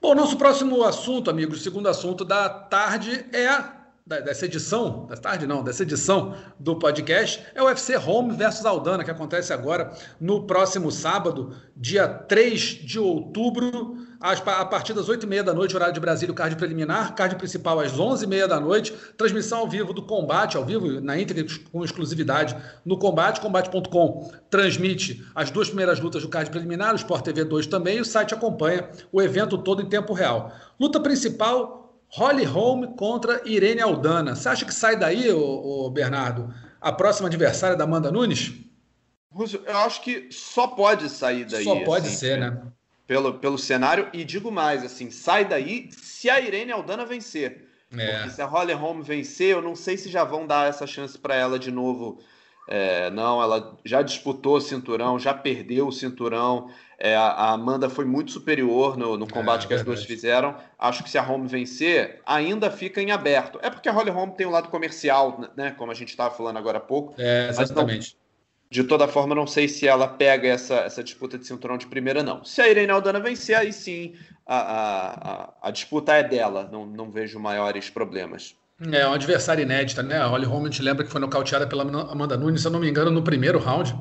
[0.00, 3.48] Bom, nosso próximo assunto, amigos, o segundo assunto da tarde é
[4.06, 9.04] dessa edição, da tarde não, dessa edição do podcast, é o UFC Home versus Aldana,
[9.04, 15.54] que acontece agora no próximo sábado, dia 3 de outubro, a partir das 8h30 da
[15.54, 19.68] noite, horário de Brasília, o card preliminar, card principal às 11h30 da noite, transmissão ao
[19.68, 25.68] vivo do combate, ao vivo, na íntegra, com exclusividade no combate, combate.com transmite as duas
[25.68, 29.22] primeiras lutas do card preliminar, o Sport TV 2 também, e o site acompanha o
[29.22, 30.52] evento todo em tempo real.
[30.78, 31.81] Luta principal,
[32.14, 34.36] Holly Holm contra Irene Aldana.
[34.36, 38.52] Você acha que sai daí, ô, ô Bernardo, a próxima adversária da Amanda Nunes?
[39.66, 41.64] eu acho que só pode sair daí.
[41.64, 42.62] Só pode assim, ser, né?
[43.06, 44.10] Pelo, pelo cenário.
[44.12, 47.66] E digo mais, assim, sai daí se a Irene Aldana vencer.
[47.96, 48.16] É.
[48.16, 51.18] Porque se a Holly Holm vencer, eu não sei se já vão dar essa chance
[51.18, 52.18] para ela de novo.
[52.68, 56.70] É, não, ela já disputou o cinturão, já perdeu o cinturão.
[57.04, 60.54] É, a Amanda foi muito superior no, no combate é, que as duas fizeram.
[60.78, 63.58] Acho que se a Home vencer, ainda fica em aberto.
[63.60, 65.72] É porque a Holly Home tem um lado comercial, né?
[65.72, 67.12] Como a gente estava falando agora há pouco.
[67.18, 68.14] É, exatamente.
[68.14, 68.22] Não,
[68.70, 72.22] de toda forma, não sei se ela pega essa, essa disputa de cinturão de primeira,
[72.22, 72.44] não.
[72.44, 74.14] Se a Irene Aldana vencer, aí sim
[74.46, 76.68] a, a, a, a disputa é dela.
[76.70, 78.54] Não, não vejo maiores problemas.
[78.92, 80.18] É uma adversária inédita, né?
[80.18, 82.78] A Holly Holm, a gente lembra que foi nocauteada pela Amanda Nunes, se eu não
[82.78, 83.92] me engano, no primeiro round,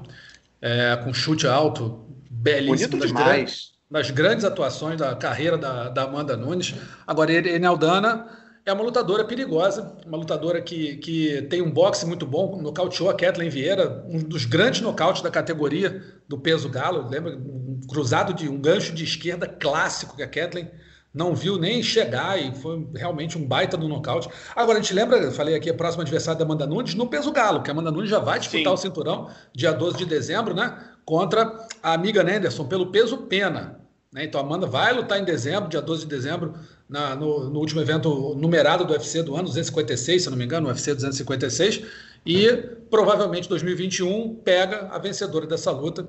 [0.62, 2.11] é, com chute alto,
[2.42, 2.92] belíssimo.
[2.92, 6.74] Bonito das Grandes, das grandes atuações da carreira da, da Amanda Nunes.
[7.06, 8.28] Agora, Enaldana
[8.66, 13.14] é uma lutadora perigosa, uma lutadora que, que tem um boxe muito bom, nocauteou a
[13.14, 17.36] Kathleen Vieira, um dos grandes nocautes da categoria do peso galo, lembra?
[17.36, 20.70] Um cruzado de um gancho de esquerda clássico que a Kathleen
[21.14, 24.30] não viu nem chegar e foi realmente um baita do nocaute.
[24.56, 27.32] Agora, a gente lembra, eu falei aqui, a próxima adversária da Amanda Nunes no peso
[27.32, 28.74] galo, que a Amanda Nunes já vai disputar Sim.
[28.74, 30.78] o cinturão dia 12 de dezembro, né?
[31.06, 33.80] Contra a amiga Anderson pelo peso pena.
[34.12, 34.26] Né?
[34.26, 36.54] Então a Amanda vai lutar em dezembro, dia 12 de dezembro,
[36.88, 40.68] na, no, no, último evento numerado do UFC do ano, 256, se não me engano,
[40.68, 41.84] UFC 256,
[42.26, 42.52] e
[42.90, 46.08] provavelmente 2021 pega a vencedora dessa luta,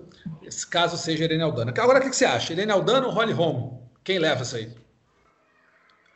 [0.69, 1.73] caso seja Irene Aldana.
[1.79, 2.53] Agora, o que você acha?
[2.53, 3.79] Irene Aldana ou Holly Holm?
[4.03, 4.82] Quem leva isso aí?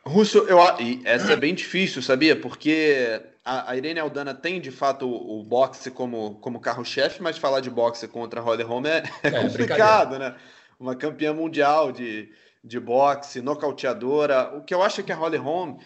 [0.07, 0.57] Russo, eu,
[1.03, 2.35] essa é bem difícil, sabia?
[2.35, 7.37] Porque a, a Irene Aldana tem de fato o, o boxe como, como carro-chefe, mas
[7.37, 10.35] falar de boxe contra a Holly Holm é, é, é complicado, né?
[10.79, 12.29] Uma campeã mundial de,
[12.63, 14.55] de boxe, nocauteadora.
[14.57, 15.77] O que eu acho é que a Holly Holm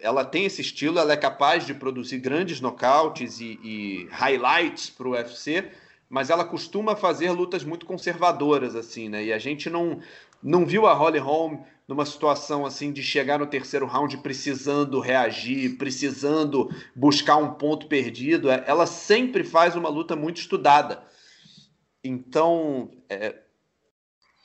[0.00, 5.08] ela tem esse estilo, ela é capaz de produzir grandes nocautes e, e highlights para
[5.08, 5.70] o UFC,
[6.08, 9.24] mas ela costuma fazer lutas muito conservadoras, assim, né?
[9.24, 10.00] E a gente não,
[10.42, 11.60] não viu a Holly Holm
[11.92, 18.50] numa situação assim de chegar no terceiro round precisando reagir, precisando buscar um ponto perdido.
[18.50, 21.04] É, ela sempre faz uma luta muito estudada.
[22.02, 23.36] Então, é,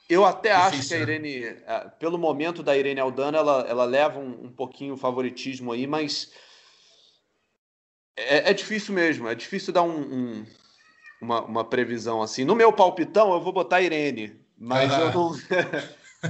[0.10, 1.04] eu até Difícil, acho que a né?
[1.04, 1.92] Irene, né?
[1.98, 6.34] pelo momento da Irene Aldana, ela, ela leva um, um pouquinho o favoritismo aí, mas
[8.18, 9.30] é, é, difícil mesmo.
[9.30, 10.46] É difícil dar um, um,
[11.22, 12.44] uma, uma, previsão assim.
[12.44, 15.00] No meu palpitão, eu vou botar a Irene, mas ah.
[15.00, 15.32] eu não.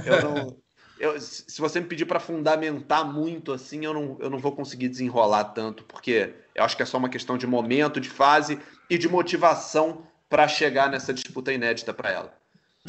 [0.06, 0.67] eu não
[1.00, 4.88] eu, se você me pedir para fundamentar muito assim, eu não, eu não vou conseguir
[4.88, 8.58] desenrolar tanto, porque eu acho que é só uma questão de momento, de fase
[8.90, 12.32] e de motivação para chegar nessa disputa inédita para ela.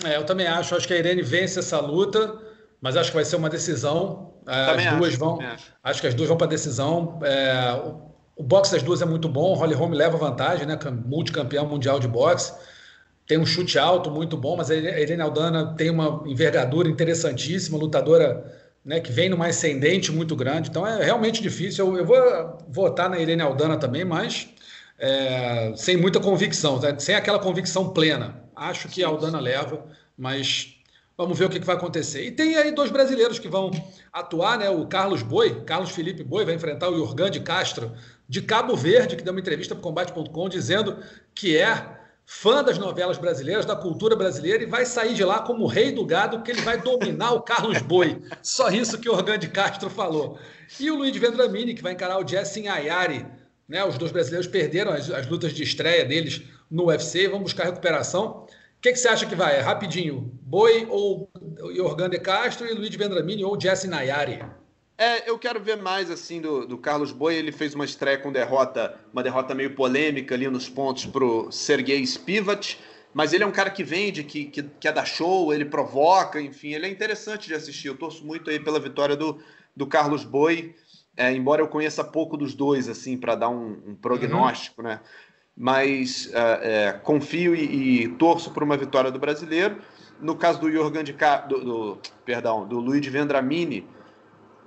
[0.04, 0.76] É, eu também acho.
[0.76, 2.40] Acho que a Irene vence essa luta,
[2.82, 4.34] mas acho que vai ser uma decisão.
[4.48, 5.42] É, também as duas acho, vão.
[5.42, 5.74] Acho.
[5.84, 6.02] acho.
[6.02, 7.20] que as duas vão para decisão.
[7.24, 9.54] É, o, o boxe das duas é muito bom.
[9.54, 10.78] Holly Holm leva vantagem, né?
[11.06, 12.54] Multicampeão mundial de boxe.
[13.30, 18.44] Tem um chute alto muito bom, mas a Irene Aldana tem uma envergadura interessantíssima, lutadora
[18.84, 20.72] né, que vem numa ascendente muito grande.
[20.72, 21.90] Então é realmente difícil.
[21.90, 24.50] Eu, eu vou votar na Irene Aldana também, mas
[24.98, 26.96] é, sem muita convicção, né?
[26.98, 28.44] sem aquela convicção plena.
[28.56, 29.86] Acho que a Aldana leva,
[30.18, 30.78] mas
[31.16, 32.26] vamos ver o que, que, vai acontecer.
[32.26, 33.70] E tem aí dois brasileiros que vão
[34.12, 34.72] atuar, né?
[34.72, 37.92] O Carlos Boi, Carlos Felipe Boi, vai enfrentar o Jurgan de Castro,
[38.28, 40.98] de Cabo Verde, que deu uma entrevista para o Combate.com dizendo
[41.36, 41.99] que é
[42.32, 46.06] fã das novelas brasileiras, da cultura brasileira, e vai sair de lá como rei do
[46.06, 48.22] gado, que ele vai dominar o Carlos Boi.
[48.44, 50.38] Só isso que o Organ de Castro falou.
[50.80, 53.26] E o Luiz Vendramini, que vai encarar o Jessin Ayari.
[53.68, 53.84] Né?
[53.84, 58.46] Os dois brasileiros perderam as, as lutas de estreia deles no UFC, vão buscar recuperação.
[58.46, 58.48] O
[58.80, 59.60] que, que, você acha que vai?
[59.60, 60.32] Rapidinho.
[60.44, 61.32] Boi ou
[61.76, 64.40] Jorgan de Castro e Luiz Vendramini ou Jesse Nayari?
[65.00, 67.34] É, eu quero ver mais assim do, do, Carlos Boi.
[67.34, 72.06] Ele fez uma estreia com derrota, uma derrota meio polêmica ali nos pontos pro Sergei
[72.06, 72.78] Spivat.
[73.14, 76.40] Mas ele é um cara que vende, que, que, que é da show, ele provoca,
[76.42, 77.88] enfim, ele é interessante de assistir.
[77.88, 79.40] Eu torço muito aí pela vitória do,
[79.74, 80.76] do Carlos Boi,
[81.16, 84.90] é, embora eu conheça pouco dos dois, assim, para dar um, um prognóstico, uhum.
[84.90, 85.00] né?
[85.56, 89.78] mas é, é, confio e, e, torço por uma vitória do brasileiro.
[90.22, 93.86] No caso do Jorgan de do, do, perdão, do Luigi Vendramini,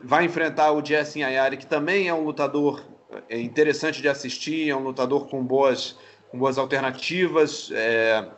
[0.03, 2.85] vai enfrentar o Jessin Ayari, que também é um lutador
[3.29, 5.99] é, interessante de assistir, é um lutador com boas,
[6.31, 7.71] com boas alternativas.
[7.73, 8.29] É...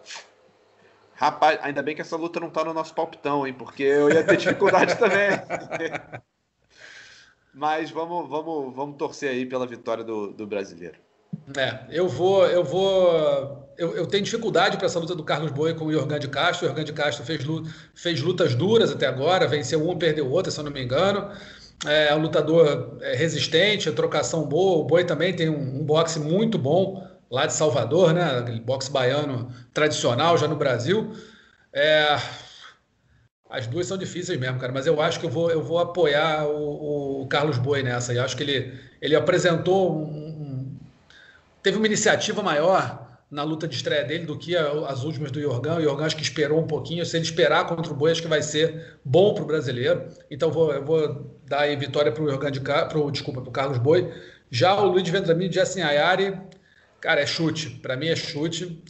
[1.15, 3.55] Rapaz, ainda bem que essa luta não está no nosso palpitão, hein?
[3.55, 5.31] Porque eu ia ter dificuldade também.
[7.55, 10.99] Mas vamos, vamos, vamos torcer aí pela vitória do, do brasileiro.
[11.57, 15.75] É, eu vou, eu vou, eu, eu tenho dificuldade para essa luta do Carlos Boi
[15.75, 16.66] com o Jorgan de Castro.
[16.66, 17.45] O Jorgan de Castro fez,
[17.95, 21.31] fez lutas duras até agora, venceu um, perdeu outro, se eu não me engano.
[21.87, 24.79] É um lutador é, resistente, trocação boa.
[24.79, 28.39] O Boi também tem um, um boxe muito bom lá de Salvador, né?
[28.39, 31.12] Aquele boxe baiano tradicional já no Brasil.
[31.73, 32.16] É,
[33.51, 36.47] as duas são difíceis mesmo, cara, mas eu acho que eu vou, eu vou apoiar
[36.47, 38.15] o, o Carlos Boi nessa.
[38.15, 40.24] Eu acho que ele, ele apresentou um,
[41.65, 45.78] teve uma iniciativa maior na luta de estreia dele do que as últimas do Jorgan.
[45.78, 47.05] O Jorgan acho que esperou um pouquinho.
[47.05, 50.07] Se ele esperar contra o Boi, acho que vai ser bom para o brasileiro.
[50.31, 53.53] Então vou, eu vou dar aí vitória para o Jorgan de pro, desculpa, para o
[53.53, 54.12] Carlos Boi.
[54.51, 56.39] Já o Luiz Vendramini de Ayari,
[57.01, 57.70] cara, é chute.
[57.70, 58.81] Para mim é chute.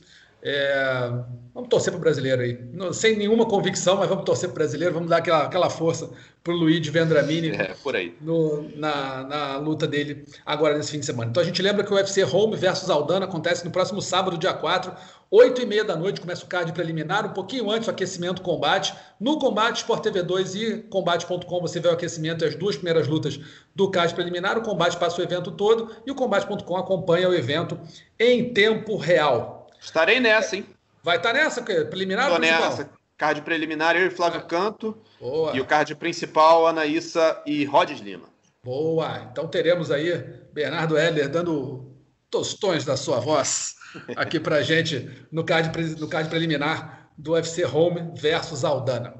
[0.46, 1.10] É,
[1.54, 2.58] vamos torcer para o brasileiro aí.
[2.92, 4.92] sem nenhuma convicção, mas vamos torcer para o brasileiro.
[4.92, 6.10] Vamos dar aquela, aquela força
[6.42, 8.14] para o Luiz Vendramini é, por aí.
[8.20, 11.30] No, na, na luta dele agora nesse fim de semana.
[11.30, 14.52] Então a gente lembra que o UFC Home versus Aldana acontece no próximo sábado, dia
[14.52, 14.92] 4,
[15.30, 16.20] 8 e meia da noite.
[16.20, 18.92] Começa o card preliminar, um pouquinho antes do aquecimento combate.
[19.18, 23.08] No Combate Sport TV 2 e Combate.com você vê o aquecimento e as duas primeiras
[23.08, 23.40] lutas
[23.74, 24.58] do card preliminar.
[24.58, 27.80] O Combate passa o evento todo e o Combate.com acompanha o evento
[28.20, 29.53] em tempo real.
[29.84, 30.66] Estarei nessa, hein?
[31.02, 31.62] Vai estar tá nessa?
[31.62, 32.90] Preliminar Tô nessa.
[33.16, 34.42] Card preliminar, eu e Flávio é.
[34.42, 34.96] Canto.
[35.20, 35.54] Boa.
[35.54, 38.28] E o card principal, Anaísa e Rodes Lima.
[38.62, 39.28] Boa.
[39.30, 40.12] Então teremos aí
[40.52, 41.94] Bernardo Heller dando
[42.30, 43.74] tostões da sua voz
[44.16, 45.70] aqui pra gente no card,
[46.00, 49.14] no card preliminar do UFC Home versus Aldana.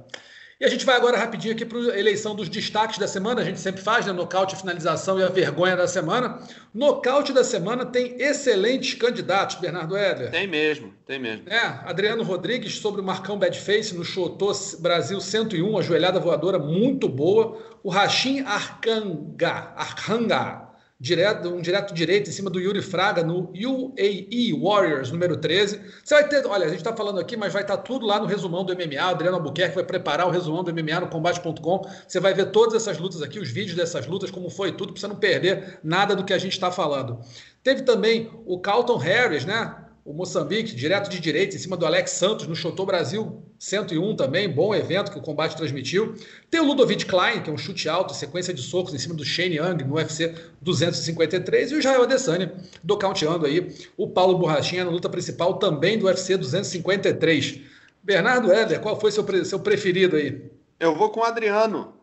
[0.64, 3.42] E a gente vai agora rapidinho aqui para a eleição dos destaques da semana.
[3.42, 4.12] A gente sempre faz, né?
[4.14, 6.38] Nocaute, finalização e a vergonha da semana.
[6.72, 10.30] Nocaute da semana tem excelentes candidatos, Bernardo Eder.
[10.30, 11.50] Tem mesmo, tem mesmo.
[11.50, 17.10] É, Adriano Rodrigues sobre o Marcão Badface no Chotô Brasil 101, a joelhada voadora muito
[17.10, 17.58] boa.
[17.82, 20.63] O Rachim Arcanga, Arcanga
[20.98, 25.80] direto, um direto direito em cima do Yuri Fraga no UAE Warriors, número 13.
[26.02, 28.18] Você vai ter, olha, a gente está falando aqui, mas vai estar tá tudo lá
[28.20, 29.04] no resumão do MMA.
[29.06, 31.82] O Adriano Albuquerque vai preparar o resumão do MMA no combate.com.
[32.06, 35.00] Você vai ver todas essas lutas aqui, os vídeos dessas lutas, como foi tudo, para
[35.00, 37.20] você não perder nada do que a gente está falando.
[37.62, 39.74] Teve também o Carlton Harris, né?
[40.04, 44.46] O Moçambique, direto de direita, em cima do Alex Santos, no Chotô Brasil 101 também,
[44.46, 46.14] bom evento que o combate transmitiu.
[46.50, 49.24] Tem o Ludovic Klein, que é um chute alto, sequência de socos em cima do
[49.24, 52.52] Shane Young no UFC 253, e o Israel Adesanya,
[52.84, 57.60] nocauteando aí o Paulo Borrachinha na luta principal também do UFC 253.
[58.02, 60.50] Bernardo Éder, qual foi seu, seu preferido aí?
[60.78, 61.94] Eu vou com o Adriano.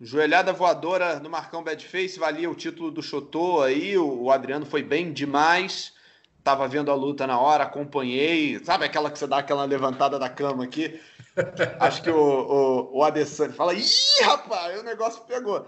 [0.00, 5.12] Joelhada voadora no Marcão Badface, valia o título do Chotô aí, o Adriano foi bem
[5.12, 5.97] demais
[6.42, 10.28] tava vendo a luta na hora, acompanhei, sabe aquela que você dá aquela levantada da
[10.28, 11.00] cama aqui?
[11.78, 13.84] Acho que o, o, o Adesanya fala, ih,
[14.22, 15.66] rapaz, o negócio pegou.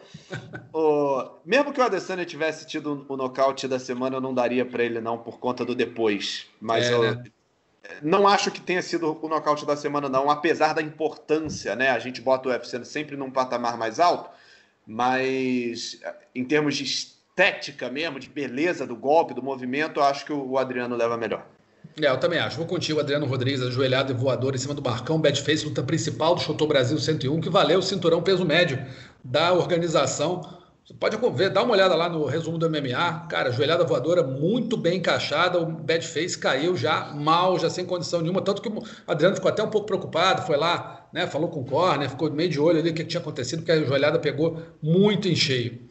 [0.72, 4.82] O, mesmo que o Adesanya tivesse tido o nocaute da semana, eu não daria para
[4.82, 6.46] ele não, por conta do depois.
[6.60, 7.24] Mas é, eu né?
[8.02, 11.90] não acho que tenha sido o nocaute da semana não, apesar da importância, né?
[11.90, 14.30] A gente bota o UFC sempre num patamar mais alto,
[14.86, 16.00] mas
[16.34, 20.58] em termos de estética mesmo, de beleza do golpe, do movimento, eu acho que o
[20.58, 21.46] Adriano leva melhor.
[22.00, 22.58] É, eu também acho.
[22.58, 26.34] Vou contigo, Adriano Rodrigues, ajoelhado e voador em cima do Barcão, bad face, luta principal
[26.34, 28.78] do Chotô Brasil 101, que valeu o cinturão peso médio
[29.24, 30.42] da organização.
[30.84, 33.26] Você pode ver, dá uma olhada lá no resumo do MMA.
[33.28, 35.58] Cara, joelhada voadora muito bem encaixada.
[35.58, 38.42] O bad face caiu já mal, já sem condição nenhuma.
[38.42, 41.64] Tanto que o Adriano ficou até um pouco preocupado, foi lá, né, falou com o
[41.64, 45.28] corner, ficou meio de olho ali o que tinha acontecido, porque a joelhada pegou muito
[45.28, 45.89] em cheio.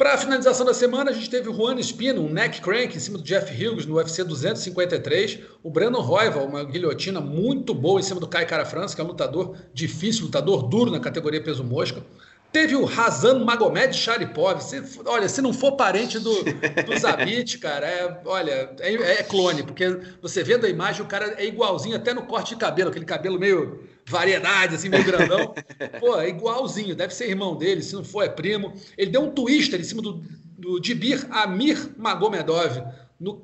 [0.00, 2.98] Para a finalização da semana, a gente teve o Juan Espino, um neck crank em
[2.98, 5.40] cima do Jeff Hughes no UFC 253.
[5.62, 9.04] O Brandon Royval, uma guilhotina muito boa em cima do Kai Cara France, que é
[9.04, 12.02] um lutador difícil, lutador duro na categoria peso mosca.
[12.50, 14.62] Teve o Razan Magomed Sharipov.
[14.62, 19.62] Se, olha, se não for parente do, do Zabit, cara, é, olha, é, é, clone,
[19.62, 19.84] porque
[20.22, 23.38] você vendo a imagem, o cara é igualzinho até no corte de cabelo, aquele cabelo
[23.38, 25.54] meio variedade, assim, meio grandão.
[25.98, 28.72] Pô, é igualzinho, deve ser irmão dele, se não for, é primo.
[28.96, 30.22] Ele deu um twister em cima do,
[30.58, 32.82] do Dibir Amir Magomedov,
[33.20, 33.36] no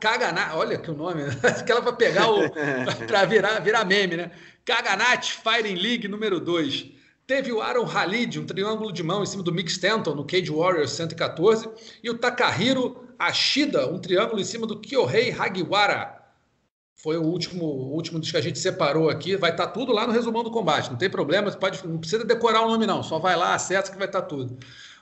[0.00, 2.50] Kaganá, olha que o nome, aquela para pegar o.
[3.06, 4.32] para virar, virar meme, né?
[4.64, 6.90] Kaganat Fighting League número 2.
[7.26, 10.50] Teve o Aaron Halid, um triângulo de mão em cima do Mick Stanton no Cage
[10.50, 11.68] Warriors 114.
[12.02, 16.19] E o Takahiro Ashida, um triângulo em cima do Kyohei Hagiwara
[17.02, 19.36] foi o último, o último dos que a gente separou aqui.
[19.36, 20.90] Vai estar tá tudo lá no resumão do combate.
[20.90, 23.02] Não tem problema, pode, não precisa decorar o nome, não.
[23.02, 24.58] Só vai lá, acessa que vai estar tá tudo.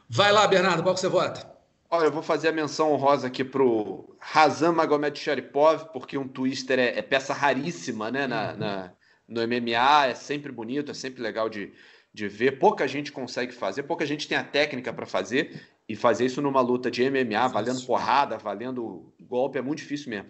[0.09, 1.51] Vai lá, Bernardo, qual que você vota?
[1.91, 6.79] Olha, eu vou fazer a menção honrosa aqui pro Razan Magomed Sharipov, porque um twister
[6.79, 8.59] é, é peça raríssima né, na, uhum.
[8.59, 8.93] na,
[9.27, 11.73] no MMA, é sempre bonito, é sempre legal de,
[12.13, 12.59] de ver.
[12.59, 16.61] Pouca gente consegue fazer, pouca gente tem a técnica para fazer, e fazer isso numa
[16.61, 20.29] luta de MMA, valendo porrada, valendo golpe, é muito difícil mesmo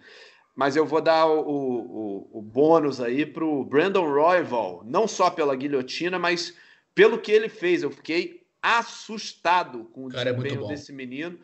[0.59, 5.29] mas eu vou dar o, o, o bônus aí para o Brandon Royval, não só
[5.29, 6.53] pela guilhotina, mas
[6.93, 7.81] pelo que ele fez.
[7.81, 11.39] Eu fiquei assustado com o Cara, é desempenho é desse menino.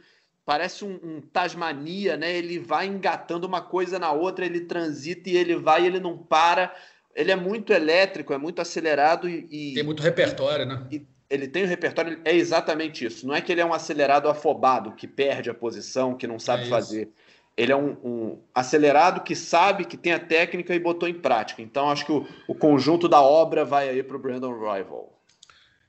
[0.46, 2.36] Parece um, um, Tasmania, né?
[2.36, 6.18] Ele vai engatando uma coisa na outra, ele transita e ele vai e ele não
[6.18, 6.76] para.
[7.16, 9.72] Ele é muito elétrico, é muito acelerado e.
[9.76, 10.86] Tem muito repertório, né?
[10.92, 13.26] E, ele tem o um repertório, é exatamente isso.
[13.26, 16.66] Não é que ele é um acelerado afobado, que perde a posição, que não sabe
[16.66, 17.10] é fazer
[17.58, 21.62] ele é um, um, acelerado que sabe, que tem a técnica e botou em prática.
[21.62, 25.16] Então, acho que o, o conjunto da obra vai aí para o Brandon Rival.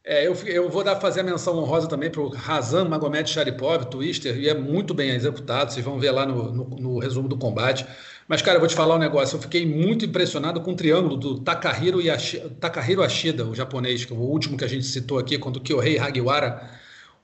[0.05, 3.87] É, eu, eu vou dar, fazer a menção honrosa também para o Razan Magomed Sharipov,
[3.87, 7.37] Twister, e é muito bem executado, vocês vão ver lá no, no, no, resumo do
[7.37, 7.85] combate.
[8.29, 11.17] Mas, cara, eu vou te falar um negócio, eu fiquei muito impressionado com o triângulo
[11.17, 15.19] do Takahiro, Yashi, Takahiro Ashida, o japonês, que é o último que a gente citou
[15.19, 16.71] aqui, quando o Kyohei Hagiwara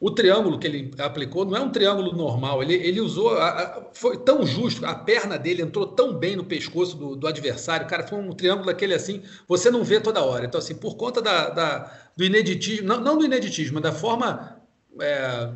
[0.03, 2.61] o triângulo que ele aplicou não é um triângulo normal.
[2.61, 3.39] Ele, ele usou.
[3.39, 7.29] A, a, foi tão justo, a perna dele entrou tão bem no pescoço do, do,
[7.29, 7.87] adversário.
[7.87, 10.45] Cara, foi um triângulo daquele assim, você não vê toda hora.
[10.45, 14.61] Então, assim, por conta da, da do ineditismo, não, não, do ineditismo, mas da forma
[15.01, 15.51] é,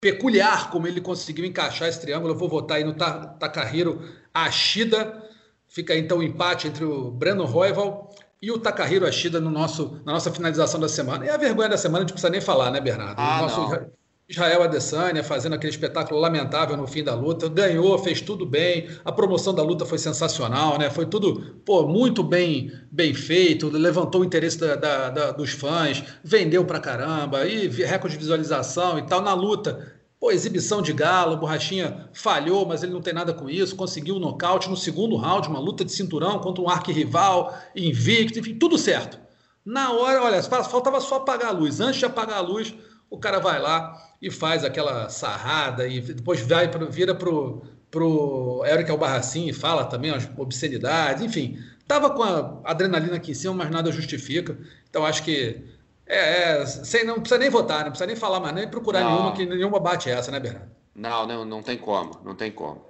[0.00, 4.00] peculiar como ele conseguiu encaixar esse triângulo, eu vou votar aí no Takahiro
[4.32, 5.22] Ashida.
[5.68, 8.10] Fica então o empate entre o Brandon Royval
[8.42, 11.24] e o Takahiro Ashida no nosso, na nossa finalização da semana.
[11.24, 13.14] E a vergonha da semana a gente não precisa nem falar, né, Bernardo?
[13.16, 13.86] Ah, o nosso.
[14.28, 19.12] Israel Adesanya fazendo aquele espetáculo lamentável no fim da luta, ganhou, fez tudo bem, a
[19.12, 20.88] promoção da luta foi sensacional, né?
[20.90, 26.02] Foi tudo pô, muito bem, bem feito, levantou o interesse da, da, da, dos fãs,
[26.24, 29.20] vendeu pra caramba, e recorde de visualização e tal.
[29.20, 29.92] Na luta,
[30.22, 34.18] pô, exibição de galo, Borrachinha falhou, mas ele não tem nada com isso, conseguiu o
[34.18, 38.78] um nocaute no segundo round, uma luta de cinturão contra um arquirrival, invicto, enfim, tudo
[38.78, 39.18] certo.
[39.66, 41.80] Na hora, olha, faltava só apagar a luz.
[41.80, 42.72] Antes de apagar a luz,
[43.10, 48.62] o cara vai lá e faz aquela sarrada e depois vai pro, vira pro, pro
[48.64, 51.58] Eric Albarracin e fala também as obscenidades, enfim.
[51.88, 54.56] Tava com a adrenalina aqui em cima, mas nada justifica.
[54.88, 55.64] Então acho que
[56.06, 59.10] é, é sem, não precisa nem votar, não precisa nem falar mais, nem procurar não.
[59.10, 60.70] nenhuma, que nenhuma bate essa, né, Bernardo?
[60.94, 62.84] Não, não, não tem como, não tem como.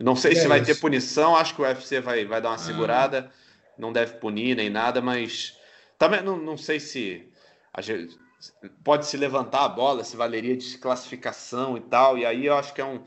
[0.00, 0.66] Não sei é se vai isso.
[0.66, 2.58] ter punição, acho que o UFC vai, vai dar uma ah.
[2.58, 3.74] segurada, ah.
[3.78, 5.56] não deve punir nem nada, mas
[5.98, 7.28] também não, não sei se
[7.80, 8.18] gente,
[8.82, 12.18] pode se levantar a bola, se valeria de classificação e tal.
[12.18, 13.02] E aí eu acho que é um.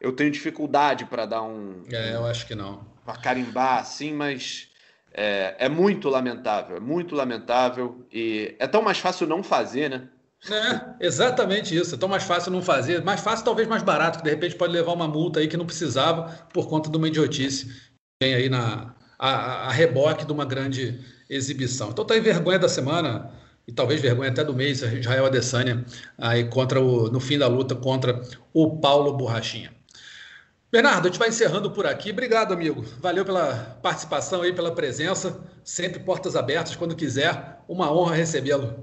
[0.00, 1.84] Eu tenho dificuldade para dar um.
[1.90, 2.84] É, eu acho que não.
[3.04, 4.71] Para carimbar assim, mas
[5.14, 8.06] é, é, muito lamentável, é muito lamentável.
[8.12, 10.08] E é tão mais fácil não fazer, né?
[10.50, 11.94] É, exatamente isso.
[11.94, 13.02] É tão mais fácil não fazer.
[13.04, 15.66] Mais fácil, talvez mais barato, que de repente pode levar uma multa aí que não
[15.66, 17.72] precisava por conta de uma idiotice.
[18.22, 20.98] Vem aí na a, a reboque de uma grande
[21.30, 21.90] exibição.
[21.90, 23.30] Então tá aí vergonha da semana
[23.68, 25.84] e talvez vergonha até do mês, Israel Adesanya,
[26.18, 28.20] aí contra o, no fim da luta contra
[28.52, 29.72] o Paulo Borrachinha.
[30.72, 32.12] Bernardo, a gente vai encerrando por aqui.
[32.12, 32.80] Obrigado, amigo.
[32.98, 35.46] Valeu pela participação aí, pela presença.
[35.62, 37.62] Sempre portas abertas quando quiser.
[37.68, 38.82] Uma honra recebê-lo.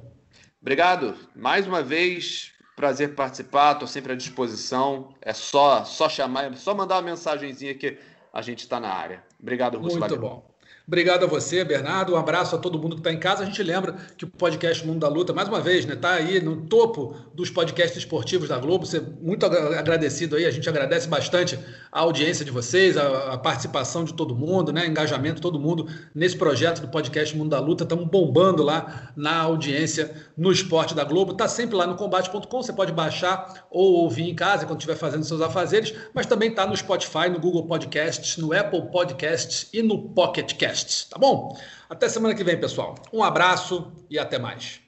[0.61, 1.15] Obrigado.
[1.35, 3.71] Mais uma vez, prazer participar.
[3.71, 5.15] Estou sempre à disposição.
[5.19, 7.97] É só só chamar, é só mandar uma mensagenzinha que
[8.31, 9.23] a gente está na área.
[9.41, 9.97] Obrigado, Russo.
[9.97, 10.19] Muito valeu.
[10.19, 10.48] bom.
[10.89, 12.15] Obrigado a você, Bernardo.
[12.15, 13.43] Um abraço a todo mundo que está em casa.
[13.43, 16.41] A gente lembra que o podcast Mundo da Luta, mais uma vez, está né, aí
[16.41, 18.87] no topo dos podcasts esportivos da Globo.
[18.87, 20.47] Você muito agradecido aí.
[20.47, 21.59] A gente agradece bastante
[21.91, 25.87] a audiência de vocês, a, a participação de todo mundo, né, engajamento de todo mundo
[26.15, 27.83] nesse projeto do podcast Mundo da Luta.
[27.83, 31.33] Estamos bombando lá na audiência no esporte da Globo.
[31.33, 32.63] Está sempre lá no combate.com.
[32.63, 36.65] Você pode baixar ou ouvir em casa quando estiver fazendo seus afazeres, mas também está
[36.65, 41.57] no Spotify, no Google Podcasts, no Apple Podcasts e no Pocket Cast podcasts, tá bom?
[41.89, 42.95] Até semana que vem, pessoal.
[43.11, 44.79] Um abraço e até mais.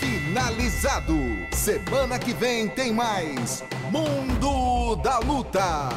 [0.00, 1.14] Finalizado.
[1.52, 5.88] Semana que vem tem mais Mundo da Luta.